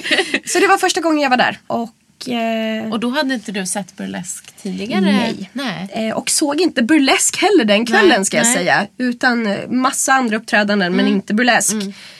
Så 0.44 0.58
det 0.58 0.66
var 0.66 0.78
första 0.78 1.00
gången 1.00 1.20
jag 1.20 1.30
var 1.30 1.36
där. 1.36 1.58
Och, 1.66 1.88
eh, 2.28 2.92
Och 2.92 3.00
då 3.00 3.10
hade 3.10 3.34
inte 3.34 3.52
du 3.52 3.66
sett 3.66 3.96
burlesk 3.96 4.56
tidigare? 4.62 5.00
Nej. 5.00 5.50
Nej. 5.52 5.88
Eh, 5.92 6.16
och 6.16 6.30
såg 6.30 6.60
inte 6.60 6.82
burlesk 6.82 7.36
heller 7.36 7.64
den 7.64 7.86
kvällen 7.86 8.08
Nej, 8.16 8.24
ska 8.24 8.36
jag 8.36 8.46
nej. 8.46 8.54
säga. 8.54 8.86
Utan 8.98 9.46
eh, 9.46 9.68
massa 9.68 10.12
andra 10.12 10.36
uppträdanden 10.36 10.96
men 10.96 11.06
inte 11.06 11.34
burlesk. 11.34 11.74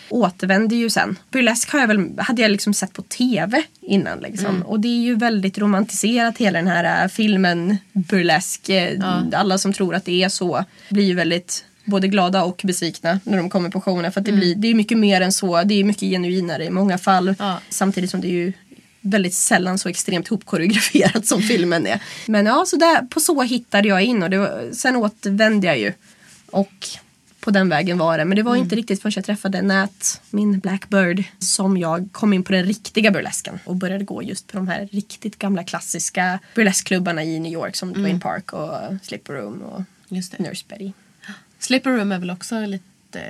Återvände 0.08 0.74
ju 0.74 0.90
sen. 0.90 1.18
Burlesk 1.30 1.72
har 1.72 1.80
jag 1.80 1.86
väl, 1.86 2.08
hade 2.18 2.42
jag 2.42 2.50
liksom 2.50 2.74
sett 2.74 2.92
på 2.92 3.02
tv 3.02 3.62
innan. 3.80 4.18
Liksom. 4.18 4.62
Och 4.62 4.80
det 4.80 4.88
är 4.88 5.00
ju 5.02 5.14
väldigt 5.14 5.58
romantiserat 5.58 6.38
hela 6.38 6.58
den 6.58 6.68
här 6.68 7.04
eh, 7.04 7.08
filmen 7.08 7.76
burlesk. 7.92 8.68
Eh, 8.68 8.98
Alla 9.34 9.58
som 9.58 9.72
tror 9.72 9.94
att 9.94 10.04
det 10.04 10.22
är 10.22 10.28
så 10.28 10.64
blir 10.88 11.04
ju 11.04 11.14
väldigt 11.14 11.64
både 11.84 12.08
glada 12.08 12.42
och 12.44 12.60
besvikna 12.64 13.20
när 13.24 13.36
de 13.36 13.50
kommer 13.50 13.70
på 13.70 13.80
showerna. 13.80 14.10
För 14.10 14.20
att 14.20 14.26
det, 14.26 14.32
blir, 14.32 14.54
det 14.54 14.68
är 14.68 14.74
mycket 14.74 14.98
mer 14.98 15.20
än 15.20 15.32
så. 15.32 15.62
Det 15.62 15.74
är 15.74 15.84
mycket 15.84 16.02
genuinare 16.02 16.64
i 16.64 16.70
många 16.70 16.98
fall. 16.98 17.34
Ja. 17.38 17.58
Samtidigt 17.68 18.10
som 18.10 18.20
det 18.20 18.28
är 18.28 18.32
ju 18.32 18.52
väldigt 19.00 19.34
sällan 19.34 19.78
så 19.78 19.88
extremt 19.88 20.28
hopkoreograferat 20.28 21.26
som 21.26 21.42
filmen 21.42 21.86
är. 21.86 22.02
Men 22.26 22.46
ja, 22.46 22.64
så 22.66 22.76
där, 22.76 23.02
på 23.02 23.20
så 23.20 23.42
hittade 23.42 23.88
jag 23.88 24.02
in 24.02 24.22
och 24.22 24.30
det 24.30 24.38
var, 24.38 24.70
sen 24.72 24.96
återvände 24.96 25.66
jag 25.66 25.78
ju. 25.78 25.92
Och 26.50 26.88
på 27.40 27.50
den 27.50 27.68
vägen 27.68 27.98
var 27.98 28.18
det. 28.18 28.24
Men 28.24 28.36
det 28.36 28.42
var 28.42 28.56
inte 28.56 28.76
riktigt 28.76 29.02
förrän 29.02 29.12
jag 29.16 29.24
träffade 29.24 29.62
Nat, 29.62 30.20
min 30.30 30.58
Blackbird, 30.58 31.24
som 31.38 31.76
jag 31.76 32.08
kom 32.12 32.32
in 32.32 32.42
på 32.44 32.52
den 32.52 32.64
riktiga 32.64 33.10
burlesken 33.10 33.58
och 33.64 33.76
började 33.76 34.04
gå 34.04 34.22
just 34.22 34.46
på 34.46 34.56
de 34.56 34.68
här 34.68 34.88
riktigt 34.92 35.38
gamla 35.38 35.64
klassiska 35.64 36.38
burleskklubbarna 36.54 37.24
i 37.24 37.40
New 37.40 37.52
York 37.52 37.76
som 37.76 37.92
Dwayne 37.92 38.20
Park 38.20 38.52
och 38.52 38.72
Slipper 39.02 39.32
Room 39.32 39.62
och 39.62 39.82
Just 40.12 40.32
det. 40.36 40.42
Nurse 40.42 40.64
Betty. 40.68 40.92
Slipper 41.58 41.90
Room 41.90 42.12
är 42.12 42.18
väl 42.18 42.30
också 42.30 42.60
lite 42.60 43.20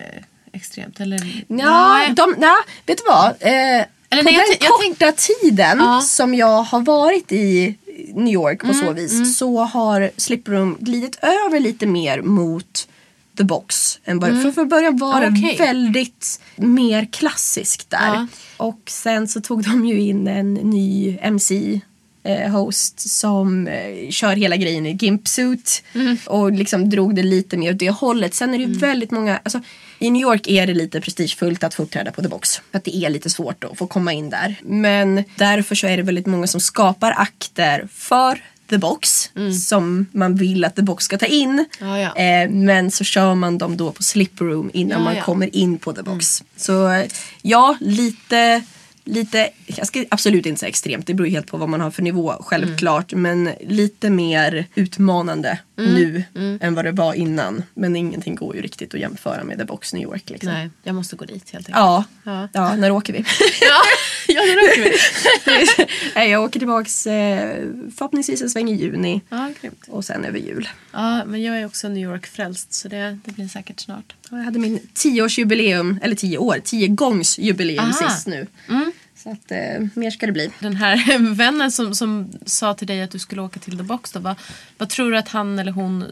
extremt? 0.53 1.01
Eller? 1.01 1.45
Ja, 1.49 1.97
Nej. 1.99 2.15
de, 2.15 2.35
nej, 2.39 2.57
vet 2.87 2.99
du 2.99 3.05
vad? 3.09 3.35
Eh, 3.41 3.85
Eller 4.11 4.23
på 4.23 4.31
nej, 4.31 4.35
den 4.37 4.47
jag 4.61 4.61
ty- 4.61 4.67
jag 4.67 4.97
korta 4.99 5.13
tiden 5.13 5.79
Ja. 5.79 6.01
som 6.01 6.35
jag 6.35 6.63
har 6.63 6.81
varit 6.81 7.33
i 7.33 7.75
New 8.15 8.35
York 8.35 8.61
på 8.61 8.67
Mm, 8.67 8.81
så 8.87 8.93
vis 8.93 9.39
så 9.39 9.65
har 9.65 10.11
Slipper 10.17 10.53
Room 10.53 10.77
glidit 10.81 11.19
över 11.23 11.61
lite 11.61 11.87
mer 11.87 12.23
mot 12.23 12.89
The 13.39 13.45
Box. 13.45 13.99
Än 14.05 14.19
början. 14.19 14.43
För 14.43 14.53
från 14.53 14.69
början 14.69 14.97
var 14.97 15.23
Ja, 15.23 15.31
det 15.31 15.57
väldigt 15.59 16.41
mer 16.57 17.09
klassiskt 17.13 17.91
där. 17.91 18.15
Ja. 18.15 18.27
Och 18.57 18.81
sen 18.87 19.29
så 19.29 19.41
tog 19.41 19.63
de 19.65 19.87
ju 19.87 20.01
in 20.01 20.27
en 20.27 20.55
ny 20.55 21.19
MC 21.23 21.81
eh, 22.23 22.51
host 22.51 23.11
som 23.11 23.67
eh, 23.69 24.11
kör 24.11 24.37
hela 24.37 24.57
grejen 24.57 24.87
i 24.87 24.93
gimpsuit 24.93 25.83
Mm. 25.95 26.17
och 26.27 26.53
liksom 26.53 26.91
drog 26.91 27.15
det 27.15 27.23
lite 27.23 27.57
mer 27.57 27.73
åt 27.73 27.79
det 27.79 27.91
hållet. 27.91 28.35
Sen 28.35 28.55
är 28.55 28.59
det 28.59 28.65
ju 28.65 28.73
väldigt 28.79 29.11
många, 29.11 29.41
alltså, 29.43 29.61
i 30.01 30.11
New 30.11 30.23
York 30.23 30.47
är 30.47 30.67
det 30.67 30.75
lite 30.75 31.01
prestigefullt 31.01 31.65
att 31.65 31.75
få 31.75 31.83
uppträda 31.83 32.13
på 32.13 32.23
The 32.23 32.29
Box. 32.29 32.61
För 32.71 32.79
att 32.79 32.85
det 32.85 32.97
är 32.97 33.11
lite 33.11 33.31
svårt 33.31 33.65
att 33.65 33.79
få 33.79 33.87
komma 33.87 34.13
in 34.13 34.31
där. 34.31 34.57
Men 34.63 35.25
därför 35.37 35.75
så 35.75 35.87
är 35.87 35.97
det 35.97 36.03
väldigt 36.03 36.27
många 36.27 36.47
som 36.47 36.61
skapar 36.61 37.15
akter 37.17 37.89
för 37.93 38.43
The 38.71 38.79
Box 38.79 39.31
som 39.69 40.07
man 40.13 40.35
vill 40.35 40.65
att 40.65 40.77
The 40.77 40.83
Box 40.83 41.05
ska 41.05 41.19
ta 41.19 41.27
in. 41.27 41.67
Mm. 41.81 41.97
Ja. 41.97 42.17
Eh, 42.17 42.51
men 42.51 42.91
så 42.91 43.05
kör 43.05 43.35
man 43.35 43.59
dem 43.59 43.77
då 43.77 43.93
på 43.93 44.03
Slipper 44.03 44.45
Room 44.45 44.71
innan 44.75 44.99
Ja, 44.99 45.05
man 45.05 45.17
ja. 45.17 45.23
kommer 45.23 45.57
in 45.57 45.79
på 45.79 45.93
The 45.93 46.03
Box. 46.03 46.43
Så 46.57 46.89
eh, 46.89 47.07
ja, 47.43 47.77
lite 47.81 48.63
Lite, 49.11 49.51
jag 49.67 49.87
ska 49.87 50.05
absolut 50.09 50.47
inte 50.47 50.61
säga 50.61 50.69
extremt, 50.69 51.07
det 51.07 51.15
beror 51.15 51.29
ju 51.29 51.35
helt 51.35 51.47
på 51.47 51.57
vad 51.57 51.69
man 51.69 51.81
har 51.81 51.91
för 51.91 52.03
nivå 52.03 52.35
självklart. 52.41 53.13
Men 53.13 53.51
lite 53.61 54.11
mer 54.11 54.67
utmanande 54.75 55.59
nu 55.77 56.25
än 56.61 56.75
vad 56.75 56.85
det 56.85 56.93
var 56.93 57.15
innan. 57.15 57.63
Men 57.75 57.97
ingenting 57.97 58.35
går 58.35 58.57
ju 58.57 58.63
riktigt 58.63 58.95
att 58.95 59.01
jämföra 59.01 59.45
med 59.45 59.59
The 59.59 59.65
Box 59.65 59.93
New 59.93 60.03
York. 60.03 60.31
Liksom. 60.31 60.53
Nej, 60.53 60.71
jag 60.83 60.95
måste 60.95 61.17
gå 61.17 61.25
dit 61.25 61.51
helt 61.51 61.69
enkelt. 61.69 61.77
Ja. 61.77 62.05
Ja. 62.25 62.49
Ja. 62.53 62.77
när 62.77 62.91
åker 62.91 63.13
vi? 63.13 63.19
ja, 63.61 63.83
ja 64.29 64.43
det 64.43 64.55
räcker 64.55 64.83
vi. 64.83 65.87
Nej, 66.15 66.31
jag 66.31 66.43
åker 66.45 66.59
tillbaks 66.59 67.07
eh, 67.07 67.65
förhoppningsvis 67.97 68.43
en 68.43 68.51
sväng 68.51 68.69
i 68.71 68.75
juni. 68.75 69.21
Ja, 69.29 69.51
grymt. 69.61 69.85
Och 69.89 70.05
sen 70.05 70.25
över 70.25 70.39
jul. 70.39 70.69
Ja, 70.93 71.25
men 71.25 71.43
jag 71.43 71.61
är 71.61 71.67
också 71.67 71.89
New 71.89 72.11
York-frälst 72.11 72.73
så 72.73 72.89
det, 72.89 73.19
det 73.25 73.33
blir 73.33 73.49
säkert 73.49 73.81
snart. 73.81 74.15
Jag 74.31 74.39
hade 74.39 74.59
min 74.59 74.81
tioårsjubileum, 74.95 75.99
eller 76.03 76.17
tio 76.17 76.39
år, 76.39 76.61
tio 76.65 76.89
gångs 76.89 77.39
jubileum 77.39 77.85
Aha. 77.85 78.09
sist 78.09 78.27
nu. 78.27 78.47
Så 79.23 79.31
att 79.31 79.51
eh, 79.51 79.87
mer 79.95 80.11
ska 80.11 80.27
det 80.27 80.33
bli. 80.33 80.51
Den 80.59 80.77
här 80.77 81.19
vännen 81.35 81.73
som, 81.73 81.95
som 81.95 82.33
sa 82.47 82.75
till 82.75 82.87
dig 82.87 83.03
att 83.03 83.11
du 83.11 83.19
skulle 83.19 83.43
åka 83.43 83.61
till 83.61 83.77
The 83.77 83.83
Box 83.83 84.13
då, 84.13 84.21
vad, 84.21 84.35
vad 84.79 84.89
tror 84.89 85.11
du 85.11 85.19
att 85.19 85.29
han 85.29 85.59
eller 85.59 85.73
hon 85.73 86.05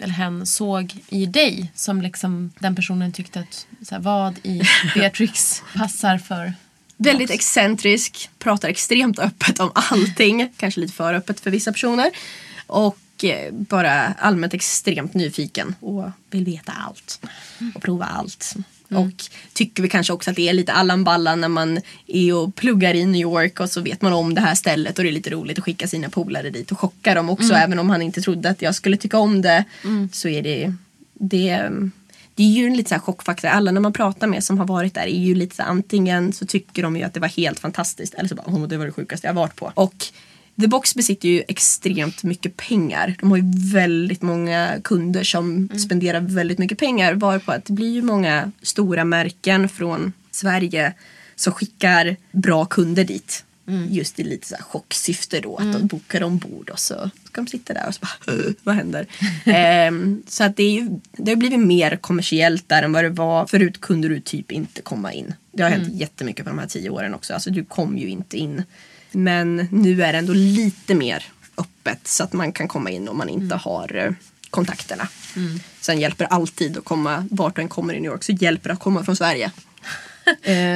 eller 0.00 0.14
hen 0.14 0.46
såg 0.46 0.94
i 1.08 1.26
dig 1.26 1.72
som 1.74 2.02
liksom 2.02 2.52
den 2.58 2.76
personen 2.76 3.12
tyckte 3.12 3.40
att 3.40 3.66
så 3.82 3.94
här, 3.94 4.02
vad 4.02 4.38
i 4.42 4.62
Beatrix 4.94 5.62
passar 5.76 6.18
för 6.18 6.52
Väldigt 6.98 7.30
excentrisk, 7.30 8.30
pratar 8.38 8.68
extremt 8.68 9.18
öppet 9.18 9.60
om 9.60 9.70
allting. 9.74 10.52
Kanske 10.56 10.80
lite 10.80 10.92
för 10.92 11.14
öppet 11.14 11.40
för 11.40 11.50
vissa 11.50 11.72
personer. 11.72 12.10
Och 12.66 13.24
eh, 13.24 13.52
bara 13.52 13.92
allmänt 14.12 14.54
extremt 14.54 15.14
nyfiken 15.14 15.74
och 15.80 16.10
vill 16.30 16.44
veta 16.44 16.72
allt. 16.72 17.20
Och 17.74 17.82
prova 17.82 18.04
allt. 18.04 18.56
Och 18.88 19.24
tycker 19.52 19.82
vi 19.82 19.88
kanske 19.88 20.12
också 20.12 20.30
att 20.30 20.36
det 20.36 20.48
är 20.48 20.52
lite 20.52 20.72
Allan 20.72 21.04
Ballan 21.04 21.40
när 21.40 21.48
man 21.48 21.80
är 22.06 22.34
och 22.34 22.54
pluggar 22.54 22.94
i 22.94 23.06
New 23.06 23.20
York 23.20 23.60
och 23.60 23.70
så 23.70 23.80
vet 23.80 24.02
man 24.02 24.12
om 24.12 24.34
det 24.34 24.40
här 24.40 24.54
stället 24.54 24.98
och 24.98 25.04
det 25.04 25.10
är 25.10 25.12
lite 25.12 25.30
roligt 25.30 25.58
att 25.58 25.64
skicka 25.64 25.88
sina 25.88 26.08
polare 26.08 26.50
dit 26.50 26.72
och 26.72 26.80
chocka 26.80 27.14
dem 27.14 27.30
också. 27.30 27.54
Även 27.54 27.78
om 27.78 27.90
han 27.90 28.02
inte 28.02 28.20
trodde 28.20 28.50
att 28.50 28.62
jag 28.62 28.74
skulle 28.74 28.96
tycka 28.96 29.18
om 29.18 29.42
det 29.42 29.64
så 30.12 30.28
är 30.28 30.42
det, 30.42 30.74
det 31.14 31.70
det 32.36 32.42
är 32.42 32.48
ju 32.48 32.66
en 32.66 32.76
lite 32.76 32.88
så 32.88 32.94
här 32.94 33.02
chockfaktor. 33.02 33.48
Alla 33.48 33.70
när 33.70 33.80
man 33.80 33.92
pratar 33.92 34.26
med 34.26 34.44
som 34.44 34.58
har 34.58 34.66
varit 34.66 34.94
där 34.94 35.02
är 35.02 35.20
ju 35.20 35.34
lite 35.34 35.56
så 35.56 35.62
här, 35.62 35.70
antingen 35.70 36.32
så 36.32 36.46
tycker 36.46 36.82
de 36.82 36.96
ju 36.96 37.02
att 37.02 37.14
det 37.14 37.20
var 37.20 37.28
helt 37.28 37.58
fantastiskt 37.58 38.14
eller 38.14 38.28
så 38.28 38.34
bara 38.34 38.46
oh, 38.46 38.68
det 38.68 38.76
var 38.76 38.86
det 38.86 38.92
sjukaste 38.92 39.26
jag 39.26 39.34
varit 39.34 39.56
på. 39.56 39.72
Och 39.74 40.06
The 40.60 40.66
Box 40.66 40.94
besitter 40.94 41.28
ju 41.28 41.42
extremt 41.48 42.22
mycket 42.22 42.56
pengar. 42.56 43.16
De 43.20 43.30
har 43.30 43.38
ju 43.38 43.44
väldigt 43.72 44.22
många 44.22 44.76
kunder 44.84 45.24
som 45.24 45.68
spenderar 45.78 46.20
väldigt 46.20 46.58
mycket 46.58 46.78
pengar. 46.78 47.14
Varpå 47.14 47.52
att 47.52 47.64
det 47.64 47.72
blir 47.72 47.92
ju 47.94 48.02
många 48.02 48.52
stora 48.62 49.04
märken 49.04 49.68
från 49.68 50.12
Sverige 50.30 50.92
som 51.36 51.52
skickar 51.52 52.16
bra 52.32 52.64
kunder 52.64 53.04
dit. 53.04 53.42
Just 53.90 54.20
i 54.20 54.24
lite 54.24 54.46
så 54.48 54.54
här 54.54 54.62
chocksyfte 54.62 55.40
då. 55.40 55.56
Att 55.56 55.72
de 55.72 55.86
bokar 55.86 56.22
ombord 56.22 56.70
och 56.70 56.78
så 56.78 57.10
ska 57.24 57.40
de 57.40 57.46
sitta 57.46 57.74
där 57.74 57.88
och 57.88 57.94
så 57.94 58.00
bara 58.00 58.34
"Åh, 58.34 58.52
vad 58.62 58.74
händer? 58.74 59.06
Ehm, 59.44 60.22
så 60.28 60.44
att 60.44 60.56
det, 60.56 60.62
är 60.62 60.70
ju, 60.72 60.88
det 61.12 61.30
har 61.30 61.36
blivit 61.36 61.60
mer 61.60 61.96
kommersiellt 61.96 62.68
där 62.68 62.82
än 62.82 62.92
vad 62.92 63.04
det 63.04 63.10
var. 63.10 63.46
Förut 63.46 63.80
kunde 63.80 64.08
du 64.08 64.20
typ 64.20 64.52
inte 64.52 64.82
komma 64.82 65.12
in. 65.12 65.34
Det 65.52 65.62
har 65.62 65.70
hänt 65.70 65.88
jättemycket 65.94 66.44
på 66.44 66.50
de 66.50 66.58
här 66.58 66.66
tio 66.66 66.90
åren 66.90 67.14
också. 67.14 67.34
Alltså 67.34 67.50
du 67.50 67.64
kom 67.64 67.98
ju 67.98 68.08
inte 68.08 68.36
in. 68.38 68.62
Men 69.16 69.68
nu 69.70 70.02
är 70.02 70.12
det 70.12 70.18
ändå 70.18 70.32
lite 70.32 70.94
mer 70.94 71.24
öppet 71.56 72.08
så 72.08 72.24
att 72.24 72.32
man 72.32 72.52
kan 72.52 72.68
komma 72.68 72.90
in 72.90 73.08
om 73.08 73.18
man 73.18 73.28
inte 73.28 73.54
har 73.54 73.96
eh, 73.96 74.12
kontakterna. 74.50 75.08
Sen 75.80 76.00
hjälper 76.00 76.24
alltid 76.24 76.78
att 76.78 76.84
komma, 76.84 77.26
vart 77.30 77.56
du 77.56 77.62
än 77.62 77.68
kommer 77.68 77.94
i 77.94 78.00
New 78.00 78.10
York 78.10 78.24
så 78.24 78.32
hjälper 78.32 78.68
det 78.68 78.72
att 78.72 78.80
komma 78.80 79.04
från 79.04 79.16
Sverige. 79.16 79.50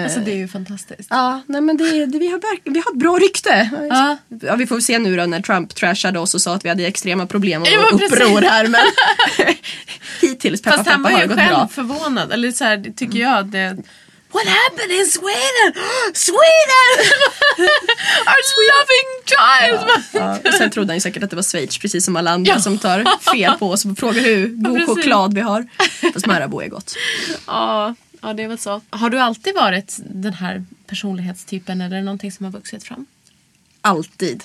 Alltså 0.04 0.20
det 0.20 0.30
är 0.30 0.36
ju 0.36 0.48
fantastiskt. 0.48 1.08
Ja, 1.10 1.42
nej 1.46 1.60
men 1.60 1.76
det, 1.76 2.06
det, 2.06 2.18
vi, 2.18 2.30
har 2.30 2.40
vi 2.70 2.78
har 2.80 2.92
ett 2.92 2.98
bra 2.98 3.18
rykte. 3.18 3.70
Ja. 3.90 4.16
Ja, 4.42 4.56
vi 4.56 4.66
får 4.66 4.80
se 4.80 4.98
nu 4.98 5.16
då 5.16 5.26
när 5.26 5.42
Trump 5.42 5.74
trashade 5.74 6.18
oss 6.18 6.34
och 6.34 6.40
sa 6.40 6.54
att 6.54 6.64
vi 6.64 6.68
hade 6.68 6.86
extrema 6.86 7.26
problem 7.26 7.62
och 7.62 7.68
Ja, 7.68 7.88
uppror 7.92 8.40
här. 8.40 8.66
Men 8.68 8.80
hittills, 10.20 10.62
peppa 10.62 10.76
Fast 10.76 10.88
han 10.90 11.02
peppa, 11.02 11.12
var 11.14 11.20
har 11.20 11.28
ju 11.28 11.36
själv 11.36 11.56
bra. 11.56 11.68
förvånad. 11.68 12.32
Eller 12.32 12.52
så 12.52 12.64
här, 12.64 12.92
tycker 12.96 13.18
jag 13.18 13.38
att 13.38 13.52
det... 13.52 13.76
What 14.32 14.46
happened 14.46 14.92
in 14.92 15.06
Sweden? 15.06 15.68
Sweden! 16.14 16.92
Our 18.30 18.42
loving 18.72 19.08
child! 19.26 20.04
Ja, 20.12 20.38
och 20.50 20.54
sen 20.54 20.70
trodde 20.70 20.88
han 20.88 20.96
ju 20.96 21.00
säkert 21.00 21.22
att 21.22 21.30
det 21.30 21.36
var 21.36 21.42
Schweiz 21.42 21.78
precis 21.78 22.04
som 22.04 22.16
alla 22.16 22.30
andra 22.30 22.52
Ja. 22.52 22.60
som 22.60 22.78
tar 22.78 23.30
fel 23.32 23.52
på 23.58 23.70
oss 23.70 23.84
och 23.84 23.98
frågar 23.98 24.22
hur 24.22 24.48
god 24.48 24.76
precis. 24.78 24.94
choklad 24.96 25.34
vi 25.34 25.40
har. 25.40 25.66
Fast 26.12 26.26
Marabou 26.26 26.60
är 26.62 26.68
gott. 26.68 26.94
Ja, 27.46 27.94
ja, 28.22 28.32
det 28.32 28.42
är 28.42 28.48
väl 28.48 28.58
så. 28.58 28.80
Har 28.90 29.10
du 29.10 29.18
alltid 29.18 29.54
varit 29.54 29.96
den 29.98 30.32
här 30.32 30.64
personlighetstypen 30.86 31.80
eller 31.80 32.02
någonting 32.02 32.32
som 32.32 32.44
har 32.44 32.52
vuxit 32.52 32.84
fram? 32.84 33.06
Alltid. 33.80 34.44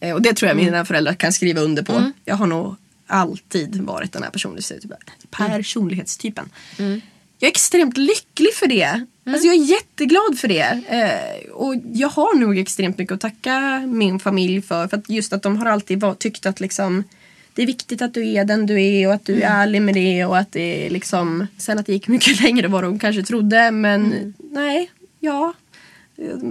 Eh, 0.00 0.14
och 0.14 0.22
det 0.22 0.34
tror 0.34 0.48
jag 0.48 0.56
mina 0.56 0.84
föräldrar 0.84 1.14
kan 1.14 1.32
skriva 1.32 1.60
under 1.60 1.82
på. 1.82 2.12
Jag 2.24 2.36
har 2.36 2.46
nog 2.46 2.76
alltid 3.06 3.80
varit 3.80 4.12
den 4.12 4.22
här 4.22 4.30
personlighetstypen. 4.30 4.98
personlighetstypen. 5.30 6.50
Jag 7.38 7.48
är 7.48 7.52
extremt 7.52 7.96
lycklig 7.96 8.54
för 8.54 8.66
det. 8.66 9.06
Alltså 9.26 9.46
jag 9.46 9.54
är 9.56 9.64
jätteglad 9.64 10.38
för 10.38 10.48
det. 10.48 10.82
Eh, 10.88 11.50
och 11.50 11.74
jag 11.92 12.08
har 12.08 12.38
nog 12.38 12.58
extremt 12.58 12.98
mycket 12.98 13.14
att 13.14 13.20
tacka 13.20 13.82
min 13.86 14.20
familj 14.20 14.62
för. 14.62 14.88
För 14.88 14.96
att 14.96 15.08
just 15.08 15.32
att 15.32 15.42
de 15.42 15.56
har 15.56 15.66
alltid 15.66 16.00
var, 16.00 16.14
tyckt 16.14 16.46
att 16.46 16.60
liksom 16.60 17.04
det 17.54 17.62
är 17.62 17.66
viktigt 17.66 18.02
att 18.02 18.14
du 18.14 18.32
är 18.32 18.44
den 18.44 18.66
du 18.66 18.82
är 18.82 19.08
och 19.08 19.14
att 19.14 19.26
du 19.26 19.42
är 19.42 19.50
ärlig 19.50 19.82
med 19.82 19.94
det 19.94 20.24
och 20.24 20.38
att 20.38 20.52
det 20.52 20.86
är 20.86 20.90
liksom 20.90 21.46
Sen 21.56 21.78
att 21.78 21.86
det 21.86 21.92
gick 21.92 22.08
mycket 22.08 22.40
längre 22.42 22.66
än 22.66 22.72
vad 22.72 22.84
de 22.84 22.98
kanske 22.98 23.22
trodde 23.22 23.70
men 23.70 24.34
nej, 24.38 24.90
ja. 25.20 25.52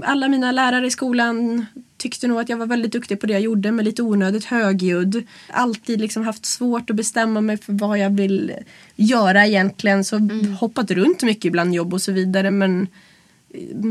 Alla 0.03 0.27
mina 0.27 0.51
lärare 0.51 0.87
i 0.87 0.91
skolan 0.91 1.65
tyckte 1.97 2.27
nog 2.27 2.39
att 2.39 2.49
jag 2.49 2.57
var 2.57 2.65
väldigt 2.65 2.91
duktig 2.91 3.19
på 3.19 3.27
det 3.27 3.33
jag 3.33 3.41
gjorde 3.41 3.71
men 3.71 3.85
lite 3.85 4.03
onödigt 4.03 4.45
högljudd. 4.45 5.23
Alltid 5.49 6.01
liksom 6.01 6.23
haft 6.23 6.45
svårt 6.45 6.89
att 6.89 6.95
bestämma 6.95 7.41
mig 7.41 7.57
för 7.57 7.73
vad 7.73 7.99
jag 7.99 8.09
vill 8.09 8.53
göra 8.95 9.47
egentligen. 9.47 10.03
Så 10.03 10.29
hoppat 10.59 10.91
runt 10.91 11.23
mycket 11.23 11.51
bland 11.51 11.75
jobb 11.75 11.93
och 11.93 12.01
så 12.01 12.11
vidare 12.11 12.51
men 12.51 12.87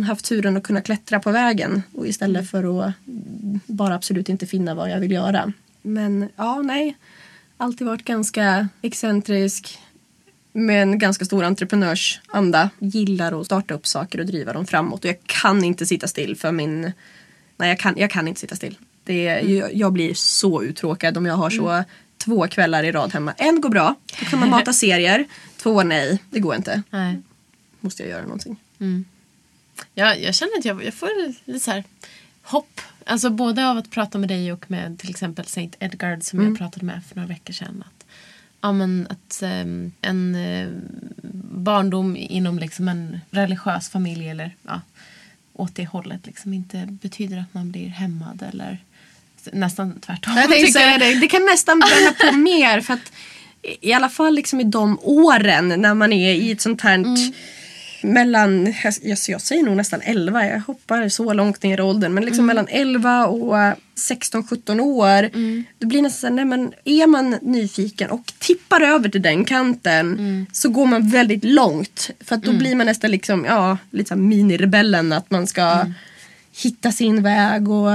haft 0.07 0.25
turen 0.25 0.57
att 0.57 0.63
kunna 0.63 0.81
klättra 0.81 1.21
på 1.21 1.31
vägen 1.31 1.83
och 1.93 2.07
istället 2.07 2.51
för 2.51 2.87
att 2.87 2.95
bara 3.67 3.95
absolut 3.95 4.29
inte 4.29 4.47
finna 4.47 4.75
vad 4.75 4.91
jag 4.91 5.01
vill 5.01 5.13
göra. 5.13 5.53
Men 5.83 6.29
ja, 6.37 6.63
nej. 6.63 6.97
Alltid 7.57 7.87
varit 7.87 8.05
ganska 8.05 8.69
excentrisk 8.83 9.79
med 10.53 10.83
en 10.83 10.99
ganska 10.99 11.25
stor 11.25 11.45
entreprenörsanda. 11.45 12.71
Gillar 12.79 13.41
att 13.41 13.47
starta 13.47 13.75
upp 13.75 13.87
saker 13.87 14.21
och 14.21 14.27
driva 14.27 14.53
dem 14.53 14.67
framåt. 14.67 15.05
Och 15.05 15.09
jag 15.09 15.19
kan 15.27 15.65
inte 15.65 15.87
sitta 15.87 16.09
still 16.09 16.37
för 16.37 16.53
min... 16.53 16.93
Nej, 17.57 17.69
jag 17.69 17.79
kan, 17.79 17.95
jag 17.97 18.11
kan 18.11 18.29
inte 18.29 18.41
sitta 18.41 18.57
still. 18.57 18.79
Det, 19.05 19.23
jag, 19.25 19.75
jag 19.75 19.93
blir 19.93 20.15
så 20.15 20.63
uttråkad 20.63 21.17
om 21.17 21.27
jag 21.27 21.35
har 21.35 21.51
så 21.51 21.85
två 22.19 22.47
kvällar 22.47 22.85
i 22.85 22.93
rad 22.93 23.13
hemma. 23.13 23.33
En 23.33 23.61
går 23.61 23.69
bra, 23.71 23.95
då 24.21 24.27
kan 24.27 24.39
man 24.41 24.51
mata 24.51 24.73
serier. 24.73 25.25
Två 25.57 25.83
nej, 25.83 26.23
det 26.31 26.41
går 26.41 26.55
inte. 26.55 26.83
Nej. 26.91 27.23
Måste 27.81 28.03
jag 28.03 28.11
göra 28.11 28.23
någonting. 28.23 28.57
Jag, 29.95 30.23
jag 30.23 30.35
känner 30.35 30.59
att 30.59 30.65
jag, 30.65 30.85
jag 30.85 30.95
får 30.95 31.09
lite 31.47 31.61
så 31.61 31.71
här 31.71 31.85
hopp. 32.43 32.81
Alltså 33.05 33.31
både 33.31 33.69
av 33.69 33.77
att 33.77 33.91
prata 33.91 34.19
med 34.19 34.29
dig 34.29 34.53
och 34.53 34.71
med 34.71 34.99
till 34.99 35.11
exempel 35.11 35.45
St. 35.45 35.71
Edgard 35.79 36.23
som 36.23 36.45
jag 36.45 36.59
pratade 36.59 36.87
med 36.87 37.05
för 37.09 37.17
några 37.17 37.29
veckor 37.29 37.53
sedan. 37.53 37.85
Att, 37.87 38.07
ja, 38.61 38.73
men 38.73 39.07
att 39.11 39.43
ehm, 39.43 39.93
en 40.01 40.35
eh, 40.35 40.69
barndom 41.53 42.17
inom 42.17 42.59
liksom 42.59 42.89
en 42.89 43.21
religiös 43.31 43.89
familj 43.89 44.29
eller 44.29 44.57
ja, 44.63 44.81
åt 45.59 45.75
det 45.75 45.87
hållet 45.87 46.27
liksom 46.27 46.53
inte 46.55 46.87
betyder 46.89 47.39
att 47.39 47.55
man 47.55 47.71
blir 47.71 47.89
hämmad 47.89 48.45
eller 48.53 48.79
nästan 49.53 50.01
tvärtom. 50.01 50.35
Säga 50.73 50.91
jag. 50.91 51.01
det. 51.01 51.15
Det 51.15 51.29
kan 51.29 51.45
nästan 51.45 51.81
bränna 51.81 52.13
på 52.13 52.37
mer. 52.37 52.81
För 52.81 52.95
att 52.95 53.13
I 53.81 53.93
alla 53.93 54.09
fall 54.09 54.35
liksom 54.35 54.61
i 54.61 54.65
de 54.65 54.99
åren 55.03 55.69
när 55.69 55.95
man 55.95 56.13
är 56.13 56.35
i 56.35 56.51
ett 56.51 56.61
sånt 56.61 56.81
här 56.81 57.05
mellan, 58.03 58.75
jag, 59.03 59.19
jag 59.27 59.41
säger 59.41 59.63
nog 59.63 59.77
nästan 59.77 60.01
11, 60.03 60.47
jag 60.47 60.61
hoppar 60.61 61.09
så 61.09 61.33
långt 61.33 61.63
ner 61.63 61.79
i 61.79 61.83
åldern. 61.83 62.15
Men 62.15 62.25
liksom 62.25 62.47
mellan 62.47 62.67
11 62.69 63.27
och 63.27 63.57
16-17 63.97 64.81
år. 64.81 65.31
Då 65.79 65.87
blir 65.87 65.99
det 65.99 66.03
nästan 66.03 66.21
så 66.21 66.27
här, 66.27 66.35
nej 66.35 66.45
men 66.45 66.73
är 66.85 67.07
man 67.07 67.39
nyfiken 67.43 68.11
och 68.11 68.33
tippar 68.39 68.81
över 68.81 69.09
till 69.09 69.23
den 69.23 69.45
kanten 69.45 70.47
så 70.53 70.69
går 70.69 70.87
man 70.87 71.09
väldigt 71.09 71.45
långt. 71.45 72.11
För 72.21 72.35
att 72.35 72.43
då 72.43 72.53
blir 72.53 72.75
man 72.75 72.87
nästan 72.87 73.11
liksom, 73.11 73.45
ja, 73.45 73.79
lite 73.91 74.09
så 74.09 74.15
här 74.15 74.23
minirebellen 74.23 75.13
att 75.13 75.31
man 75.31 75.47
ska 75.47 75.87
hitta 76.63 76.93
sin 76.93 77.23
väg 77.23 77.69
och 77.69 77.91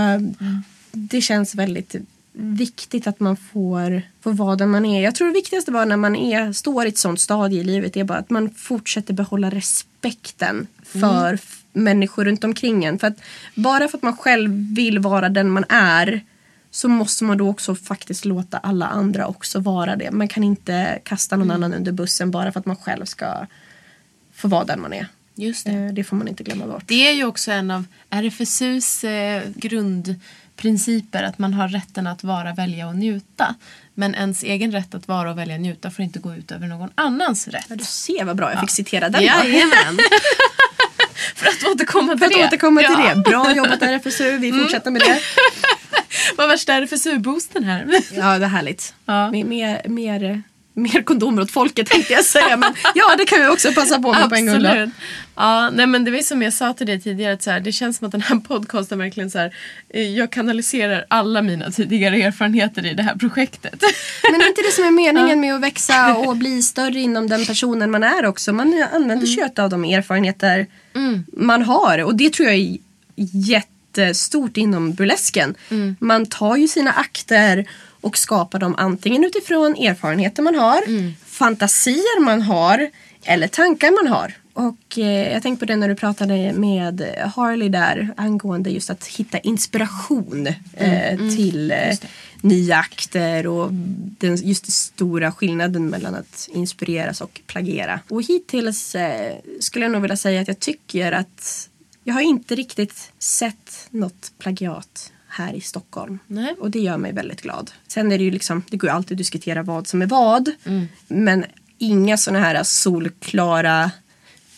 det 0.91 1.21
känns 1.21 1.55
väldigt 1.55 1.95
viktigt 2.33 3.07
att 3.07 3.19
man 3.19 3.37
får, 3.37 4.01
får 4.21 4.33
vara 4.33 4.55
den 4.55 4.69
man 4.69 4.85
är. 4.85 5.01
Jag 5.03 5.15
tror 5.15 5.27
det 5.27 5.33
viktigaste 5.33 5.71
var 5.71 5.85
när 5.85 5.97
man 5.97 6.15
är, 6.15 6.53
står 6.53 6.85
i 6.85 6.89
ett 6.89 6.97
sånt 6.97 7.19
stadie 7.19 7.59
i 7.61 7.63
livet 7.63 7.97
är 7.97 8.03
bara 8.03 8.17
att 8.17 8.29
man 8.29 8.49
fortsätter 8.49 9.13
behålla 9.13 9.49
respekten 9.49 10.67
för 10.83 11.33
f- 11.33 11.63
människor 11.73 12.25
runt 12.25 12.43
omkring 12.43 12.85
en. 12.85 12.99
För 12.99 13.07
att 13.07 13.17
bara 13.55 13.87
för 13.87 13.97
att 13.97 14.03
man 14.03 14.17
själv 14.17 14.51
vill 14.75 14.99
vara 14.99 15.29
den 15.29 15.49
man 15.49 15.65
är 15.69 16.21
så 16.71 16.87
måste 16.89 17.23
man 17.23 17.37
då 17.37 17.49
också 17.49 17.75
faktiskt 17.75 18.25
låta 18.25 18.57
alla 18.57 18.87
andra 18.87 19.27
också 19.27 19.59
vara 19.59 19.95
det. 19.95 20.11
Man 20.11 20.27
kan 20.27 20.43
inte 20.43 20.99
kasta 21.03 21.37
någon 21.37 21.51
annan 21.51 21.73
under 21.73 21.91
bussen 21.91 22.31
bara 22.31 22.51
för 22.51 22.59
att 22.59 22.65
man 22.65 22.75
själv 22.75 23.05
ska 23.05 23.47
få 24.33 24.47
vara 24.47 24.63
den 24.65 24.81
man 24.81 24.93
är. 24.93 25.07
Just 25.35 25.65
det. 25.65 25.71
Eh, 25.71 25.93
Det 25.93 26.03
får 26.03 26.15
man 26.15 26.27
inte 26.27 26.43
glömma 26.43 26.67
bort. 26.67 26.83
Det 26.87 27.07
är 27.07 27.13
ju 27.13 27.25
också 27.25 27.51
en 27.51 27.71
av 27.71 27.83
RFSUs 28.09 29.03
eh, 29.03 29.43
grundprinciper 30.61 31.23
att 31.23 31.37
man 31.39 31.53
har 31.53 31.67
rätten 31.67 32.07
att 32.07 32.23
vara, 32.23 32.53
välja 32.53 32.87
och 32.87 32.95
njuta. 32.95 33.55
Men 33.93 34.15
ens 34.15 34.43
egen 34.43 34.71
rätt 34.71 34.95
att 34.95 35.07
vara 35.07 35.31
och 35.31 35.37
välja 35.37 35.55
och 35.55 35.61
njuta 35.61 35.91
får 35.91 36.05
inte 36.05 36.19
gå 36.19 36.35
ut 36.35 36.51
över 36.51 36.67
någon 36.67 36.89
annans 36.95 37.47
rätt. 37.47 37.65
Ja, 37.69 37.75
du 37.75 37.83
ser 37.83 38.25
vad 38.25 38.35
bra 38.35 38.51
jag 38.51 38.59
fick 38.59 38.69
citera 38.69 39.09
den. 39.09 39.23
Jajamän! 39.23 39.97
För 41.35 41.47
att 41.47 41.63
återkomma 41.75 42.11
till 42.11 42.19
För 42.19 42.25
att 42.25 42.31
det. 42.31 42.45
återkomma 42.45 42.81
till 42.81 42.89
Ja. 42.91 43.11
Mm. 43.11 43.23
det. 43.23 43.29
Bra 43.29 43.55
jobbat 43.55 43.81
RFSU, 43.81 44.37
vi 44.37 44.51
fortsätter 44.51 44.91
med 44.91 45.01
det. 45.01 45.19
Vad 46.37 46.47
värsta 46.49 46.73
RFSU-boosten 46.73 47.63
här. 47.63 47.87
Ja, 48.11 48.39
det 48.39 48.45
är 48.45 48.49
härligt. 48.49 48.93
Ja. 49.05 49.31
Mer, 49.31 49.81
mer, 49.87 50.43
mer, 50.73 50.93
mer 50.93 51.01
kondomer 51.01 51.41
åt 51.41 51.51
folket 51.51 51.87
tänkte 51.89 52.13
jag 52.13 52.25
säga. 52.25 52.57
Men 52.57 52.73
ja, 52.95 53.15
det 53.17 53.25
kan 53.25 53.41
vi 53.41 53.47
också 53.47 53.73
passa 53.73 53.99
på 53.99 54.13
med 54.13 54.29
på 54.29 54.35
en 54.35 54.47
gång. 54.47 54.63
då. 54.63 54.91
Ja, 55.35 55.69
nej 55.69 55.87
men 55.87 56.05
det 56.05 56.11
var 56.11 56.19
som 56.19 56.41
jag 56.41 56.53
sa 56.53 56.73
till 56.73 56.87
dig 56.87 57.01
tidigare 57.01 57.33
att 57.33 57.43
så 57.43 57.51
här, 57.51 57.59
det 57.59 57.71
känns 57.71 57.97
som 57.97 58.05
att 58.05 58.11
den 58.11 58.21
här 58.21 58.35
podcasten 58.35 58.99
verkligen 58.99 59.31
så 59.31 59.37
här, 59.37 59.55
eh, 59.89 60.09
jag 60.17 60.31
kanaliserar 60.31 61.05
alla 61.07 61.41
mina 61.41 61.71
tidigare 61.71 62.21
erfarenheter 62.21 62.85
i 62.85 62.93
det 62.93 63.03
här 63.03 63.15
projektet. 63.15 63.83
Men 64.31 64.41
är 64.41 64.47
inte 64.47 64.61
det 64.61 64.71
som 64.71 64.83
är 64.83 64.91
meningen 64.91 65.39
med 65.41 65.55
att 65.55 65.61
växa 65.61 66.15
och 66.15 66.37
bli 66.37 66.61
större 66.61 66.99
inom 66.99 67.27
den 67.29 67.45
personen 67.45 67.91
man 67.91 68.03
är 68.03 68.25
också? 68.25 68.53
Man 68.53 68.85
använder 68.93 69.27
sig 69.27 69.49
av 69.57 69.69
de 69.69 69.83
erfarenheter 69.85 70.67
man 71.33 71.61
har. 71.61 72.03
Och 72.03 72.15
det 72.15 72.33
tror 72.33 72.49
jag 72.49 72.57
är 72.57 72.77
jättestort 73.33 74.57
inom 74.57 74.93
burlesken. 74.93 75.55
Man 75.99 76.25
tar 76.25 76.55
ju 76.55 76.67
sina 76.67 76.91
akter 76.91 77.65
och 78.01 78.17
skapar 78.17 78.59
dem 78.59 78.75
antingen 78.77 79.23
utifrån 79.23 79.75
erfarenheter 79.75 80.43
man 80.43 80.55
har, 80.55 80.81
fantasier 81.25 82.21
man 82.21 82.41
har 82.41 82.89
eller 83.23 83.47
tankar 83.47 84.03
man 84.03 84.13
har. 84.13 84.33
Och 84.53 84.97
eh, 84.97 85.33
jag 85.33 85.43
tänkte 85.43 85.59
på 85.59 85.65
det 85.65 85.75
när 85.75 85.89
du 85.89 85.95
pratade 85.95 86.53
med 86.53 87.01
Harley 87.35 87.69
där 87.69 88.13
angående 88.17 88.69
just 88.69 88.89
att 88.89 89.07
hitta 89.07 89.39
inspiration 89.39 90.47
eh, 90.73 91.17
till 91.35 91.71
eh, 91.71 91.97
nya 92.41 92.77
akter 92.77 93.47
och 93.47 93.69
den, 93.71 94.35
just 94.35 94.63
den 94.63 94.71
stora 94.71 95.31
skillnaden 95.31 95.89
mellan 95.89 96.15
att 96.15 96.49
inspireras 96.53 97.21
och 97.21 97.41
plagiera. 97.47 97.99
Och 98.09 98.23
hittills 98.23 98.95
eh, 98.95 99.35
skulle 99.59 99.85
jag 99.85 99.91
nog 99.91 100.01
vilja 100.01 100.17
säga 100.17 100.41
att 100.41 100.47
jag 100.47 100.59
tycker 100.59 101.11
att 101.11 101.69
jag 102.03 102.13
har 102.13 102.21
inte 102.21 102.55
riktigt 102.55 103.11
sett 103.19 103.87
något 103.89 104.31
plagiat 104.39 105.11
här 105.31 105.53
i 105.53 105.61
Stockholm. 105.61 106.19
Nej. 106.27 106.55
Och 106.59 106.71
det 106.71 106.79
gör 106.79 106.97
mig 106.97 107.13
väldigt 107.13 107.41
glad. 107.41 107.71
Sen 107.87 108.11
är 108.11 108.17
det 108.17 108.23
ju 108.23 108.31
liksom, 108.31 108.63
det 108.69 108.77
går 108.77 108.89
ju 108.89 108.95
alltid 108.95 109.15
att 109.15 109.17
diskutera 109.17 109.63
vad 109.63 109.87
som 109.87 110.01
är 110.01 110.05
vad. 110.05 110.51
Men 111.07 111.45
inga 111.77 112.17
sådana 112.17 112.39
här 112.39 112.63
solklara 112.63 113.91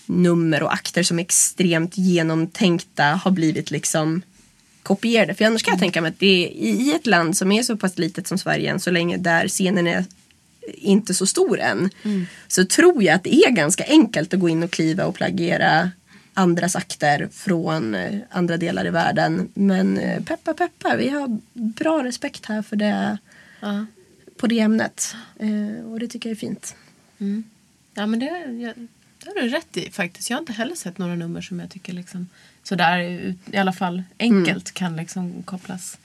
nummer 0.05 0.63
och 0.63 0.74
akter 0.74 1.03
som 1.03 1.19
är 1.19 1.24
extremt 1.24 1.97
genomtänkta 1.97 3.03
har 3.03 3.32
blivit 3.32 3.71
liksom 3.71 4.21
kopierade. 4.84 5.34
För 5.34 5.45
annars 5.45 5.63
kan 5.63 5.71
jag 5.71 5.80
tänka 5.80 6.01
mig 6.01 6.09
att 6.09 6.19
det 6.19 6.45
är 6.45 6.49
i 6.51 6.93
ett 6.95 7.07
land 7.07 7.38
som 7.38 7.51
är 7.51 7.63
så 7.63 7.78
pass 7.78 7.97
litet 7.97 8.28
som 8.28 8.38
Sverige 8.38 8.71
än 8.71 8.80
så 8.80 8.91
länge 8.91 9.17
där 9.17 9.47
scenen 9.47 9.88
är 9.88 10.05
inte 10.76 11.13
så 11.13 11.26
stor 11.26 11.59
än. 11.59 11.89
Så 12.47 12.65
tror 12.65 13.03
jag 13.03 13.15
att 13.15 13.24
det 13.24 13.36
är 13.36 13.51
ganska 13.51 13.84
enkelt 13.88 14.34
att 14.34 14.39
gå 14.39 14.49
in 14.49 14.63
och 14.63 14.71
kliva 14.71 15.05
och 15.05 15.15
plagiera 15.15 15.91
andras 16.34 16.75
akter 16.75 17.29
från 17.31 17.95
eh, 17.95 18.19
andra 18.29 18.57
delar 18.57 18.86
i 18.88 18.89
världen. 18.89 19.49
Men 19.53 19.97
eh, 19.97 20.23
peppa 20.23 20.53
peppa, 20.53 20.95
vi 20.95 21.09
har 21.09 21.39
bra 21.53 22.03
respekt 22.03 22.45
här 22.45 22.61
för 22.61 22.75
det 22.75 23.17
Ja. 23.59 23.86
på 24.38 24.47
det 24.47 24.59
ämnet. 24.59 25.15
Eh, 25.39 25.86
och 25.86 25.99
det 25.99 26.07
tycker 26.07 26.29
jag 26.29 26.36
är 26.36 26.39
fint. 26.39 26.75
Ja 27.93 28.05
men 28.05 28.19
det, 28.19 28.25
jag, 28.25 28.73
det 29.23 29.29
har 29.29 29.41
du 29.41 29.47
rätt 29.49 29.77
i 29.77 29.91
faktiskt. 29.91 30.29
Jag 30.29 30.38
har 30.38 30.41
inte 30.41 30.53
heller 30.53 30.75
sett 30.75 30.97
några 30.97 31.15
nummer 31.15 31.41
som 31.41 31.59
jag 31.59 31.69
tycker 31.69 31.93
liksom 31.93 32.29
sådär 32.63 32.99
i 33.51 33.57
alla 33.57 33.73
fall 33.73 34.03
enkelt 34.19 34.71
kan 34.71 34.95
liksom 34.95 35.43
kopplas 35.43 35.97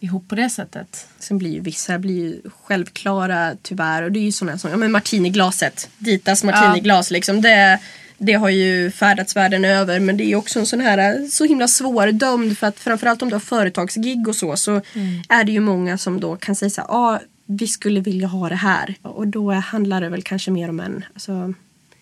ihop 0.00 0.28
på 0.28 0.34
det 0.34 0.50
sättet. 0.50 1.08
Sen 1.18 1.38
blir 1.38 1.50
ju 1.50 1.60
vissa 1.60 1.98
blir 1.98 2.14
ju 2.14 2.40
självklara 2.64 3.56
tyvärr. 3.62 4.02
Och 4.02 4.12
det 4.12 4.18
är 4.18 4.24
ju 4.24 4.32
sådana 4.32 4.58
som, 4.58 4.70
ja 4.70 4.76
men 4.76 4.92
martiniglaset. 4.92 5.90
Ditas 5.98 6.44
martiniglas 6.44 7.10
liksom. 7.10 7.40
Det, 7.40 7.80
det 8.18 8.32
har 8.32 8.48
ju 8.48 8.90
färdats 8.90 9.36
världen 9.36 9.64
över. 9.64 10.00
Men 10.00 10.16
det 10.16 10.24
är 10.24 10.36
också 10.36 10.58
en 10.58 10.66
sån 10.66 10.80
här 10.80 11.28
så 11.28 11.44
himla 11.44 11.68
svårdömd. 11.68 12.58
För 12.58 12.66
att 12.66 12.78
framförallt 12.78 13.22
om 13.22 13.28
du 13.28 13.34
har 13.34 13.40
företagsgig 13.40 14.28
och 14.28 14.36
så. 14.36 14.56
Så 14.56 14.80
är 15.28 15.44
det 15.44 15.52
ju 15.52 15.60
många 15.60 15.98
som 15.98 16.20
då 16.20 16.36
kan 16.36 16.54
säga 16.54 16.70
så 16.70 16.80
här. 16.80 16.88
Ah, 16.90 17.20
vi 17.46 17.66
skulle 17.66 18.00
vilja 18.00 18.28
ha 18.28 18.48
det 18.48 18.54
här. 18.54 18.94
Och 19.02 19.28
då 19.28 19.52
handlar 19.52 20.00
det 20.00 20.08
väl 20.08 20.22
kanske 20.22 20.50
mer 20.50 20.68
om 20.68 20.80
en, 20.80 21.04
alltså, 21.14 21.54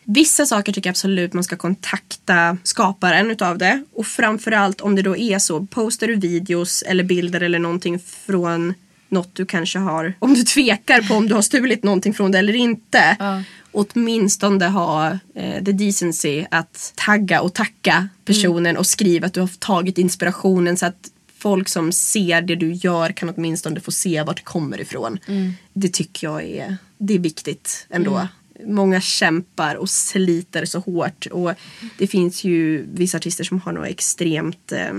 Vissa 0.05 0.47
saker 0.47 0.73
tycker 0.73 0.89
jag 0.89 0.93
absolut 0.93 1.33
man 1.33 1.45
ska 1.45 1.57
kontakta 1.57 2.57
skaparen 2.63 3.31
utav 3.31 3.59
det. 3.59 3.85
Och 3.93 4.07
framförallt 4.07 4.81
om 4.81 4.97
det 4.97 5.03
då 5.03 5.17
är 5.17 5.39
så, 5.39 5.67
postar 5.67 6.07
du 6.07 6.15
videos 6.15 6.83
eller 6.83 7.05
bilder 7.05 7.41
eller 7.41 7.59
någonting 7.59 7.99
från 7.99 8.75
något 9.09 9.35
du 9.35 9.47
kanske 9.47 9.79
har, 9.79 10.15
om 10.19 10.35
du 10.35 10.43
tvekar 10.43 11.01
på 11.01 11.15
om 11.15 11.29
du 11.29 11.35
har 11.35 11.43
stulit 11.43 11.83
någonting 11.83 12.15
från 12.15 12.33
det 12.33 12.39
eller 12.39 12.57
inte. 12.57 13.17
Ja. 13.19 13.43
Åtminstone 13.75 14.67
ha 14.67 15.19
eh, 15.35 15.65
the 15.65 15.73
decency 15.73 16.45
att 16.51 16.93
tagga 16.95 17.41
och 17.41 17.55
tacka 17.55 18.09
personen 18.25 18.67
mm. 18.67 18.77
och 18.77 18.87
skriva 18.87 19.27
att 19.27 19.35
du 19.35 19.41
har 19.41 19.51
tagit 19.59 19.99
inspirationen 19.99 20.77
så 20.77 20.87
att 20.87 21.11
folk 21.39 21.69
som 21.69 21.93
ser 21.93 22.43
det 22.43 22.55
du 22.55 22.73
gör 22.73 23.13
kan 23.13 23.29
åtminstone 23.29 23.81
få 23.81 23.93
se 23.93 24.23
vart 24.23 24.37
det 24.37 24.43
kommer 24.43 24.81
ifrån. 24.81 25.19
Mm. 25.27 25.53
Det 25.73 25.93
tycker 25.93 26.27
jag 26.27 26.43
är, 26.43 26.77
det 26.99 27.15
är 27.15 27.19
viktigt 27.19 27.87
ändå. 27.91 28.15
Mm 28.15 28.27
många 28.67 29.01
kämpar 29.01 29.75
och 29.75 29.91
sliter 29.91 30.65
så 30.65 30.79
hårt. 30.79 31.27
Och 31.27 31.53
det 31.99 32.07
finns 32.07 32.45
ju 32.45 32.87
vissa 32.93 33.17
artister 33.17 33.45
som 33.45 33.61
har 33.61 33.73
några 33.73 33.89
extremt 33.89 34.73
eh, 34.73 34.93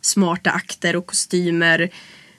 smarta 0.00 0.50
akter 0.50 0.96
och 0.96 1.06
kostymer. 1.06 1.90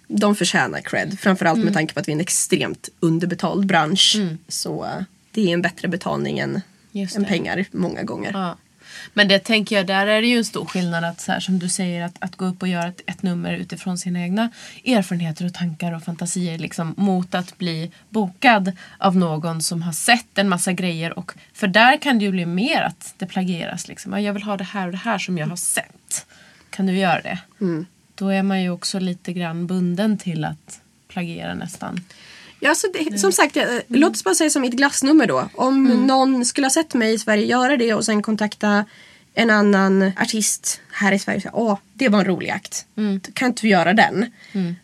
De 0.08 0.36
förtjänar 0.36 0.82
cred. 0.82 1.20
Framförallt 1.20 1.56
mm. 1.56 1.66
med 1.66 1.74
tanke 1.74 1.94
på 1.94 2.00
att 2.00 2.08
vi 2.08 2.12
är 2.12 2.16
en 2.16 2.22
extremt 2.22 2.90
underbetald 3.00 3.66
bransch. 3.66 4.16
Mm. 4.16 4.38
Så 4.48 5.06
det 5.34 5.50
är 5.50 5.54
en 5.54 5.62
bättre 5.62 5.88
betalning 5.88 6.40
än, 6.40 6.62
än 7.16 7.26
pengar 7.26 7.66
många 7.72 8.04
gånger. 8.04 8.32
Ja. 8.34 8.58
Men 9.14 9.28
det 9.28 9.40
tänker 9.40 9.76
jag, 9.76 9.88
där 9.88 10.08
är 10.08 10.22
det 10.22 10.28
ju 10.28 10.38
en 10.38 10.46
stor 10.46 10.66
skillnad 10.66 11.04
att 11.04 11.22
så 11.22 11.32
här, 11.32 11.40
som 11.40 11.60
du 11.60 11.70
säger 11.70 12.06
att, 12.06 12.16
att 12.20 12.36
gå 12.36 12.46
upp 12.46 12.62
och 12.62 12.68
göra 12.68 12.88
ett, 12.88 13.02
ett 13.06 13.24
nummer 13.24 13.54
utifrån 13.54 13.98
sina 13.98 14.22
egna 14.22 14.50
erfarenheter 14.86 15.46
och 15.46 15.54
tankar 15.54 15.94
och 15.94 16.04
fantasier 16.04 16.58
liksom, 16.58 16.94
mot 16.98 17.36
att 17.36 17.58
bli 17.58 17.92
bokad 18.10 18.72
av 18.98 19.18
någon 19.18 19.62
som 19.62 19.82
har 19.82 19.92
sett 19.92 20.38
en 20.38 20.50
massa 20.50 20.74
grejer. 20.74 21.20
Och, 21.20 21.32
för 21.54 21.68
där 21.68 21.98
kan 21.98 22.20
det 22.20 22.26
ju 22.26 22.32
bli 22.32 22.46
mer 22.46 22.82
att 22.82 23.14
det 23.18 23.26
plagieras. 23.26 23.88
Liksom. 23.88 24.22
Jag 24.24 24.34
vill 24.34 24.44
ha 24.44 24.58
det 24.58 24.64
här 24.64 24.86
och 24.86 24.92
det 24.92 24.98
här 24.98 25.18
som 25.18 25.38
jag 25.38 25.48
har 25.48 25.56
sett. 25.56 26.26
Kan 26.70 26.86
du 26.86 26.98
göra 26.98 27.22
det? 27.22 27.40
Mm. 27.62 27.86
Då 28.16 28.28
är 28.30 28.44
man 28.44 28.62
ju 28.62 28.70
också 28.70 29.00
lite 29.00 29.34
grann 29.34 29.68
bunden 29.68 30.18
till 30.18 30.46
att 30.46 30.82
plagiera 31.08 31.54
nästan. 31.54 32.02
Ja, 32.64 32.70
alltså 32.70 32.88
det, 32.94 33.18
som 33.20 33.32
sagt, 33.32 33.58
mm. 33.58 33.82
låt 33.88 34.12
oss 34.12 34.24
bara 34.24 34.36
säga 34.36 34.50
som 34.50 34.62
mitt 34.62 34.74
glassnummer 34.74 35.28
då. 35.28 35.50
Om 35.54 35.86
mm. 35.86 36.08
någon 36.08 36.46
skulle 36.46 36.66
ha 36.66 36.72
sett 36.72 36.94
mig 36.94 37.14
i 37.14 37.20
Sverige 37.20 37.46
göra 37.46 37.78
det 37.78 37.94
och 37.94 38.06
sen 38.06 38.22
kontakta 38.22 38.86
en 39.34 39.50
annan 39.50 40.12
artist 40.22 40.82
här 40.92 41.12
i 41.12 41.20
Sverige 41.20 41.38
och 41.38 41.42
säga 41.42 41.56
åh, 41.56 41.78
det 41.94 42.10
var 42.10 42.20
en 42.20 42.26
rolig 42.26 42.50
akt. 42.50 42.86
Mm. 42.98 43.20
Kan 43.20 43.48
inte 43.48 43.62
du 43.62 43.68
göra 43.68 43.94
den? 43.94 44.32
Mm. 44.52 44.76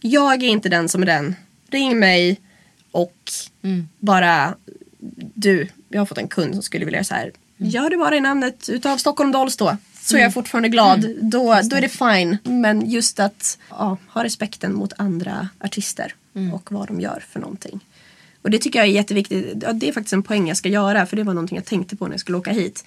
Jag 0.00 0.42
är 0.42 0.48
inte 0.48 0.68
den 0.68 0.88
som 0.88 1.02
är 1.02 1.06
den. 1.06 1.36
Ring 1.70 1.98
mig 1.98 2.40
och 2.90 3.32
mm. 3.62 3.88
bara 3.98 4.54
du, 5.34 5.68
jag 5.88 6.00
har 6.00 6.06
fått 6.06 6.18
en 6.18 6.28
kund 6.28 6.54
som 6.54 6.62
skulle 6.62 6.84
vilja 6.84 6.98
göra 6.98 7.04
så 7.04 7.14
här. 7.14 7.32
Mm. 7.58 7.70
Gör 7.70 7.90
det 7.90 7.96
bara 7.96 8.16
i 8.16 8.20
namnet 8.20 8.68
utav 8.68 8.96
Stockholm 8.96 9.32
Dolls 9.32 9.56
då. 9.56 9.76
Så 10.00 10.16
är 10.16 10.20
jag 10.20 10.34
fortfarande 10.34 10.68
glad. 10.68 11.06
Då, 11.20 11.60
då 11.64 11.76
är 11.76 11.80
det 11.80 11.88
fine. 11.88 12.38
Men 12.42 12.90
just 12.90 13.20
att 13.20 13.58
ja, 13.70 13.98
ha 14.08 14.24
respekten 14.24 14.74
mot 14.74 14.92
andra 14.96 15.48
artister 15.60 16.14
mm. 16.34 16.54
och 16.54 16.72
vad 16.72 16.88
de 16.88 17.00
gör 17.00 17.24
för 17.30 17.40
någonting. 17.40 17.80
Och 18.42 18.50
det 18.50 18.58
tycker 18.58 18.78
jag 18.78 18.88
är 18.88 18.92
jätteviktigt. 18.92 19.62
Ja, 19.62 19.72
det 19.72 19.88
är 19.88 19.92
faktiskt 19.92 20.12
en 20.12 20.22
poäng 20.22 20.48
jag 20.48 20.56
ska 20.56 20.68
göra 20.68 21.06
för 21.06 21.16
det 21.16 21.22
var 21.22 21.34
någonting 21.34 21.56
jag 21.56 21.64
tänkte 21.64 21.96
på 21.96 22.04
när 22.06 22.12
jag 22.12 22.20
skulle 22.20 22.38
åka 22.38 22.52
hit. 22.52 22.84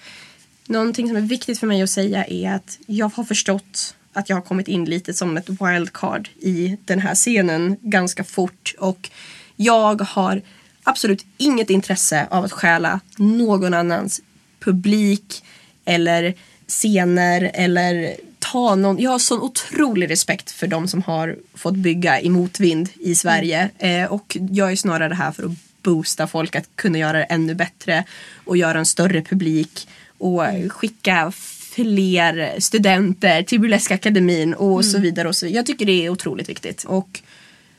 Någonting 0.66 1.08
som 1.08 1.16
är 1.16 1.20
viktigt 1.20 1.58
för 1.58 1.66
mig 1.66 1.82
att 1.82 1.90
säga 1.90 2.24
är 2.24 2.52
att 2.52 2.78
jag 2.86 3.08
har 3.14 3.24
förstått 3.24 3.94
att 4.12 4.28
jag 4.28 4.36
har 4.36 4.42
kommit 4.42 4.68
in 4.68 4.84
lite 4.84 5.14
som 5.14 5.36
ett 5.36 5.48
wildcard 5.48 6.28
i 6.40 6.76
den 6.84 6.98
här 6.98 7.14
scenen 7.14 7.76
ganska 7.80 8.24
fort 8.24 8.74
och 8.78 9.10
jag 9.56 10.00
har 10.00 10.42
absolut 10.82 11.26
inget 11.36 11.70
intresse 11.70 12.26
av 12.30 12.44
att 12.44 12.52
stjäla 12.52 13.00
någon 13.16 13.74
annans 13.74 14.20
publik 14.60 15.44
eller 15.84 16.34
scener 16.66 17.50
eller 17.54 18.16
ta 18.52 18.74
någon. 18.74 18.98
Jag 18.98 19.10
har 19.10 19.18
sån 19.18 19.40
otrolig 19.40 20.10
respekt 20.10 20.50
för 20.50 20.66
de 20.66 20.88
som 20.88 21.02
har 21.02 21.36
fått 21.54 21.74
bygga 21.74 22.20
i 22.20 22.28
motvind 22.28 22.88
i 23.00 23.14
Sverige. 23.14 23.70
Mm. 23.78 24.04
Eh, 24.04 24.12
och 24.12 24.36
jag 24.50 24.72
är 24.72 24.76
snarare 24.76 25.14
här 25.14 25.32
för 25.32 25.42
att 25.42 25.52
boosta 25.82 26.26
folk 26.26 26.56
att 26.56 26.68
kunna 26.76 26.98
göra 26.98 27.18
det 27.18 27.24
ännu 27.24 27.54
bättre 27.54 28.04
och 28.44 28.56
göra 28.56 28.78
en 28.78 28.86
större 28.86 29.22
publik 29.22 29.88
och 30.18 30.42
skicka 30.68 31.32
fler 31.70 32.60
studenter 32.60 33.42
till 33.42 33.60
Burleskakademin 33.60 34.54
och 34.54 34.72
mm. 34.72 34.82
så 34.82 34.98
vidare. 34.98 35.28
Och 35.28 35.36
så. 35.36 35.46
Jag 35.46 35.66
tycker 35.66 35.86
det 35.86 36.06
är 36.06 36.10
otroligt 36.10 36.48
viktigt. 36.48 36.84
Och 36.84 37.20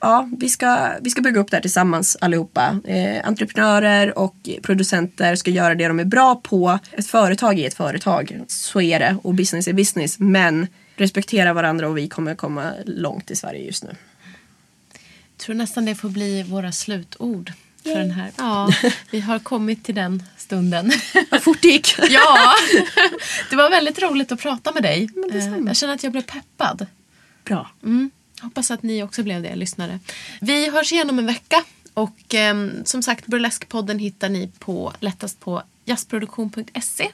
ja, 0.01 0.29
vi 0.37 0.49
ska, 0.49 0.91
vi 1.01 1.09
ska 1.09 1.21
bygga 1.21 1.39
upp 1.39 1.51
det 1.51 1.57
här 1.57 1.61
tillsammans 1.61 2.17
allihopa. 2.21 2.79
Eh, 2.85 3.27
entreprenörer 3.27 4.17
och 4.19 4.35
producenter 4.61 5.35
ska 5.35 5.51
göra 5.51 5.75
det 5.75 5.87
de 5.87 5.99
är 5.99 6.05
bra 6.05 6.35
på. 6.35 6.79
Ett 6.91 7.07
företag 7.07 7.59
är 7.59 7.67
ett 7.67 7.73
företag, 7.73 8.41
så 8.47 8.81
är 8.81 8.99
det. 8.99 9.17
Och 9.23 9.33
business 9.33 9.67
är 9.67 9.73
business. 9.73 10.19
Men 10.19 10.67
respektera 10.95 11.53
varandra 11.53 11.87
och 11.87 11.97
vi 11.97 12.07
kommer 12.07 12.35
komma 12.35 12.71
långt 12.85 13.31
i 13.31 13.35
Sverige 13.35 13.65
just 13.65 13.83
nu. 13.83 13.95
Jag 15.37 15.45
tror 15.45 15.55
nästan 15.55 15.85
det 15.85 15.95
får 15.95 16.09
bli 16.09 16.43
våra 16.43 16.71
slutord 16.71 17.51
för 17.83 17.95
den 17.95 18.11
här. 18.11 18.31
Ja, 18.37 18.71
vi 19.11 19.19
har 19.19 19.39
kommit 19.39 19.83
till 19.83 19.95
den 19.95 20.23
stunden. 20.37 20.91
Vad 21.31 21.43
fort 21.43 21.61
det 21.61 21.67
gick. 21.67 21.95
ja, 22.09 22.53
det 23.49 23.55
var 23.55 23.69
väldigt 23.69 24.01
roligt 24.01 24.31
att 24.31 24.39
prata 24.39 24.71
med 24.71 24.83
dig. 24.83 25.09
Eh, 25.33 25.57
jag 25.67 25.75
känner 25.75 25.93
att 25.93 26.03
jag 26.03 26.11
blev 26.11 26.21
peppad. 26.21 26.85
Bra. 27.43 27.71
Mm. 27.83 28.11
Hoppas 28.41 28.71
att 28.71 28.83
ni 28.83 29.03
också 29.03 29.23
blev 29.23 29.41
det, 29.41 29.55
lyssnare. 29.55 29.99
Vi 30.41 30.69
hörs 30.69 30.91
igen 30.91 31.09
om 31.09 31.19
en 31.19 31.25
vecka. 31.25 31.63
Och 31.93 32.35
eh, 32.35 32.69
som 32.83 33.03
sagt, 33.03 33.25
Burleskpodden 33.25 33.99
hittar 33.99 34.29
ni 34.29 34.51
på, 34.59 34.93
lättast 34.99 35.39
på 35.39 35.63
jazzproduktion.se 35.89 37.07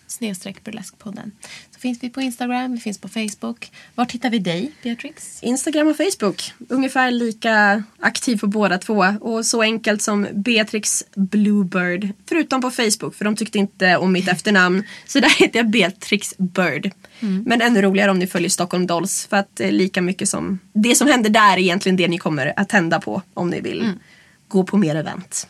burleskpodden. 0.64 1.32
Så 1.72 1.80
finns 1.80 2.04
vi 2.04 2.10
på 2.10 2.22
Instagram, 2.22 2.74
vi 2.74 2.80
finns 2.80 2.98
på 2.98 3.08
Facebook. 3.08 3.72
Var 3.96 4.06
hittar 4.06 4.30
vi 4.30 4.40
dig, 4.40 4.72
Beatrix? 4.84 5.44
Instagram 5.44 5.88
och 5.88 5.98
Facebook. 5.98 6.54
Ungefär 6.70 7.12
lika 7.12 7.84
aktiv 8.00 8.40
på 8.40 8.48
båda 8.48 8.78
två. 8.78 9.06
Och 9.22 9.46
så 9.46 9.62
enkelt 9.62 10.02
som 10.02 10.28
Beatrix 10.34 11.04
Bluebird. 11.16 12.10
Förutom 12.30 12.62
på 12.62 12.72
Facebook, 12.72 13.16
för 13.16 13.26
de 13.26 13.36
tyckte 13.36 13.58
inte 13.58 13.98
om 13.98 14.12
mitt 14.12 14.28
efternamn. 14.28 14.84
Så 15.06 15.20
där 15.20 15.40
heter 15.40 15.60
jag 15.60 15.70
Beatrix 15.70 16.38
Bird. 16.38 16.92
Mm. 17.20 17.44
Men 17.48 17.62
ännu 17.62 17.82
roligare 17.82 18.12
om 18.12 18.20
ni 18.20 18.28
följer 18.28 18.50
Stockholm 18.50 18.88
Dolls. 18.88 19.28
För 19.28 19.38
att 19.38 19.62
lika 19.64 20.02
mycket 20.02 20.30
som 20.30 20.60
det 20.74 20.96
som 20.96 21.08
händer 21.08 21.30
där 21.30 21.54
är 21.54 21.58
egentligen 21.58 21.96
det 21.96 22.08
ni 22.08 22.18
kommer 22.18 22.54
att 22.60 22.70
tända 22.70 23.00
på 23.00 23.22
om 23.34 23.50
ni 23.50 23.62
vill 23.62 23.82
mm. 23.82 24.00
gå 24.48 24.64
på 24.64 24.78
mer 24.78 24.96
event. 24.96 25.48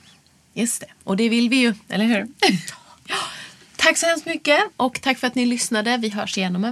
Just 0.54 0.82
det, 0.82 0.88
och 1.04 1.18
det 1.18 1.30
vill 1.30 1.50
vi 1.50 1.56
ju, 1.56 1.74
eller 1.90 2.06
hur? 2.06 2.28
Tack 3.78 3.98
så 3.98 4.06
hemskt 4.06 4.26
mycket 4.26 4.60
och 4.78 5.02
tack 5.02 5.18
för 5.18 5.28
att 5.28 5.36
ni 5.36 5.46
lyssnade. 5.46 5.98
Vi 5.98 6.10
hörs 6.10 6.38
igen 6.38 6.56
om 6.56 6.64
en 6.64 6.72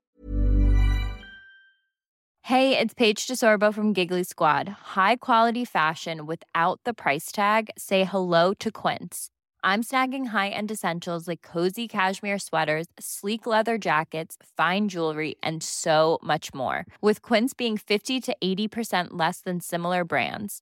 Hey, 2.47 2.77
it's 2.77 2.93
Paige 2.93 3.25
DeSorbo 3.25 3.73
from 3.73 3.93
Giggly 3.93 4.23
Squad. 4.23 4.67
High 4.97 5.15
quality 5.15 5.63
fashion 5.63 6.25
without 6.25 6.81
the 6.83 6.93
price 6.93 7.31
tag. 7.31 7.69
Say 7.77 8.03
hello 8.03 8.53
to 8.55 8.69
Quince. 8.69 9.29
I'm 9.63 9.81
snagging 9.81 10.25
high-end 10.25 10.69
essentials 10.69 11.25
like 11.25 11.41
cozy 11.41 11.87
cashmere 11.87 12.37
sweaters, 12.37 12.87
sleek 12.99 13.45
leather 13.45 13.77
jackets, 13.77 14.35
fine 14.57 14.89
jewelry, 14.89 15.35
and 15.41 15.63
so 15.63 16.19
much 16.21 16.53
more. 16.53 16.85
With 16.99 17.21
Quince 17.21 17.53
being 17.53 17.77
50 17.77 18.19
to 18.21 18.35
80% 18.43 19.11
less 19.11 19.39
than 19.39 19.61
similar 19.61 20.03
brands 20.03 20.61